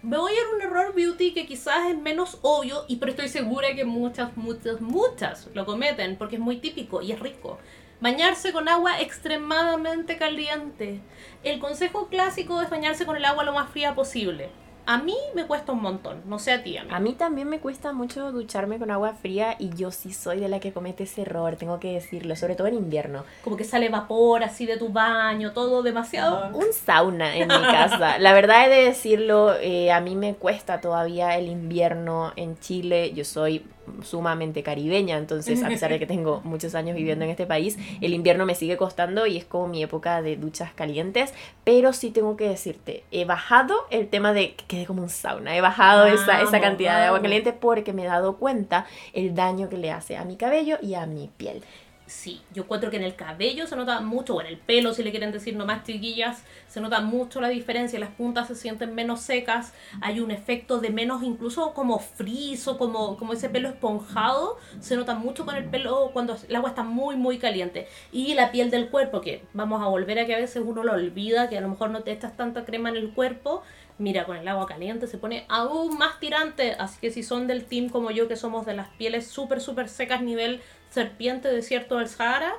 Me 0.02 0.16
voy 0.16 0.32
a 0.32 0.34
ir 0.34 0.40
a 0.40 0.56
un 0.56 0.62
error 0.62 0.94
beauty 0.94 1.34
que 1.34 1.44
quizás 1.46 1.90
es 1.90 1.98
menos 1.98 2.38
obvio, 2.40 2.84
y 2.88 2.96
pero 2.96 3.10
estoy 3.10 3.28
segura 3.28 3.74
que 3.74 3.84
muchas, 3.84 4.34
muchas, 4.36 4.80
muchas 4.80 5.48
lo 5.52 5.66
cometen 5.66 6.16
porque 6.16 6.36
es 6.36 6.40
muy 6.40 6.56
típico 6.56 7.02
y 7.02 7.12
es 7.12 7.20
rico. 7.20 7.58
Bañarse 8.00 8.52
con 8.52 8.66
agua 8.68 9.00
extremadamente 9.00 10.16
caliente. 10.16 11.00
El 11.44 11.58
consejo 11.58 12.08
clásico 12.08 12.62
es 12.62 12.70
bañarse 12.70 13.04
con 13.04 13.16
el 13.16 13.24
agua 13.26 13.44
lo 13.44 13.52
más 13.52 13.70
fría 13.70 13.94
posible. 13.94 14.48
A 14.86 14.98
mí 14.98 15.16
me 15.34 15.46
cuesta 15.46 15.72
un 15.72 15.82
montón, 15.82 16.22
no 16.24 16.38
sé 16.38 16.52
a 16.52 16.62
ti, 16.62 16.76
amiga. 16.76 16.96
A 16.96 16.98
mí 16.98 17.12
también 17.12 17.48
me 17.48 17.60
cuesta 17.60 17.92
mucho 17.92 18.32
ducharme 18.32 18.78
con 18.78 18.90
agua 18.90 19.12
fría 19.12 19.54
y 19.58 19.70
yo 19.76 19.90
sí 19.90 20.12
soy 20.12 20.40
de 20.40 20.48
la 20.48 20.58
que 20.58 20.72
comete 20.72 21.04
ese 21.04 21.22
error, 21.22 21.56
tengo 21.56 21.78
que 21.78 21.92
decirlo, 21.92 22.34
sobre 22.34 22.56
todo 22.56 22.66
en 22.66 22.74
invierno. 22.74 23.24
Como 23.44 23.56
que 23.56 23.64
sale 23.64 23.88
vapor 23.88 24.42
así 24.42 24.66
de 24.66 24.78
tu 24.78 24.88
baño, 24.88 25.52
todo 25.52 25.82
demasiado. 25.82 26.56
Un 26.56 26.72
sauna 26.72 27.36
en 27.36 27.48
mi 27.48 27.62
casa. 27.70 28.18
La 28.18 28.32
verdad 28.32 28.66
he 28.66 28.70
de 28.70 28.84
decirlo, 28.84 29.54
eh, 29.60 29.92
a 29.92 30.00
mí 30.00 30.16
me 30.16 30.34
cuesta 30.34 30.80
todavía 30.80 31.36
el 31.36 31.48
invierno 31.48 32.32
en 32.34 32.58
Chile. 32.58 33.12
Yo 33.12 33.24
soy 33.24 33.64
sumamente 34.02 34.62
caribeña, 34.62 35.16
entonces 35.16 35.62
a 35.62 35.68
pesar 35.68 35.90
de 35.90 35.98
que 35.98 36.06
tengo 36.20 36.40
muchos 36.44 36.74
años 36.74 36.96
viviendo 36.96 37.24
en 37.24 37.30
este 37.30 37.46
país, 37.46 37.78
el 38.00 38.14
invierno 38.14 38.46
me 38.46 38.54
sigue 38.54 38.76
costando 38.76 39.26
y 39.26 39.36
es 39.36 39.44
como 39.44 39.68
mi 39.68 39.82
época 39.82 40.22
de 40.22 40.36
duchas 40.36 40.72
calientes. 40.72 41.32
Pero 41.64 41.92
sí 41.92 42.10
tengo 42.10 42.36
que 42.36 42.48
decirte, 42.48 43.04
he 43.10 43.24
bajado 43.24 43.74
el 43.90 44.08
tema 44.08 44.32
de 44.32 44.54
que 44.54 44.64
quede 44.66 44.86
como 44.86 45.02
un 45.02 45.10
sauna. 45.10 45.56
He 45.56 45.60
bajado 45.60 46.06
esa, 46.06 46.42
esa 46.42 46.60
cantidad 46.60 46.98
de 46.98 47.06
agua 47.06 47.22
caliente 47.22 47.52
porque 47.52 47.92
me 47.92 48.04
he 48.04 48.06
dado 48.06 48.36
cuenta 48.36 48.86
el 49.12 49.34
daño 49.34 49.68
que 49.68 49.78
le 49.78 49.90
hace 49.90 50.16
a 50.16 50.24
mi 50.24 50.36
cabello 50.36 50.78
y 50.80 50.94
a 50.94 51.06
mi 51.06 51.28
piel. 51.36 51.62
Sí, 52.10 52.42
yo 52.52 52.64
encuentro 52.64 52.90
que 52.90 52.96
en 52.96 53.04
el 53.04 53.14
cabello 53.14 53.68
se 53.68 53.76
nota 53.76 54.00
mucho, 54.00 54.34
o 54.34 54.40
en 54.40 54.48
el 54.48 54.58
pelo, 54.58 54.92
si 54.92 55.04
le 55.04 55.12
quieren 55.12 55.30
decir 55.30 55.54
nomás 55.54 55.84
chiquillas, 55.84 56.42
se 56.66 56.80
nota 56.80 57.00
mucho 57.00 57.40
la 57.40 57.50
diferencia, 57.50 58.00
las 58.00 58.10
puntas 58.10 58.48
se 58.48 58.56
sienten 58.56 58.96
menos 58.96 59.20
secas, 59.20 59.72
hay 60.00 60.18
un 60.18 60.32
efecto 60.32 60.80
de 60.80 60.90
menos 60.90 61.22
incluso 61.22 61.72
como 61.72 62.00
friso, 62.00 62.78
como, 62.78 63.16
como 63.16 63.32
ese 63.32 63.48
pelo 63.48 63.68
esponjado, 63.68 64.58
se 64.80 64.96
nota 64.96 65.14
mucho 65.14 65.46
con 65.46 65.54
el 65.54 65.66
pelo 65.66 66.10
cuando 66.12 66.36
el 66.48 66.56
agua 66.56 66.70
está 66.70 66.82
muy 66.82 67.14
muy 67.14 67.38
caliente. 67.38 67.86
Y 68.10 68.34
la 68.34 68.50
piel 68.50 68.72
del 68.72 68.90
cuerpo, 68.90 69.20
que 69.20 69.44
vamos 69.52 69.80
a 69.80 69.86
volver 69.86 70.18
a 70.18 70.26
que 70.26 70.34
a 70.34 70.38
veces 70.38 70.64
uno 70.66 70.82
lo 70.82 70.94
olvida, 70.94 71.48
que 71.48 71.58
a 71.58 71.60
lo 71.60 71.68
mejor 71.68 71.90
no 71.90 72.02
te 72.02 72.10
echas 72.10 72.36
tanta 72.36 72.64
crema 72.64 72.88
en 72.88 72.96
el 72.96 73.10
cuerpo, 73.12 73.62
mira, 73.98 74.24
con 74.24 74.36
el 74.36 74.48
agua 74.48 74.66
caliente 74.66 75.06
se 75.06 75.18
pone 75.18 75.44
aún 75.48 75.96
más 75.96 76.18
tirante, 76.18 76.72
así 76.72 76.98
que 77.00 77.12
si 77.12 77.22
son 77.22 77.46
del 77.46 77.66
team 77.66 77.88
como 77.88 78.10
yo, 78.10 78.26
que 78.26 78.34
somos 78.34 78.66
de 78.66 78.74
las 78.74 78.88
pieles 78.88 79.28
súper 79.28 79.60
súper 79.60 79.88
secas 79.88 80.22
nivel 80.22 80.60
serpiente 80.90 81.48
desierto 81.48 81.98
del 81.98 82.08
Sahara, 82.08 82.54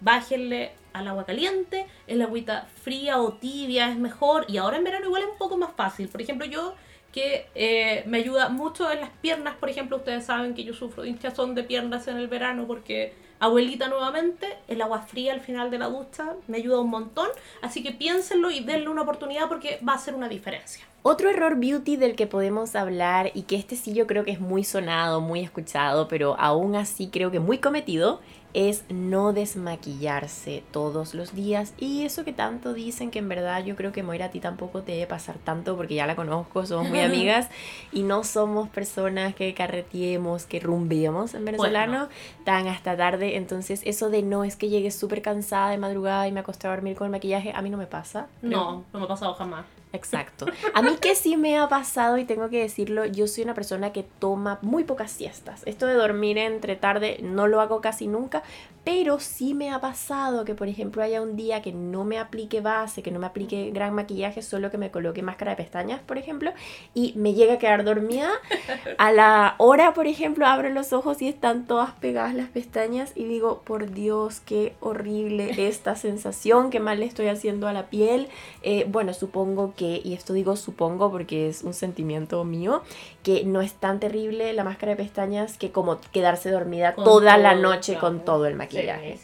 bájenle 0.00 0.72
al 0.92 1.08
agua 1.08 1.24
caliente, 1.24 1.86
el 2.06 2.20
agüita 2.22 2.66
fría 2.82 3.20
o 3.20 3.34
tibia 3.34 3.90
es 3.90 3.96
mejor 3.96 4.44
y 4.48 4.56
ahora 4.56 4.76
en 4.76 4.84
verano 4.84 5.06
igual 5.06 5.22
es 5.22 5.28
un 5.28 5.38
poco 5.38 5.56
más 5.56 5.72
fácil. 5.74 6.08
Por 6.08 6.20
ejemplo, 6.20 6.46
yo 6.46 6.74
que 7.12 7.48
eh, 7.54 8.04
me 8.06 8.18
ayuda 8.18 8.48
mucho 8.48 8.90
en 8.90 9.00
las 9.00 9.10
piernas, 9.10 9.56
por 9.56 9.68
ejemplo, 9.68 9.96
ustedes 9.96 10.24
saben 10.24 10.54
que 10.54 10.64
yo 10.64 10.74
sufro 10.74 11.02
de 11.02 11.08
hinchazón 11.08 11.54
de 11.54 11.64
piernas 11.64 12.06
en 12.08 12.16
el 12.16 12.28
verano 12.28 12.66
porque 12.66 13.14
abuelita 13.40 13.88
nuevamente, 13.88 14.58
el 14.68 14.80
agua 14.82 15.02
fría 15.02 15.32
al 15.32 15.40
final 15.40 15.70
de 15.70 15.78
la 15.78 15.86
ducha 15.86 16.34
me 16.46 16.58
ayuda 16.58 16.80
un 16.80 16.90
montón, 16.90 17.28
así 17.62 17.82
que 17.82 17.92
piénsenlo 17.92 18.50
y 18.50 18.60
denle 18.60 18.88
una 18.88 19.02
oportunidad 19.02 19.48
porque 19.48 19.80
va 19.86 19.94
a 19.94 19.96
hacer 19.96 20.14
una 20.14 20.28
diferencia. 20.28 20.84
Otro 21.02 21.30
error 21.30 21.56
beauty 21.56 21.96
del 21.96 22.14
que 22.14 22.26
podemos 22.26 22.76
hablar 22.76 23.30
y 23.32 23.42
que 23.42 23.56
este 23.56 23.74
sí 23.74 23.94
yo 23.94 24.06
creo 24.06 24.22
que 24.22 24.32
es 24.32 24.40
muy 24.40 24.64
sonado, 24.64 25.22
muy 25.22 25.40
escuchado, 25.40 26.08
pero 26.08 26.38
aún 26.38 26.76
así 26.76 27.08
creo 27.08 27.30
que 27.30 27.40
muy 27.40 27.56
cometido, 27.56 28.20
es 28.52 28.84
no 28.90 29.32
desmaquillarse 29.32 30.62
todos 30.72 31.14
los 31.14 31.34
días 31.34 31.72
y 31.78 32.04
eso 32.04 32.24
que 32.24 32.32
tanto 32.32 32.74
dicen 32.74 33.10
que 33.10 33.20
en 33.20 33.28
verdad 33.28 33.64
yo 33.64 33.76
creo 33.76 33.92
que 33.92 34.02
Moira 34.02 34.26
a 34.26 34.30
ti 34.30 34.40
tampoco 34.40 34.82
te 34.82 34.92
debe 34.92 35.06
pasar 35.06 35.36
tanto 35.36 35.76
porque 35.76 35.94
ya 35.94 36.06
la 36.06 36.16
conozco, 36.16 36.66
somos 36.66 36.88
muy 36.88 37.00
amigas 37.00 37.48
y 37.92 38.02
no 38.02 38.24
somos 38.24 38.68
personas 38.68 39.34
que 39.34 39.54
carretiemos, 39.54 40.44
que 40.44 40.60
rumbiemos 40.60 41.34
en 41.34 41.44
venezolano 41.44 42.08
tan 42.44 42.66
hasta 42.66 42.96
tarde. 42.96 43.36
Entonces 43.36 43.82
eso 43.84 44.10
de 44.10 44.22
no 44.22 44.44
es 44.44 44.56
que 44.56 44.68
llegue 44.68 44.90
súper 44.90 45.22
cansada 45.22 45.70
de 45.70 45.78
madrugada 45.78 46.28
y 46.28 46.32
me 46.32 46.40
acosté 46.40 46.66
a 46.66 46.70
dormir 46.70 46.96
con 46.96 47.06
el 47.06 47.12
maquillaje, 47.12 47.52
a 47.54 47.62
mí 47.62 47.70
no 47.70 47.78
me 47.78 47.86
pasa. 47.86 48.26
No, 48.42 48.84
no 48.92 48.98
me 48.98 49.04
ha 49.04 49.08
pasado 49.08 49.32
jamás. 49.34 49.64
Exacto. 49.92 50.46
A 50.74 50.82
mí 50.82 50.96
que 51.00 51.14
sí 51.14 51.36
me 51.36 51.58
ha 51.58 51.68
pasado 51.68 52.16
y 52.18 52.24
tengo 52.24 52.48
que 52.48 52.60
decirlo, 52.60 53.04
yo 53.06 53.26
soy 53.26 53.44
una 53.44 53.54
persona 53.54 53.92
que 53.92 54.04
toma 54.04 54.58
muy 54.62 54.84
pocas 54.84 55.10
siestas. 55.10 55.62
Esto 55.66 55.86
de 55.86 55.94
dormir 55.94 56.38
entre 56.38 56.76
tarde 56.76 57.18
no 57.22 57.48
lo 57.48 57.60
hago 57.60 57.80
casi 57.80 58.06
nunca, 58.06 58.42
pero 58.84 59.20
sí 59.20 59.52
me 59.54 59.70
ha 59.70 59.80
pasado 59.80 60.44
que, 60.44 60.54
por 60.54 60.68
ejemplo, 60.68 61.02
haya 61.02 61.20
un 61.20 61.36
día 61.36 61.60
que 61.60 61.72
no 61.72 62.04
me 62.04 62.18
aplique 62.18 62.60
base, 62.60 63.02
que 63.02 63.10
no 63.10 63.18
me 63.18 63.26
aplique 63.26 63.70
gran 63.72 63.94
maquillaje, 63.94 64.42
solo 64.42 64.70
que 64.70 64.78
me 64.78 64.90
coloque 64.90 65.22
máscara 65.22 65.52
de 65.52 65.56
pestañas, 65.58 66.00
por 66.00 66.16
ejemplo, 66.16 66.52
y 66.94 67.12
me 67.16 67.34
llega 67.34 67.54
a 67.54 67.58
quedar 67.58 67.84
dormida. 67.84 68.30
A 68.98 69.12
la 69.12 69.54
hora, 69.58 69.92
por 69.92 70.06
ejemplo, 70.06 70.46
abro 70.46 70.70
los 70.70 70.92
ojos 70.92 71.20
y 71.20 71.28
están 71.28 71.66
todas 71.66 71.92
pegadas 71.92 72.34
las 72.34 72.48
pestañas 72.48 73.12
y 73.14 73.24
digo, 73.24 73.62
por 73.64 73.90
Dios, 73.90 74.40
qué 74.40 74.74
horrible 74.80 75.68
esta 75.68 75.94
sensación, 75.94 76.70
qué 76.70 76.80
mal 76.80 77.00
le 77.00 77.06
estoy 77.06 77.28
haciendo 77.28 77.68
a 77.68 77.72
la 77.72 77.90
piel. 77.90 78.28
Eh, 78.62 78.86
bueno, 78.88 79.12
supongo 79.12 79.74
que 79.76 80.00
y 80.02 80.14
esto 80.14 80.32
digo 80.32 80.56
supongo 80.56 81.10
porque 81.10 81.48
es 81.48 81.62
un 81.62 81.74
sentimiento 81.74 82.42
mío, 82.44 82.82
que 83.22 83.44
no 83.44 83.60
es 83.60 83.74
tan 83.74 84.00
terrible 84.00 84.52
la 84.52 84.64
máscara 84.64 84.92
de 84.92 84.96
pestañas 84.96 85.58
que 85.58 85.70
como 85.70 86.00
quedarse 86.12 86.50
dormida 86.50 86.94
toda 86.94 87.36
la 87.36 87.54
noche 87.54 87.96
con 87.98 88.24
todo 88.24 88.46
el 88.46 88.54
maquillaje. 88.54 89.18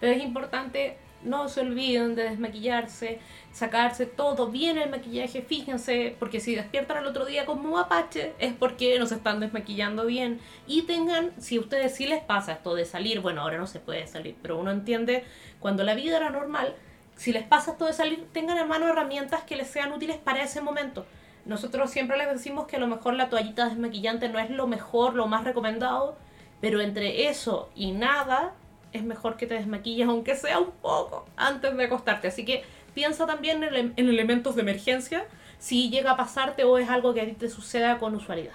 Pero 0.00 0.12
es 0.12 0.22
importante, 0.22 0.96
no 1.22 1.48
se 1.48 1.60
olviden 1.60 2.14
de 2.14 2.24
desmaquillarse, 2.24 3.18
sacarse 3.52 4.06
todo 4.06 4.48
bien 4.48 4.78
el 4.78 4.90
maquillaje, 4.90 5.42
fíjense, 5.42 6.14
porque 6.18 6.40
si 6.40 6.54
despiertan 6.54 6.98
al 6.98 7.06
otro 7.06 7.24
día 7.24 7.46
como 7.46 7.78
apache 7.78 8.34
es 8.38 8.52
porque 8.52 8.98
nos 8.98 9.10
están 9.10 9.40
desmaquillando 9.40 10.06
bien. 10.06 10.40
Y 10.66 10.82
tengan, 10.82 11.32
si 11.40 11.56
a 11.56 11.60
ustedes 11.60 11.94
sí 11.94 12.06
les 12.06 12.22
pasa 12.22 12.52
esto 12.52 12.74
de 12.74 12.84
salir, 12.84 13.20
bueno, 13.20 13.40
ahora 13.42 13.58
no 13.58 13.66
se 13.66 13.80
puede 13.80 14.06
salir, 14.06 14.36
pero 14.42 14.58
uno 14.58 14.70
entiende 14.70 15.24
cuando 15.58 15.82
la 15.82 15.94
vida 15.94 16.18
era 16.18 16.30
normal, 16.30 16.74
si 17.16 17.32
les 17.32 17.44
pasa 17.44 17.72
esto 17.72 17.86
de 17.86 17.92
salir, 17.92 18.26
tengan 18.32 18.58
en 18.58 18.68
mano 18.68 18.88
herramientas 18.88 19.44
que 19.44 19.56
les 19.56 19.68
sean 19.68 19.92
útiles 19.92 20.18
para 20.18 20.42
ese 20.42 20.60
momento. 20.60 21.06
Nosotros 21.46 21.90
siempre 21.90 22.16
les 22.16 22.30
decimos 22.30 22.66
que 22.66 22.76
a 22.76 22.78
lo 22.78 22.86
mejor 22.86 23.14
la 23.14 23.28
toallita 23.28 23.68
desmaquillante 23.68 24.28
no 24.28 24.38
es 24.38 24.50
lo 24.50 24.66
mejor, 24.66 25.14
lo 25.14 25.26
más 25.26 25.44
recomendado, 25.44 26.16
pero 26.60 26.80
entre 26.80 27.28
eso 27.28 27.68
y 27.74 27.92
nada 27.92 28.54
es 28.92 29.02
mejor 29.02 29.36
que 29.36 29.46
te 29.46 29.54
desmaquilles 29.54 30.08
aunque 30.08 30.36
sea 30.36 30.58
un 30.60 30.70
poco 30.70 31.26
antes 31.36 31.76
de 31.76 31.84
acostarte. 31.84 32.28
Así 32.28 32.44
que 32.44 32.64
piensa 32.94 33.26
también 33.26 33.62
en, 33.62 33.92
en 33.96 34.08
elementos 34.08 34.54
de 34.54 34.62
emergencia 34.62 35.26
si 35.58 35.90
llega 35.90 36.12
a 36.12 36.16
pasarte 36.16 36.64
o 36.64 36.78
es 36.78 36.88
algo 36.88 37.12
que 37.12 37.20
a 37.20 37.26
ti 37.26 37.32
te 37.32 37.50
suceda 37.50 37.98
con 37.98 38.14
usualidad. 38.14 38.54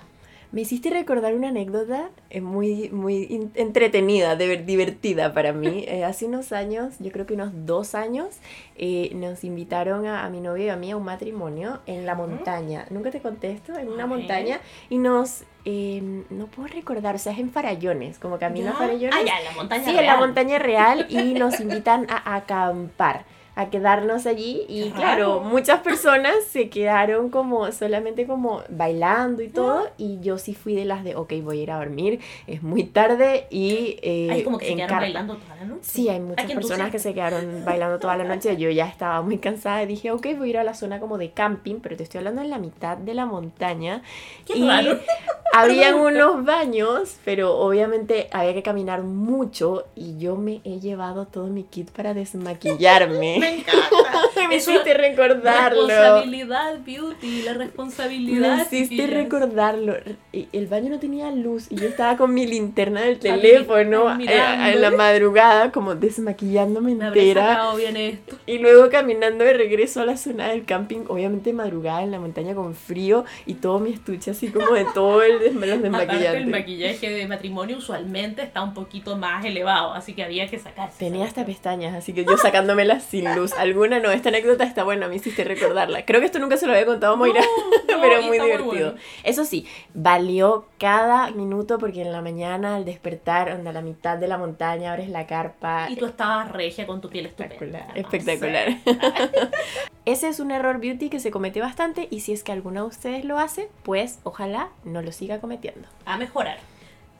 Me 0.52 0.62
hiciste 0.62 0.90
recordar 0.90 1.36
una 1.36 1.50
anécdota 1.50 2.10
eh, 2.32 2.42
muy, 2.42 2.90
muy 2.90 3.52
entretenida, 3.54 4.36
divertida 4.36 5.34
para 5.34 5.54
mí. 5.54 5.86
Eh, 5.90 6.04
hace 6.04 6.26
unos 6.26 6.52
años, 6.52 6.96
yo 7.00 7.12
creo 7.12 7.26
que 7.26 7.34
unos 7.34 7.52
dos 7.66 7.96
años, 7.96 8.38
eh, 8.76 9.12
nos 9.16 9.44
invitaron 9.44 10.06
a, 10.06 10.30
mi 10.30 10.40
novio 10.40 10.66
y 10.66 10.70
a 10.70 10.76
mí 10.76 10.92
a 10.92 10.98
un 10.98 11.04
matrimonio 11.04 11.80
en 11.88 12.06
la 12.06 12.14
montaña. 12.16 12.86
Nunca 12.92 13.10
te 13.10 13.22
contesto, 13.22 13.76
en 13.76 13.90
una 13.90 14.06
montaña. 14.06 14.60
Y 14.90 14.98
nos 14.98 15.44
em, 15.66 16.26
no 16.30 16.46
puedo 16.48 16.68
recordar, 16.68 17.16
o 17.16 17.18
sea, 17.18 17.34
es 17.34 17.40
en 17.40 17.50
Farallones, 17.52 18.20
como 18.20 18.38
camino 18.38 18.70
a 18.70 18.74
Farallones. 18.74 19.16
Ah, 19.18 19.24
ya, 19.26 19.40
en 19.40 19.46
la 19.46 19.52
montaña 19.52 19.84
real. 19.84 19.96
Sí, 19.96 20.00
en 20.00 20.06
la 20.06 20.18
montaña 20.18 20.60
real 20.60 21.06
y 21.10 21.34
nos 21.34 21.60
invitan 21.62 22.06
a 22.10 22.36
acampar 22.36 23.26
a 23.60 23.70
quedarnos 23.70 24.26
allí 24.26 24.64
y 24.70 24.92
claro, 24.92 25.42
muchas 25.42 25.82
personas 25.82 26.34
se 26.50 26.70
quedaron 26.70 27.30
como 27.30 27.74
solamente 27.74 28.26
como 28.26 28.64
bailando 28.70 29.42
y 29.42 29.50
todo 29.50 29.90
y 29.98 30.22
yo 30.22 30.38
sí 30.38 30.54
fui 30.54 30.76
de 30.76 30.86
las 30.86 31.04
de, 31.04 31.18
ok, 31.18 31.34
voy 31.44 31.60
a 31.60 31.64
ir 31.64 31.72
a 31.72 31.78
dormir, 31.80 32.22
es 32.48 32.64
muy 32.64 32.86
tarde 32.86 33.48
y... 33.50 33.98
Eh, 34.02 34.30
hay 34.32 34.44
como 34.44 34.60
que 34.60 34.68
se 34.68 34.76
quedaron 34.76 35.00
bailando 35.00 35.36
toda 35.36 35.56
la 35.58 35.66
noche. 35.66 35.82
Sí, 35.84 36.08
hay 36.08 36.22
muchas 36.22 36.50
personas 36.50 36.90
que 36.90 37.00
se 37.00 37.14
quedaron 37.14 37.66
bailando 37.66 38.00
toda 38.00 38.16
la 38.16 38.24
noche, 38.24 38.56
yo 38.56 38.70
ya 38.70 38.88
estaba 38.88 39.22
muy 39.24 39.40
cansada 39.40 39.84
y 39.84 39.88
dije, 39.88 40.12
ok, 40.12 40.26
voy 40.38 40.48
a 40.48 40.50
ir 40.52 40.58
a 40.60 40.64
la 40.64 40.74
zona 40.74 41.02
como 41.02 41.18
de 41.18 41.32
camping, 41.32 41.82
pero 41.82 41.98
te 41.98 42.04
estoy 42.04 42.20
hablando 42.20 42.42
en 42.42 42.50
la 42.50 42.60
mitad 42.60 42.96
de 42.96 43.14
la 43.14 43.26
montaña. 43.26 44.04
Qué 44.46 44.58
y 44.58 44.66
raro. 44.66 45.00
Habían 45.54 45.96
unos 45.96 46.46
baños, 46.46 47.18
pero 47.26 47.58
obviamente 47.58 48.30
había 48.32 48.54
que 48.54 48.62
caminar 48.62 49.02
mucho 49.02 49.86
y 49.96 50.18
yo 50.18 50.36
me 50.36 50.62
he 50.64 50.80
llevado 50.80 51.26
todo 51.26 51.48
mi 51.48 51.64
kit 51.64 51.90
para 51.90 52.14
desmaquillarme. 52.14 53.40
me 53.52 53.60
encanta. 53.60 54.48
me 54.48 54.56
hiciste 54.56 54.94
recordarlo. 54.94 55.88
La 55.88 55.96
responsabilidad, 55.96 56.80
beauty, 56.86 57.42
la 57.44 57.54
responsabilidad. 57.54 58.58
Me 58.58 58.64
hiciste 58.64 59.08
recordarlo. 59.08 59.96
El 60.34 60.68
baño 60.68 60.90
no 60.90 61.00
tenía 61.00 61.32
luz 61.32 61.68
y 61.70 61.76
yo 61.76 61.88
estaba 61.88 62.18
con 62.18 62.34
mi 62.34 62.46
linterna 62.46 63.02
del 63.02 63.20
teléfono 63.20 64.20
eh, 64.20 64.74
en 64.74 64.82
la 64.82 64.92
madrugada, 64.92 65.72
como 65.72 65.96
desmaquillándome 65.96 66.96
me 66.96 67.08
entera. 67.08 67.74
bien 67.76 67.98
esto. 67.98 68.38
Y 68.46 68.60
luego 68.60 68.90
caminando 68.90 69.44
de 69.44 69.54
regreso 69.54 70.02
a 70.02 70.06
la 70.06 70.18
zona 70.18 70.50
del 70.50 70.66
camping, 70.66 71.06
obviamente 71.08 71.54
madrugada 71.54 72.04
en 72.04 72.12
la 72.12 72.20
montaña 72.20 72.56
con 72.56 72.76
frío 72.76 73.26
y 73.46 73.56
todo 73.56 73.80
mi 73.80 73.92
estuche 73.92 74.32
así 74.32 74.50
como 74.50 74.74
de 74.74 74.86
todo 74.94 75.22
el 75.24 75.40
desmaquillante. 75.40 76.38
el 76.38 76.48
maquillaje 76.48 77.10
de 77.10 77.28
matrimonio 77.28 77.78
usualmente 77.78 78.42
está 78.44 78.62
un 78.64 78.74
poquito 78.74 79.18
más 79.18 79.44
elevado, 79.46 79.94
así 79.94 80.14
que 80.14 80.24
había 80.24 80.48
que 80.48 80.60
sacarse. 80.60 80.98
Tenía 80.98 81.26
hasta 81.26 81.46
pestañas, 81.46 81.96
así 81.96 82.14
que 82.14 82.26
yo 82.26 82.38
sacándomelas 82.38 83.04
sin 83.04 83.26
luz. 83.40 83.54
Alguna 83.54 84.00
no, 84.00 84.12
esta 84.12 84.30
anécdota 84.30 84.64
está 84.64 84.84
buena, 84.84 85.08
me 85.08 85.16
hiciste 85.16 85.44
recordarla. 85.44 86.06
Creo 86.06 86.20
que 86.20 86.26
esto 86.26 86.40
nunca 86.40 86.58
se 86.58 86.68
lo 86.68 86.74
había 86.74 86.86
contado 86.86 87.14
a 87.14 87.16
Moira, 87.16 87.42
pero 87.88 88.22
muy 88.22 88.40
divertido. 88.40 88.96
Eso 89.24 89.46
sí, 89.46 89.66
valió 89.94 90.66
cada 90.78 91.32
minuto 91.32 91.80
porque 91.80 92.02
en 92.02 92.12
la 92.12 92.22
mañana 92.22 92.76
al 92.76 92.86
despertar, 92.86 93.50
a 93.50 93.58
la 93.58 93.82
mitad 93.82 94.18
de 94.18 94.28
la 94.28 94.38
montaña, 94.38 94.92
abres 94.92 95.10
la 95.10 95.26
carpa. 95.28 95.88
Y 95.90 95.96
tú 95.96 96.06
estabas 96.06 96.52
regia 96.52 96.86
con 96.86 97.02
tu 97.02 97.10
piel 97.10 97.26
espectacular. 97.26 97.92
Espectacular. 97.96 98.78
Ese 100.06 100.28
es 100.28 100.40
un 100.40 100.52
error 100.52 100.80
beauty 100.80 101.10
que 101.10 101.20
se 101.20 101.32
comete 101.32 101.62
bastante 101.62 102.08
y 102.10 102.22
si 102.22 102.34
es 102.34 102.44
que 102.44 102.52
alguno 102.52 102.82
de 102.82 102.88
ustedes 102.88 103.26
lo 103.26 103.38
hace, 103.38 103.70
pues 103.84 104.20
ojalá 104.24 104.70
no 104.84 105.02
lo 105.02 105.12
siga 105.12 105.40
cometiendo. 105.40 105.88
A 106.06 106.18
mejorar. 106.18 106.58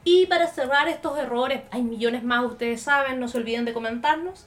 Y 0.04 0.26
para 0.26 0.46
cerrar 0.46 0.88
estos 0.88 1.18
errores, 1.18 1.62
hay 1.70 1.82
millones 1.82 2.24
más, 2.24 2.44
ustedes 2.44 2.80
saben, 2.82 3.20
no 3.20 3.28
se 3.28 3.38
olviden 3.38 3.64
de 3.64 3.72
comentarnos. 3.72 4.46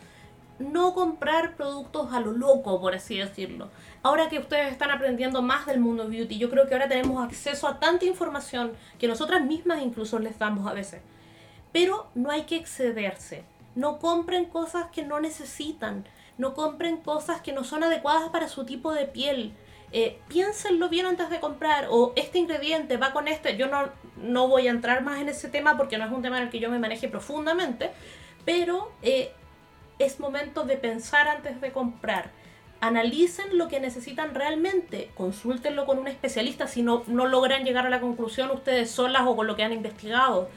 No 0.60 0.94
comprar 0.94 1.56
productos 1.56 2.13
a 2.13 2.20
lo 2.20 2.32
loco, 2.32 2.80
por 2.80 2.94
así 2.96 3.18
decirlo. 3.18 3.70
Ahora 4.02 4.30
que 4.30 4.39
ustedes 4.39 4.72
están 4.72 4.92
aprendiendo 4.92 5.42
más 5.42 5.66
del 5.66 5.80
mundo 5.80 6.08
beauty, 6.08 6.38
yo 6.38 6.50
creo 6.50 6.68
que 6.68 6.74
ahora 6.76 6.88
tenemos 6.88 7.24
acceso 7.24 7.68
a 7.68 7.80
tanta 7.80 8.06
información 8.06 8.74
que 9.00 9.08
nosotras 9.08 9.44
mismas 9.44 9.82
incluso 9.82 10.20
les 10.20 10.38
damos 10.38 10.68
a 10.68 10.74
veces. 10.74 11.02
Pero 11.72 12.08
no 12.13 12.32
hay 12.32 12.44
que 12.44 12.56
excederse. 12.56 13.44
No 13.76 13.98
compren 14.00 14.46
cosas 14.46 14.86
que 14.92 15.04
no 15.04 15.20
necesitan. 15.20 16.06
No 16.38 16.54
compren 16.54 16.98
cosas 16.98 17.42
que 17.42 17.54
no 17.54 17.63
son 17.63 17.84
adecuadas 17.84 18.30
para 18.30 18.48
su 18.48 18.66
tipo 18.66 18.94
de 18.94 19.06
piel 19.06 19.54
eh, 19.96 20.18
piénsenlo 20.28 20.89
bien 20.89 21.06
antes 21.06 21.30
de 21.30 21.39
comprar, 21.39 21.86
o 21.92 22.13
este 22.16 22.39
ingrediente 22.39 22.98
va 22.98 23.13
con 23.13 23.28
este, 23.28 23.58
yo 23.58 23.68
no, 23.68 23.92
no 24.18 24.48
voy 24.48 24.68
a 24.68 24.72
entrar 24.72 25.04
más 25.04 25.22
en 25.22 25.30
ese 25.30 25.50
tema 25.50 25.78
porque 25.78 26.00
no 26.00 26.06
es 26.06 26.12
un 26.12 26.24
tema 26.24 26.38
en 26.38 26.46
el 26.46 26.50
que 26.50 26.60
yo 26.60 26.72
me 26.72 26.80
maneje 26.80 27.08
profundamente, 27.08 27.92
pero 28.44 28.92
eh, 29.04 29.32
es 29.99 30.19
momento 30.19 30.63
de 30.63 30.77
pensar 30.77 31.27
antes 31.27 31.62
de 31.62 31.71
comprar. 31.71 32.32
Analicen 32.82 33.58
lo 33.58 33.69
que 33.69 33.79
necesitan 33.79 34.36
realmente, 34.36 35.10
consúltenlo 35.15 35.86
con 35.86 35.99
un 35.99 36.08
especialista 36.08 36.67
si 36.67 36.82
no, 36.82 37.03
no 37.08 37.27
logran 37.27 37.63
llegar 37.63 37.86
a 37.88 37.89
la 37.89 38.01
conclusión 38.01 38.51
ustedes 38.51 38.91
solas 38.91 39.23
o 39.25 39.36
con 39.36 39.47
lo 39.47 39.56
que 39.56 39.63
han 39.63 39.71
investigado. 39.71 40.49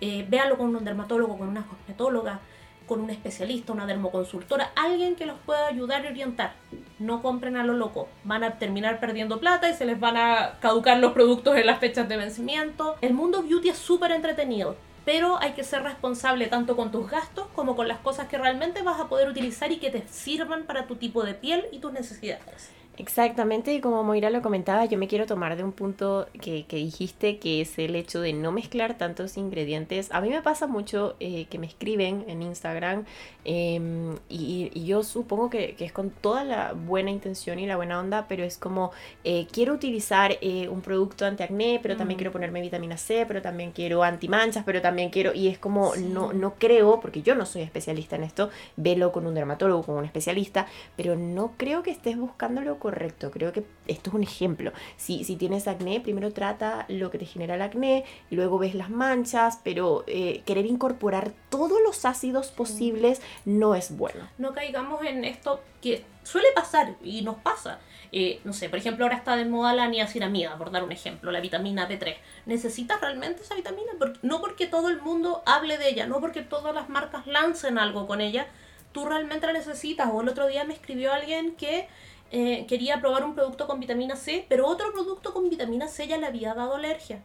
Eh, 0.00 0.24
véanlo 0.28 0.56
con 0.56 0.74
un 0.74 0.84
dermatólogo, 0.84 1.38
con 1.38 1.48
una 1.48 1.66
cosmetóloga 1.66 2.40
con 2.86 3.00
un 3.00 3.10
especialista, 3.10 3.72
una 3.72 3.86
dermoconsultora, 3.86 4.72
alguien 4.76 5.16
que 5.16 5.26
los 5.26 5.38
pueda 5.40 5.66
ayudar 5.66 6.04
y 6.04 6.08
orientar. 6.08 6.54
No 6.98 7.22
compren 7.22 7.56
a 7.56 7.64
lo 7.64 7.74
loco, 7.74 8.08
van 8.24 8.44
a 8.44 8.58
terminar 8.58 9.00
perdiendo 9.00 9.40
plata 9.40 9.68
y 9.68 9.74
se 9.74 9.84
les 9.84 9.98
van 9.98 10.16
a 10.16 10.58
caducar 10.60 10.98
los 10.98 11.12
productos 11.12 11.56
en 11.56 11.66
las 11.66 11.78
fechas 11.78 12.08
de 12.08 12.16
vencimiento. 12.16 12.96
El 13.00 13.14
mundo 13.14 13.42
beauty 13.42 13.70
es 13.70 13.78
súper 13.78 14.12
entretenido, 14.12 14.76
pero 15.04 15.38
hay 15.40 15.52
que 15.52 15.64
ser 15.64 15.82
responsable 15.82 16.46
tanto 16.46 16.76
con 16.76 16.90
tus 16.90 17.10
gastos 17.10 17.46
como 17.54 17.76
con 17.76 17.88
las 17.88 17.98
cosas 17.98 18.28
que 18.28 18.38
realmente 18.38 18.82
vas 18.82 19.00
a 19.00 19.08
poder 19.08 19.28
utilizar 19.28 19.70
y 19.72 19.78
que 19.78 19.90
te 19.90 20.06
sirvan 20.08 20.64
para 20.64 20.86
tu 20.86 20.96
tipo 20.96 21.24
de 21.24 21.34
piel 21.34 21.66
y 21.72 21.78
tus 21.78 21.92
necesidades. 21.92 22.70
Exactamente, 22.96 23.74
y 23.74 23.80
como 23.80 24.04
Moira 24.04 24.30
lo 24.30 24.40
comentaba, 24.40 24.84
yo 24.84 24.96
me 24.98 25.08
quiero 25.08 25.26
tomar 25.26 25.56
de 25.56 25.64
un 25.64 25.72
punto 25.72 26.28
que, 26.40 26.64
que 26.66 26.76
dijiste, 26.76 27.38
que 27.38 27.60
es 27.60 27.76
el 27.80 27.96
hecho 27.96 28.20
de 28.20 28.32
no 28.32 28.52
mezclar 28.52 28.96
tantos 28.96 29.36
ingredientes. 29.36 30.12
A 30.12 30.20
mí 30.20 30.30
me 30.30 30.42
pasa 30.42 30.68
mucho 30.68 31.16
eh, 31.18 31.46
que 31.46 31.58
me 31.58 31.66
escriben 31.66 32.24
en 32.28 32.42
Instagram 32.42 33.04
em, 33.44 34.14
y, 34.28 34.70
y, 34.72 34.84
yo 34.86 35.02
supongo 35.02 35.50
que, 35.50 35.74
que, 35.74 35.84
es 35.86 35.92
con 35.92 36.10
toda 36.10 36.44
la 36.44 36.72
buena 36.72 37.10
intención 37.10 37.58
y 37.58 37.66
la 37.66 37.74
buena 37.74 37.98
onda, 37.98 38.26
pero 38.28 38.44
es 38.44 38.58
como, 38.58 38.92
eh, 39.24 39.48
quiero 39.50 39.74
utilizar 39.74 40.38
eh, 40.40 40.68
un 40.68 40.80
producto 40.80 41.26
antiacné, 41.26 41.80
pero 41.82 41.96
también 41.96 42.16
quiero 42.16 42.30
ponerme 42.30 42.60
vitamina 42.60 42.96
C, 42.96 43.24
pero 43.26 43.42
también 43.42 43.72
quiero 43.72 44.04
antimanchas, 44.04 44.62
pero 44.64 44.80
también 44.80 45.10
quiero, 45.10 45.34
y 45.34 45.48
es 45.48 45.58
como, 45.58 45.96
no, 45.96 46.32
no 46.32 46.54
creo, 46.54 47.00
porque 47.00 47.22
yo 47.22 47.34
no 47.34 47.44
soy 47.44 47.62
especialista 47.62 48.14
en 48.14 48.22
esto, 48.22 48.50
velo 48.76 49.10
con 49.10 49.26
un 49.26 49.34
dermatólogo, 49.34 49.82
con 49.82 49.96
un 49.96 50.04
especialista, 50.04 50.66
pero 50.96 51.16
no 51.16 51.54
creo 51.56 51.82
que 51.82 51.90
estés 51.90 52.16
buscándolo 52.16 52.78
correcto. 52.84 53.30
Creo 53.30 53.50
que 53.50 53.64
esto 53.86 54.10
es 54.10 54.14
un 54.14 54.22
ejemplo. 54.22 54.70
Si, 54.98 55.24
si 55.24 55.36
tienes 55.36 55.66
acné, 55.68 56.00
primero 56.00 56.34
trata 56.34 56.84
lo 56.88 57.10
que 57.10 57.16
te 57.16 57.24
genera 57.24 57.54
el 57.54 57.62
acné, 57.62 58.04
luego 58.30 58.58
ves 58.58 58.74
las 58.74 58.90
manchas, 58.90 59.58
pero 59.64 60.04
eh, 60.06 60.42
querer 60.44 60.66
incorporar 60.66 61.32
todos 61.48 61.78
los 61.82 62.04
ácidos 62.04 62.48
posibles 62.48 63.22
no 63.46 63.74
es 63.74 63.96
bueno. 63.96 64.28
No 64.36 64.52
caigamos 64.52 65.02
en 65.02 65.24
esto 65.24 65.62
que 65.80 66.04
suele 66.24 66.48
pasar 66.54 66.96
y 67.02 67.22
nos 67.22 67.36
pasa. 67.36 67.78
Eh, 68.12 68.42
no 68.44 68.52
sé, 68.52 68.68
por 68.68 68.78
ejemplo, 68.78 69.06
ahora 69.06 69.16
está 69.16 69.34
de 69.34 69.46
moda 69.46 69.72
la 69.72 69.88
niacinamida, 69.88 70.58
por 70.58 70.70
dar 70.70 70.84
un 70.84 70.92
ejemplo, 70.92 71.30
la 71.30 71.40
vitamina 71.40 71.88
D3. 71.88 72.16
¿Necesitas 72.44 73.00
realmente 73.00 73.40
esa 73.40 73.54
vitamina? 73.54 73.92
no 74.20 74.42
porque 74.42 74.66
todo 74.66 74.90
el 74.90 75.00
mundo 75.00 75.42
hable 75.46 75.78
de 75.78 75.88
ella, 75.88 76.06
no 76.06 76.20
porque 76.20 76.42
todas 76.42 76.74
las 76.74 76.90
marcas 76.90 77.26
lancen 77.26 77.78
algo 77.78 78.06
con 78.06 78.20
ella, 78.20 78.46
tú 78.92 79.06
realmente 79.06 79.46
la 79.46 79.54
necesitas. 79.54 80.10
O 80.12 80.20
el 80.20 80.28
otro 80.28 80.46
día 80.48 80.64
me 80.64 80.74
escribió 80.74 81.14
alguien 81.14 81.56
que 81.56 81.88
eh, 82.36 82.66
quería 82.66 82.98
probar 82.98 83.22
un 83.22 83.36
producto 83.36 83.68
con 83.68 83.78
vitamina 83.78 84.16
C, 84.16 84.44
pero 84.48 84.66
otro 84.66 84.92
producto 84.92 85.32
con 85.32 85.48
vitamina 85.48 85.86
C 85.86 86.08
ya 86.08 86.18
le 86.18 86.26
había 86.26 86.52
dado 86.52 86.74
alergia. 86.74 87.22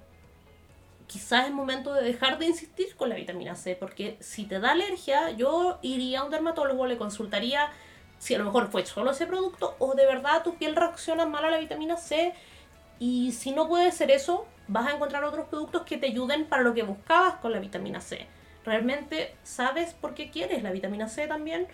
Quizás 1.07 1.47
es 1.47 1.51
momento 1.51 1.95
de 1.95 2.03
dejar 2.03 2.37
de 2.37 2.45
insistir 2.45 2.95
con 2.95 3.09
la 3.09 3.15
vitamina 3.15 3.55
C, 3.55 3.75
porque 3.75 4.17
si 4.19 4.45
te 4.45 4.59
da 4.59 4.69
alergia, 4.69 5.31
yo 5.31 5.79
iría 5.81 6.19
a 6.19 6.25
un 6.25 6.29
dermatólogo, 6.29 6.85
le 6.85 6.99
consultaría 6.99 7.71
si 8.19 8.35
a 8.35 8.37
lo 8.37 8.43
mejor 8.43 8.69
fue 8.69 8.85
solo 8.85 9.09
ese 9.09 9.25
producto 9.25 9.75
o 9.79 9.95
de 9.95 10.05
verdad 10.05 10.43
tu 10.43 10.57
piel 10.57 10.75
reacciona 10.75 11.25
mal 11.25 11.43
a 11.43 11.49
la 11.49 11.57
vitamina 11.57 11.97
C. 11.97 12.35
Y 12.99 13.31
si 13.31 13.49
no 13.49 13.67
puede 13.67 13.91
ser 13.91 14.11
eso, 14.11 14.45
vas 14.67 14.85
a 14.85 14.91
encontrar 14.91 15.23
otros 15.23 15.47
productos 15.47 15.81
que 15.87 15.97
te 15.97 16.05
ayuden 16.05 16.45
para 16.45 16.61
lo 16.61 16.75
que 16.75 16.83
buscabas 16.83 17.37
con 17.37 17.51
la 17.51 17.57
vitamina 17.57 17.99
C. 17.99 18.27
¿Realmente 18.63 19.35
sabes 19.41 19.95
por 19.95 20.13
qué 20.13 20.29
quieres 20.29 20.61
la 20.61 20.71
vitamina 20.71 21.07
C 21.07 21.25
también? 21.25 21.67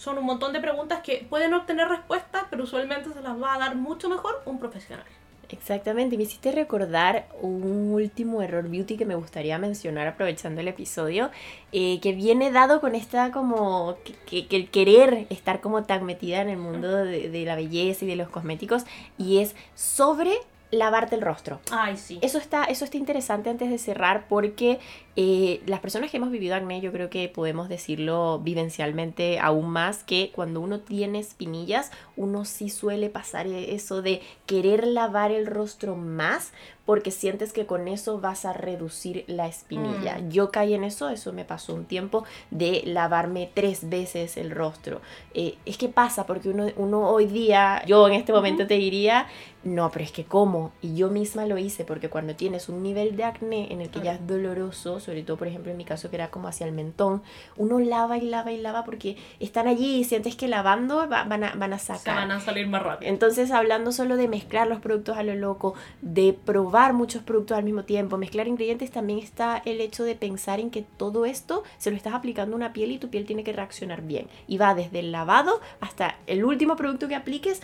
Son 0.00 0.16
un 0.16 0.24
montón 0.24 0.54
de 0.54 0.60
preguntas 0.60 1.00
que 1.02 1.26
pueden 1.28 1.52
obtener 1.52 1.86
respuestas, 1.86 2.44
pero 2.48 2.64
usualmente 2.64 3.12
se 3.12 3.20
las 3.20 3.40
va 3.40 3.54
a 3.54 3.58
dar 3.58 3.76
mucho 3.76 4.08
mejor 4.08 4.40
un 4.46 4.58
profesional. 4.58 5.04
Exactamente, 5.50 6.16
me 6.16 6.22
hiciste 6.22 6.52
recordar 6.52 7.26
un 7.42 7.92
último 7.92 8.40
error 8.40 8.66
beauty 8.66 8.96
que 8.96 9.04
me 9.04 9.14
gustaría 9.14 9.58
mencionar 9.58 10.06
aprovechando 10.06 10.62
el 10.62 10.68
episodio, 10.68 11.30
eh, 11.72 12.00
que 12.00 12.12
viene 12.12 12.50
dado 12.50 12.80
con 12.80 12.94
esta 12.94 13.30
como 13.30 13.98
que, 14.26 14.46
que, 14.46 14.56
el 14.56 14.70
querer 14.70 15.26
estar 15.28 15.60
como 15.60 15.82
tan 15.82 16.06
metida 16.06 16.40
en 16.40 16.48
el 16.48 16.56
mundo 16.56 17.04
de, 17.04 17.28
de 17.28 17.44
la 17.44 17.54
belleza 17.54 18.06
y 18.06 18.08
de 18.08 18.16
los 18.16 18.30
cosméticos 18.30 18.84
y 19.18 19.38
es 19.38 19.54
sobre 19.74 20.32
lavarte 20.70 21.16
el 21.16 21.22
rostro. 21.22 21.60
Ay, 21.70 21.96
sí. 21.96 22.18
Eso 22.22 22.38
está, 22.38 22.64
eso 22.64 22.84
está 22.84 22.96
interesante 22.96 23.50
antes 23.50 23.70
de 23.70 23.78
cerrar 23.78 24.26
porque 24.28 24.78
eh, 25.16 25.60
las 25.66 25.80
personas 25.80 26.10
que 26.10 26.18
hemos 26.18 26.30
vivido 26.30 26.54
acné, 26.54 26.80
yo 26.80 26.92
creo 26.92 27.10
que 27.10 27.28
podemos 27.28 27.68
decirlo 27.68 28.38
vivencialmente 28.38 29.38
aún 29.40 29.68
más 29.68 30.04
que 30.04 30.30
cuando 30.34 30.60
uno 30.60 30.80
tiene 30.80 31.18
espinillas, 31.18 31.90
uno 32.16 32.44
sí 32.44 32.70
suele 32.70 33.10
pasar 33.10 33.46
eso 33.46 34.02
de 34.02 34.22
querer 34.46 34.86
lavar 34.86 35.32
el 35.32 35.46
rostro 35.46 35.96
más 35.96 36.52
porque 36.90 37.10
sientes 37.12 37.52
que 37.52 37.66
con 37.66 37.86
eso 37.86 38.20
vas 38.20 38.44
a 38.44 38.52
reducir 38.52 39.24
la 39.28 39.46
espinilla. 39.46 40.18
Mm. 40.18 40.30
Yo 40.30 40.50
caí 40.50 40.74
en 40.74 40.82
eso, 40.82 41.08
eso 41.08 41.32
me 41.32 41.44
pasó 41.44 41.74
un 41.74 41.84
tiempo 41.84 42.24
de 42.50 42.82
lavarme 42.84 43.50
tres 43.52 43.88
veces 43.88 44.36
el 44.36 44.50
rostro. 44.50 45.00
Eh, 45.34 45.56
es 45.66 45.78
que 45.78 45.88
pasa 45.88 46.26
porque 46.26 46.48
uno, 46.48 46.66
uno 46.76 47.08
hoy 47.08 47.26
día, 47.26 47.84
yo 47.86 48.08
en 48.08 48.14
este 48.14 48.32
momento 48.32 48.66
te 48.66 48.74
diría, 48.74 49.28
no, 49.62 49.90
pero 49.90 50.04
es 50.04 50.12
que 50.12 50.24
cómo. 50.24 50.72
Y 50.80 50.96
yo 50.96 51.10
misma 51.10 51.46
lo 51.46 51.58
hice 51.58 51.84
porque 51.84 52.08
cuando 52.08 52.34
tienes 52.34 52.68
un 52.68 52.82
nivel 52.82 53.14
de 53.16 53.24
acné 53.24 53.72
en 53.72 53.80
el 53.80 53.90
que 53.90 54.00
ya 54.00 54.14
es 54.14 54.26
doloroso, 54.26 54.99
sobre 55.00 55.22
todo 55.22 55.36
por 55.36 55.48
ejemplo 55.48 55.70
en 55.70 55.76
mi 55.76 55.84
caso 55.84 56.10
que 56.10 56.16
era 56.16 56.30
como 56.30 56.48
hacia 56.48 56.66
el 56.66 56.72
mentón, 56.72 57.22
uno 57.56 57.78
lava 57.78 58.18
y 58.18 58.22
lava 58.22 58.52
y 58.52 58.58
lava 58.58 58.84
porque 58.84 59.16
están 59.40 59.66
allí 59.66 59.96
y 59.98 60.04
sientes 60.04 60.36
que 60.36 60.48
lavando 60.48 61.06
van, 61.08 61.44
a, 61.44 61.54
van 61.54 61.72
a 61.72 61.78
sacar. 61.78 62.16
van 62.16 62.30
a 62.30 62.40
salir 62.40 62.66
más 62.68 62.82
rápido. 62.82 63.10
Entonces 63.10 63.50
hablando 63.50 63.92
solo 63.92 64.16
de 64.16 64.28
mezclar 64.28 64.66
los 64.66 64.80
productos 64.80 65.16
a 65.16 65.22
lo 65.22 65.34
loco, 65.34 65.74
de 66.02 66.32
probar 66.32 66.92
muchos 66.92 67.22
productos 67.22 67.56
al 67.56 67.64
mismo 67.64 67.84
tiempo, 67.84 68.16
mezclar 68.16 68.48
ingredientes, 68.48 68.90
también 68.90 69.18
está 69.18 69.62
el 69.64 69.80
hecho 69.80 70.04
de 70.04 70.14
pensar 70.14 70.60
en 70.60 70.70
que 70.70 70.82
todo 70.96 71.24
esto 71.24 71.62
se 71.78 71.90
lo 71.90 71.96
estás 71.96 72.14
aplicando 72.14 72.54
a 72.54 72.56
una 72.56 72.72
piel 72.72 72.92
y 72.92 72.98
tu 72.98 73.08
piel 73.08 73.26
tiene 73.26 73.44
que 73.44 73.52
reaccionar 73.52 74.02
bien. 74.02 74.28
Y 74.46 74.58
va 74.58 74.74
desde 74.74 75.00
el 75.00 75.12
lavado 75.12 75.60
hasta 75.80 76.16
el 76.26 76.44
último 76.44 76.76
producto 76.76 77.08
que 77.08 77.14
apliques. 77.14 77.60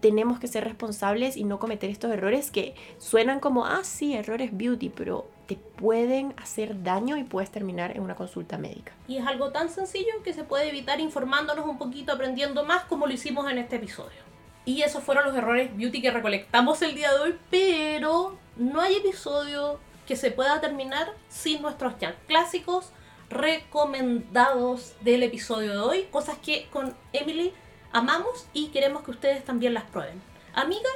Tenemos 0.00 0.38
que 0.38 0.48
ser 0.48 0.64
responsables 0.64 1.36
y 1.36 1.44
no 1.44 1.58
cometer 1.58 1.88
estos 1.88 2.12
errores 2.12 2.50
que 2.50 2.74
suenan 2.98 3.40
como, 3.40 3.64
ah, 3.64 3.84
sí, 3.84 4.14
errores 4.14 4.50
beauty, 4.52 4.90
pero 4.90 5.26
te 5.46 5.56
pueden 5.56 6.34
hacer 6.36 6.82
daño 6.82 7.16
y 7.16 7.24
puedes 7.24 7.50
terminar 7.50 7.96
en 7.96 8.02
una 8.02 8.14
consulta 8.14 8.58
médica. 8.58 8.92
Y 9.08 9.18
es 9.18 9.26
algo 9.26 9.50
tan 9.50 9.68
sencillo 9.68 10.22
que 10.22 10.32
se 10.32 10.44
puede 10.44 10.68
evitar 10.68 11.00
informándonos 11.00 11.66
un 11.66 11.78
poquito, 11.78 12.12
aprendiendo 12.12 12.64
más 12.64 12.84
como 12.84 13.06
lo 13.06 13.12
hicimos 13.12 13.50
en 13.50 13.58
este 13.58 13.76
episodio. 13.76 14.24
Y 14.64 14.82
esos 14.82 15.04
fueron 15.04 15.24
los 15.24 15.36
errores 15.36 15.76
beauty 15.76 16.00
que 16.00 16.10
recolectamos 16.10 16.80
el 16.82 16.94
día 16.94 17.12
de 17.12 17.20
hoy, 17.20 17.38
pero 17.50 18.38
no 18.56 18.80
hay 18.80 18.96
episodio 18.96 19.78
que 20.06 20.16
se 20.16 20.30
pueda 20.30 20.60
terminar 20.60 21.12
sin 21.28 21.62
nuestros 21.62 21.98
ya 21.98 22.14
clásicos 22.26 22.90
recomendados 23.30 24.94
del 25.00 25.22
episodio 25.22 25.72
de 25.72 25.78
hoy, 25.78 26.02
cosas 26.10 26.38
que 26.38 26.68
con 26.70 26.94
Emily 27.12 27.52
amamos 27.92 28.46
y 28.52 28.68
queremos 28.68 29.02
que 29.02 29.10
ustedes 29.10 29.44
también 29.44 29.74
las 29.74 29.84
prueben. 29.84 30.20
Amiga, 30.54 30.90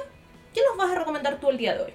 ¿qué 0.53 0.61
nos 0.67 0.77
vas 0.77 0.91
a 0.91 0.99
recomendar 0.99 1.39
tú 1.39 1.49
el 1.49 1.57
día 1.57 1.75
de 1.75 1.83
hoy? 1.83 1.93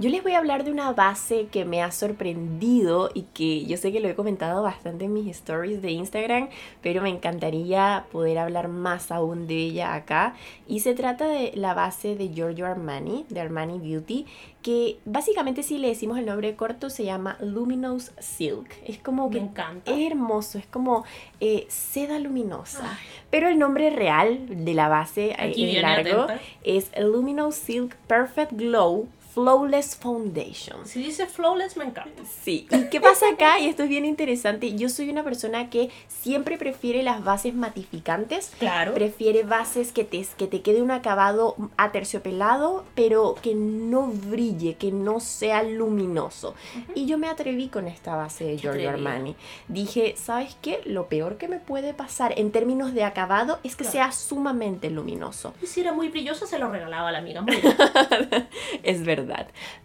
Yo 0.00 0.10
les 0.10 0.22
voy 0.22 0.34
a 0.34 0.38
hablar 0.38 0.62
de 0.62 0.70
una 0.70 0.92
base 0.92 1.48
que 1.50 1.64
me 1.64 1.82
ha 1.82 1.90
sorprendido 1.90 3.10
y 3.14 3.22
que 3.34 3.66
yo 3.66 3.76
sé 3.76 3.90
que 3.90 3.98
lo 3.98 4.06
he 4.06 4.14
comentado 4.14 4.62
bastante 4.62 5.06
en 5.06 5.12
mis 5.12 5.26
stories 5.26 5.82
de 5.82 5.90
Instagram, 5.90 6.50
pero 6.82 7.02
me 7.02 7.08
encantaría 7.08 8.06
poder 8.12 8.38
hablar 8.38 8.68
más 8.68 9.10
aún 9.10 9.48
de 9.48 9.56
ella 9.56 9.94
acá. 9.94 10.36
Y 10.68 10.80
se 10.80 10.94
trata 10.94 11.26
de 11.26 11.50
la 11.56 11.74
base 11.74 12.14
de 12.14 12.28
Giorgio 12.28 12.66
Armani, 12.66 13.26
de 13.28 13.40
Armani 13.40 13.80
Beauty, 13.80 14.26
que 14.62 15.00
básicamente 15.04 15.64
si 15.64 15.78
le 15.78 15.88
decimos 15.88 16.16
el 16.16 16.26
nombre 16.26 16.54
corto 16.54 16.90
se 16.90 17.04
llama 17.04 17.36
Luminous 17.40 18.12
Silk. 18.20 18.72
Es 18.86 18.98
como 18.98 19.30
que 19.30 19.38
encanta. 19.38 19.90
es 19.90 20.12
hermoso, 20.12 20.58
es 20.58 20.66
como 20.66 21.04
eh, 21.40 21.66
seda 21.68 22.20
luminosa. 22.20 22.96
Pero 23.30 23.48
el 23.48 23.58
nombre 23.58 23.90
real 23.90 24.64
de 24.64 24.74
la 24.74 24.86
base 24.88 25.34
eh, 25.36 25.82
largo 25.82 26.28
es 26.62 26.92
Luminous 27.00 27.56
Silk 27.56 27.96
Perfect 28.06 28.52
Glow 28.52 29.08
Flawless 29.38 29.94
Foundation. 29.94 30.84
Si 30.84 31.00
dice 31.00 31.26
flawless, 31.26 31.76
me 31.76 31.84
encanta. 31.84 32.24
Sí. 32.42 32.66
¿Y 32.72 32.88
qué 32.88 33.00
pasa 33.00 33.26
acá? 33.32 33.60
Y 33.60 33.68
esto 33.68 33.84
es 33.84 33.88
bien 33.88 34.04
interesante. 34.04 34.74
Yo 34.74 34.88
soy 34.88 35.10
una 35.10 35.22
persona 35.22 35.70
que 35.70 35.90
siempre 36.08 36.58
prefiere 36.58 37.04
las 37.04 37.22
bases 37.22 37.54
matificantes. 37.54 38.50
Claro. 38.58 38.94
Prefiere 38.94 39.44
bases 39.44 39.92
que 39.92 40.02
te, 40.02 40.26
que 40.36 40.48
te 40.48 40.60
quede 40.62 40.82
un 40.82 40.90
acabado 40.90 41.54
aterciopelado, 41.76 42.84
pero 42.96 43.36
que 43.40 43.54
no 43.54 44.08
brille, 44.08 44.74
que 44.74 44.90
no 44.90 45.20
sea 45.20 45.62
luminoso. 45.62 46.56
Y 46.96 47.06
yo 47.06 47.16
me 47.16 47.28
atreví 47.28 47.68
con 47.68 47.86
esta 47.86 48.16
base 48.16 48.42
de 48.42 48.58
Giorgio 48.58 48.90
Armani. 48.90 49.36
Dije, 49.68 50.14
¿sabes 50.16 50.56
qué? 50.60 50.80
Lo 50.84 51.06
peor 51.06 51.38
que 51.38 51.46
me 51.46 51.60
puede 51.60 51.94
pasar 51.94 52.34
en 52.36 52.50
términos 52.50 52.92
de 52.92 53.04
acabado 53.04 53.60
es 53.62 53.76
que 53.76 53.84
sea 53.84 54.10
sumamente 54.10 54.90
luminoso. 54.90 55.54
Y 55.62 55.66
si 55.66 55.80
era 55.82 55.92
muy 55.92 56.08
brilloso, 56.08 56.44
se 56.44 56.58
lo 56.58 56.72
regalaba 56.72 57.10
a 57.10 57.12
la 57.12 57.18
amiga. 57.18 57.44
es 58.82 59.04
verdad. 59.04 59.27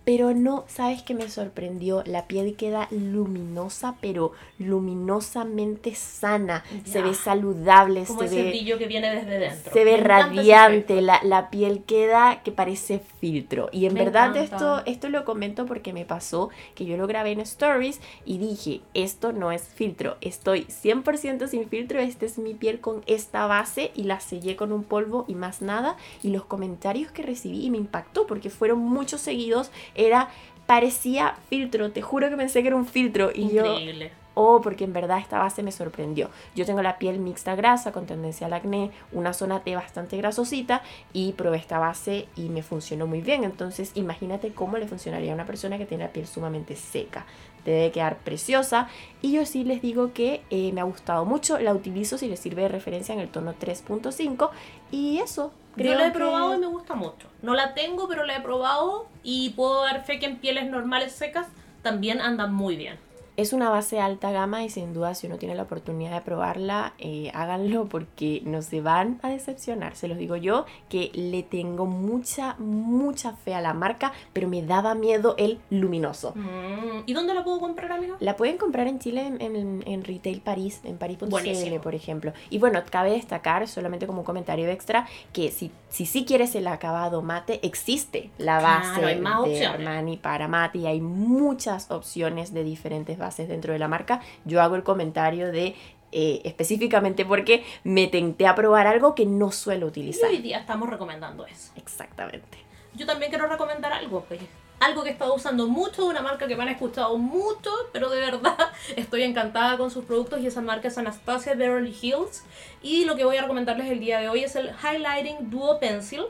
Pero 0.06 0.34
no, 0.34 0.66
¿sabes 0.68 1.02
qué 1.02 1.14
me 1.14 1.30
sorprendió? 1.30 2.04
La 2.06 2.28
piel 2.28 2.56
queda 2.56 2.88
luminosa, 2.92 3.96
pero 4.02 4.34
luminosamente 4.60 5.96
sana. 5.96 6.64
Se 6.86 7.02
ve 7.02 7.14
saludable. 7.14 8.04
Como 8.06 8.20
se 8.20 8.26
ese 8.26 8.44
ve, 8.44 8.50
brillo 8.50 8.78
que 8.78 8.88
viene 8.88 9.14
desde 9.14 9.40
dentro. 9.40 9.72
Se 9.72 9.86
ve 9.86 9.98
radiante. 9.98 11.02
La, 11.02 11.20
la, 11.24 11.50
piel 11.50 11.84
queda 11.84 12.42
que 12.44 12.52
parece 12.52 13.00
filtro. 13.20 13.70
Y 13.72 13.86
en 13.86 13.94
verdad 13.94 14.36
esto, 14.36 14.82
esto 14.86 15.10
lo 15.10 15.26
comento 15.26 15.66
porque 15.66 15.94
me 15.94 16.06
pasó 16.06 16.50
que 16.76 16.86
yo 16.86 16.98
lo 16.98 17.08
grabé 17.08 17.32
en 17.32 17.40
stories 17.42 18.02
y 18.26 18.38
dije, 18.38 18.82
esto 18.94 19.32
no 19.32 19.52
es 19.52 19.64
filtro. 19.64 20.18
Estoy 20.22 20.66
100% 20.66 21.48
sin 21.48 21.70
filtro. 21.70 22.00
Esta 22.00 22.26
es 22.26 22.38
mi 22.38 22.54
piel 22.54 22.80
con 22.80 23.04
esta 23.08 23.46
base 23.48 23.92
y 23.96 24.04
la 24.04 24.20
sellé 24.20 24.56
con 24.56 24.72
un 24.72 24.84
polvo 24.84 25.26
y 25.28 25.36
más 25.36 25.62
nada. 25.62 25.98
Y 26.22 26.30
los 26.30 26.46
comentarios 26.46 27.12
que 27.12 27.24
recibí 27.24 27.66
y 27.66 27.70
me 27.70 27.78
impactó 27.78 28.28
porque 28.28 28.50
fueron 28.50 28.80
muchos 28.80 29.23
seguidos 29.24 29.72
era 29.96 30.30
parecía 30.66 31.36
filtro, 31.50 31.92
te 31.92 32.02
juro 32.02 32.30
que 32.30 32.38
pensé 32.38 32.62
que 32.62 32.68
era 32.68 32.78
un 32.78 32.86
filtro 32.86 33.32
y 33.34 33.44
Increíble. 33.44 34.10
yo 34.10 34.24
o 34.36 34.62
porque 34.62 34.84
en 34.84 34.94
verdad 34.94 35.20
esta 35.20 35.40
base 35.40 35.64
me 35.64 35.72
sorprendió. 35.72 36.30
Yo 36.56 36.66
tengo 36.66 36.82
la 36.82 36.98
piel 36.98 37.20
mixta 37.20 37.56
grasa 37.56 37.92
con 37.92 38.06
tendencia 38.06 38.48
al 38.48 38.54
acné, 38.54 38.92
una 39.12 39.34
zona 39.34 39.62
T 39.62 39.76
bastante 39.76 40.18
grasosita 40.18 40.82
y 41.12 41.34
probé 41.34 41.58
esta 41.58 41.80
base 41.80 42.28
y 42.36 42.50
me 42.50 42.64
funcionó 42.64 43.08
muy 43.08 43.22
bien. 43.22 43.44
Entonces 43.44 43.92
imagínate 43.96 44.52
cómo 44.52 44.78
le 44.78 44.88
funcionaría 44.88 45.32
a 45.32 45.36
una 45.36 45.46
persona 45.46 45.78
que 45.78 45.86
tiene 45.86 46.06
la 46.06 46.12
piel 46.12 46.28
sumamente 46.28 46.76
seca. 46.76 47.26
Debe 47.66 47.92
quedar 47.92 48.18
preciosa 48.18 48.90
y 49.22 49.32
yo 49.32 49.46
sí 49.46 49.64
les 49.64 49.82
digo 49.82 50.14
que 50.14 50.42
eh, 50.50 50.72
me 50.74 50.82
ha 50.82 50.84
gustado 50.84 51.26
mucho. 51.26 51.60
La 51.60 51.74
utilizo 51.74 52.18
si 52.18 52.28
les 52.28 52.40
sirve 52.40 52.64
de 52.64 52.68
referencia 52.68 53.14
en 53.14 53.20
el 53.20 53.30
tono 53.30 53.54
3.5 53.54 54.50
y 54.92 55.20
eso. 55.20 55.52
Creo 55.76 55.94
yo 55.94 56.00
la 56.00 56.08
he 56.08 56.12
probado 56.12 56.56
y 56.56 56.60
me 56.60 56.68
gusta 56.68 56.94
mucho. 56.94 57.28
No 57.42 57.56
la 57.56 57.74
tengo, 57.74 58.08
pero 58.08 58.26
la 58.26 58.38
he 58.38 58.42
probado 58.42 59.08
y 59.24 59.52
puedo 59.52 59.84
dar 59.84 60.06
fe 60.06 60.20
que 60.20 60.26
en 60.26 60.38
pieles 60.38 60.70
normales 60.70 61.14
secas 61.14 61.48
también 61.82 62.22
andan 62.22 62.54
muy 62.54 62.76
bien. 62.76 62.98
Es 63.36 63.52
una 63.52 63.70
base 63.70 64.00
alta 64.00 64.32
gama 64.32 64.64
y 64.64 64.70
sin 64.70 64.94
duda 64.94 65.16
si 65.16 65.28
uno 65.28 65.38
tiene 65.38 65.56
la 65.56 65.64
oportunidad 65.64 66.12
de 66.12 66.22
probarla, 66.22 66.94
eh, 67.00 67.32
háganlo 67.34 67.86
porque 67.86 68.42
no 68.46 68.62
se 68.62 68.82
van 68.82 69.20
a 69.24 69.30
decepcionar. 69.30 69.96
Se 69.96 70.08
los 70.08 70.18
digo 70.18 70.36
yo 70.36 70.66
que 70.90 71.12
le 71.14 71.42
tengo 71.42 71.88
mucha, 71.88 72.56
mucha 72.60 73.34
fe 73.34 73.56
a 73.56 73.62
la 73.62 73.74
marca, 73.74 74.14
pero 74.34 74.48
me 74.48 74.62
daba 74.62 74.94
miedo 74.94 75.36
el 75.38 75.60
luminoso. 75.72 76.34
Mm, 76.36 77.04
¿Y 77.08 77.14
dónde 77.14 77.34
la 77.34 77.44
puedo 77.44 77.60
comprar, 77.60 77.92
amigo? 77.92 78.18
La 78.20 78.36
pueden 78.36 78.58
comprar 78.58 78.88
en 78.88 79.00
Chile 79.00 79.26
en, 79.40 80.04
Retail 80.04 80.42
París, 80.42 80.82
en 80.84 80.98
París.cl, 80.98 81.80
por 81.82 81.96
ejemplo. 81.96 82.34
Y 82.50 82.60
bueno, 82.60 82.82
cabe 82.90 83.12
destacar, 83.12 83.68
solamente 83.68 84.06
como 84.06 84.20
un 84.20 84.26
comentario 84.26 84.70
extra, 84.70 85.08
que 85.32 85.50
si 85.50 85.72
si 85.94 86.08
sí 86.08 86.26
quieres 86.26 86.56
el 86.56 86.66
acabado 86.66 87.22
mate, 87.22 87.60
existe 87.62 88.32
la 88.40 88.60
base 88.60 89.00
de 89.00 89.66
Armani 89.68 90.18
para 90.18 90.48
mate 90.48 90.80
y 90.80 90.88
hay 90.88 91.02
muchas 91.02 91.92
opciones 91.92 92.52
de 92.52 92.64
diferentes 92.64 93.20
bases 93.24 93.48
dentro 93.48 93.72
de 93.72 93.80
la 93.80 93.88
marca. 93.88 94.22
Yo 94.44 94.62
hago 94.62 94.76
el 94.76 94.84
comentario 94.84 95.52
de 95.52 95.76
eh, 96.12 96.42
específicamente 96.44 97.26
porque 97.26 97.66
me 97.84 98.06
tenté 98.06 98.46
a 98.46 98.54
probar 98.54 98.86
algo 98.86 99.16
que 99.16 99.26
no 99.26 99.52
suelo 99.52 99.88
utilizar. 99.88 100.32
Y 100.32 100.36
hoy 100.36 100.42
día 100.44 100.60
estamos 100.60 100.88
recomendando 100.88 101.46
eso. 101.48 101.72
Exactamente. 101.76 102.60
Yo 102.94 103.08
también 103.08 103.32
quiero 103.32 103.48
recomendar 103.48 103.92
algo, 103.92 104.24
pues. 104.28 104.40
Algo 104.80 105.02
que 105.02 105.10
he 105.10 105.12
estado 105.14 105.34
usando 105.34 105.66
mucho 105.66 106.06
una 106.06 106.22
marca 106.22 106.46
que 106.46 106.56
me 106.56 106.64
han 106.64 106.70
escuchado 106.70 107.18
mucho, 107.18 107.72
pero 107.94 108.10
de 108.10 108.20
verdad 108.20 108.58
estoy 108.96 109.24
encantada 109.24 109.78
con 109.78 109.90
sus 109.90 110.06
productos 110.06 110.42
y 110.42 110.48
esa 110.48 110.62
marca 110.62 110.90
es 110.90 110.98
Anastasia 111.00 111.56
Beverly 111.56 111.98
Hills. 112.00 112.44
Y 112.84 113.06
lo 113.06 113.16
que 113.16 113.24
voy 113.24 113.38
a 113.38 113.42
recomendarles 113.42 113.90
el 113.90 114.00
día 114.00 114.20
de 114.20 114.30
hoy 114.30 114.44
es 114.44 114.56
el 114.56 114.72
Highlighting 114.84 115.50
Duo 115.50 115.80
Pencil. 115.80 116.26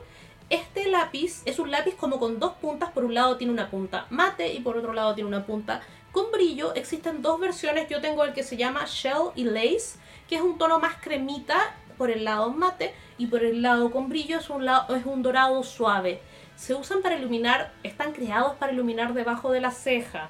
Este 0.50 0.88
lápiz 0.88 1.42
es 1.46 1.60
un 1.60 1.72
lápiz 1.72 1.96
como 1.96 2.20
con 2.20 2.40
dos 2.40 2.54
puntas, 2.54 2.92
por 2.92 3.04
un 3.04 3.16
lado 3.16 3.38
tiene 3.38 3.52
una 3.52 3.70
punta 3.70 4.06
mate 4.10 4.54
y 4.54 4.60
por 4.60 4.78
otro 4.78 4.94
lado 4.94 5.16
tiene 5.16 5.28
una 5.28 5.46
punta 5.46 5.82
con 6.14 6.32
brillo. 6.32 6.74
Existen 6.76 7.22
dos 7.22 7.42
versiones, 7.42 7.90
yo 7.90 8.00
tengo 8.00 8.24
el 8.24 8.32
que 8.32 8.44
se 8.44 8.56
llama 8.56 8.86
Shell 8.86 9.32
y 9.36 9.44
Lace, 9.44 10.00
que 10.30 10.36
es 10.36 10.42
un 10.42 10.58
tono 10.58 10.80
más 10.80 10.96
cremita 11.02 11.76
por 11.98 12.10
el 12.10 12.24
lado 12.24 12.50
mate 12.52 12.94
y 13.18 13.28
por 13.28 13.44
el 13.44 13.62
lado 13.62 13.92
con 13.92 14.08
brillo 14.08 14.40
es 14.40 14.50
un, 14.50 14.66
es 14.66 15.06
un 15.06 15.22
dorado 15.22 15.62
suave. 15.64 16.22
Se 16.56 16.74
usan 16.74 17.02
para 17.02 17.18
iluminar, 17.18 17.74
están 17.84 18.14
creados 18.14 18.56
para 18.56 18.72
iluminar 18.72 19.14
debajo 19.14 19.52
de 19.52 19.60
la 19.60 19.72
ceja 19.72 20.30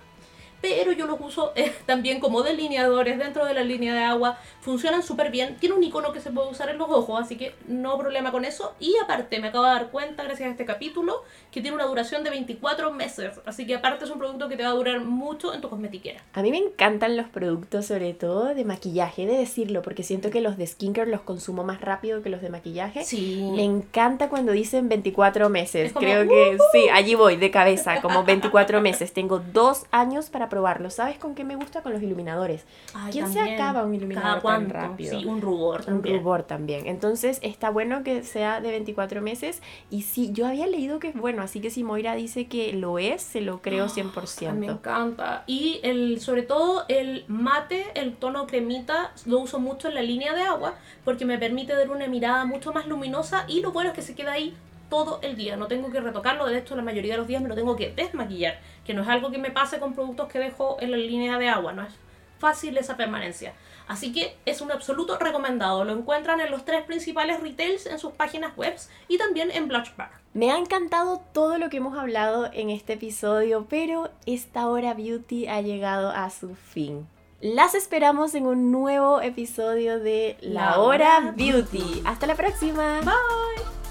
pero 0.64 0.93
yo 0.93 1.07
los 1.07 1.20
uso 1.20 1.51
eh, 1.55 1.74
también 1.86 2.22
como 2.22 2.41
delineadores 2.41 3.20
dentro 3.20 3.45
de 3.45 3.53
la 3.53 3.64
línea 3.64 3.93
de 3.93 4.03
agua. 4.03 4.38
Funcionan 4.61 5.03
súper 5.03 5.30
bien. 5.30 5.57
Tiene 5.59 5.76
un 5.76 5.84
icono 5.84 6.14
que 6.14 6.22
se 6.22 6.32
puede 6.32 6.49
usar 6.49 6.70
en 6.70 6.78
los 6.78 6.89
ojos, 6.89 7.22
así 7.22 7.36
que 7.36 7.53
no 7.68 7.97
problema 7.97 8.32
con 8.32 8.45
eso. 8.45 8.74
Y 8.80 8.95
aparte, 9.03 9.41
me 9.41 9.49
acabo 9.49 9.66
de 9.66 9.72
dar 9.72 9.91
cuenta, 9.91 10.24
gracias 10.24 10.47
a 10.47 10.51
este 10.51 10.64
capítulo, 10.64 11.24
que 11.51 11.59
tiene 11.59 11.76
una 11.76 11.86
duración 11.86 12.24
de 12.24 12.30
24 12.30 12.93
meses. 12.93 13.41
Así 13.45 13.68
que 13.68 13.76
aparte 13.76 14.05
es 14.05 14.11
un 14.11 14.20
producto 14.20 14.47
que 14.47 14.55
te 14.55 14.64
va 14.64 14.70
a 14.70 14.74
durar 14.74 15.01
mucho 15.01 15.53
en 15.53 15.59
tu 15.59 15.70
cosmetiquera. 15.70 16.22
A 16.32 16.41
mí 16.41 16.49
me 16.49 16.59
encantan 16.59 17.18
los 17.18 17.28
productos, 17.28 17.88
sobre 17.88 18.14
todo 18.14 18.55
de 18.55 18.64
maquillaje, 18.64 19.26
de 19.26 19.38
decirlo, 19.38 19.82
porque 19.82 20.03
siento 20.03 20.30
que 20.30 20.39
los 20.39 20.55
de 20.55 20.66
skincare 20.66 21.11
los 21.11 21.22
consumo 21.22 21.66
más 21.66 21.82
rápido 21.82 22.22
que 22.22 22.30
los 22.30 22.41
de 22.41 22.49
maquillaje. 22.49 23.03
Sí. 23.03 23.49
Me 23.53 23.66
encanta 23.66 24.30
cuando 24.30 24.53
dicen 24.53 24.88
24 24.88 25.49
meses. 25.49 25.91
Creo 25.91 26.26
que 26.26 26.57
sí, 26.72 26.88
allí 26.88 27.16
voy, 27.16 27.36
de 27.36 27.51
cabeza, 27.51 28.01
como 28.01 28.24
24 28.24 28.80
meses. 28.80 29.11
Tengo 29.11 29.39
dos 29.39 29.88
años 29.91 30.30
para 30.30 30.52
probarlo. 30.53 30.91
¿Sabes 30.91 31.17
con 31.17 31.33
qué 31.33 31.43
me 31.43 31.55
gusta? 31.55 31.81
Con 31.81 31.93
los 31.93 32.03
iluminadores. 32.03 32.63
¿Quién 33.11 33.33
se 33.33 33.39
acaba 33.39 33.83
un 33.83 33.95
iluminador 33.95 34.43
tan 34.43 34.69
rápido? 34.69 35.19
Sí, 35.19 35.25
un 35.25 35.41
rubor 35.41 35.83
también. 35.83 36.15
Un 36.15 36.21
rubor 36.21 36.43
también. 36.43 36.85
Entonces 36.85 37.39
está 37.41 37.71
bueno 37.71 38.03
que 38.03 38.21
sea 38.21 38.61
de 38.61 38.69
24 38.69 39.21
meses. 39.21 39.63
Y 39.89 40.03
sí, 40.03 40.31
yo 40.31 40.45
había 40.45 40.67
leído 40.67 40.99
que 40.99 41.07
es 41.07 41.15
bueno, 41.15 41.41
así 41.41 41.59
que 41.59 41.71
si 41.71 41.83
Moira 41.83 42.13
dice 42.13 42.45
que 42.45 42.73
lo 42.73 42.99
es, 42.99 43.23
se 43.23 43.41
lo 43.41 43.63
creo 43.63 43.87
100%. 43.87 44.47
Ah, 44.47 44.53
me 44.53 44.67
encanta. 44.67 45.43
Y 45.47 45.79
el, 45.81 46.19
sobre 46.21 46.43
todo 46.43 46.85
el 46.87 47.25
mate, 47.27 47.85
el 47.95 48.15
tono 48.15 48.45
cremita, 48.45 49.11
lo 49.25 49.39
uso 49.39 49.59
mucho 49.59 49.87
en 49.87 49.95
la 49.95 50.03
línea 50.03 50.35
de 50.35 50.43
agua 50.43 50.75
porque 51.03 51.25
me 51.25 51.39
permite 51.39 51.73
dar 51.73 51.89
una 51.89 52.07
mirada 52.07 52.45
mucho 52.45 52.73
más 52.73 52.85
luminosa 52.85 53.45
y 53.47 53.61
lo 53.61 53.71
bueno 53.71 53.89
es 53.89 53.95
que 53.95 54.03
se 54.03 54.13
queda 54.13 54.33
ahí 54.33 54.53
todo 54.93 55.17
el 55.23 55.35
día. 55.35 55.57
No 55.57 55.65
tengo 55.65 55.89
que 55.89 55.99
retocarlo, 55.99 56.45
de 56.45 56.59
hecho 56.59 56.75
la 56.75 56.83
mayoría 56.83 57.13
de 57.13 57.17
los 57.17 57.25
días 57.25 57.41
me 57.41 57.49
lo 57.49 57.55
tengo 57.55 57.75
que 57.75 57.91
desmaquillar, 57.91 58.59
que 58.85 58.93
no 58.93 59.01
es 59.01 59.07
algo 59.07 59.31
que 59.31 59.39
me 59.39 59.49
pase 59.49 59.79
con 59.79 59.95
productos 59.95 60.27
que 60.27 60.37
dejo 60.37 60.77
en 60.81 60.91
la 60.91 60.97
línea 60.97 61.39
de 61.39 61.49
agua, 61.49 61.73
no 61.73 61.81
es 61.81 61.95
fácil 62.37 62.77
esa 62.77 62.95
permanencia. 62.95 63.53
Así 63.87 64.13
que 64.13 64.37
es 64.45 64.61
un 64.61 64.71
absoluto 64.71 65.17
recomendado. 65.17 65.83
Lo 65.83 65.93
encuentran 65.93 66.39
en 66.41 66.51
los 66.51 66.63
tres 66.63 66.83
principales 66.83 67.41
retails 67.41 67.87
en 67.87 67.97
sus 67.97 68.11
páginas 68.11 68.55
web 68.55 68.75
y 69.07 69.17
también 69.17 69.49
en 69.49 69.67
Blush 69.67 69.95
Bar. 69.97 70.11
Me 70.35 70.51
ha 70.51 70.57
encantado 70.59 71.23
todo 71.33 71.57
lo 71.57 71.69
que 71.71 71.77
hemos 71.77 71.97
hablado 71.97 72.51
en 72.53 72.69
este 72.69 72.93
episodio, 72.93 73.65
pero 73.67 74.11
esta 74.27 74.67
hora 74.67 74.93
beauty 74.93 75.47
ha 75.47 75.61
llegado 75.61 76.11
a 76.11 76.29
su 76.29 76.53
fin. 76.53 77.07
Las 77.41 77.73
esperamos 77.73 78.35
en 78.35 78.45
un 78.45 78.71
nuevo 78.71 79.21
episodio 79.21 79.99
de 79.99 80.37
La, 80.41 80.79
hora, 80.79 81.33
beauty. 81.35 82.03
Hasta 82.05 82.27
la 82.27 82.35
próxima. 82.35 83.01
Bye. 83.01 83.82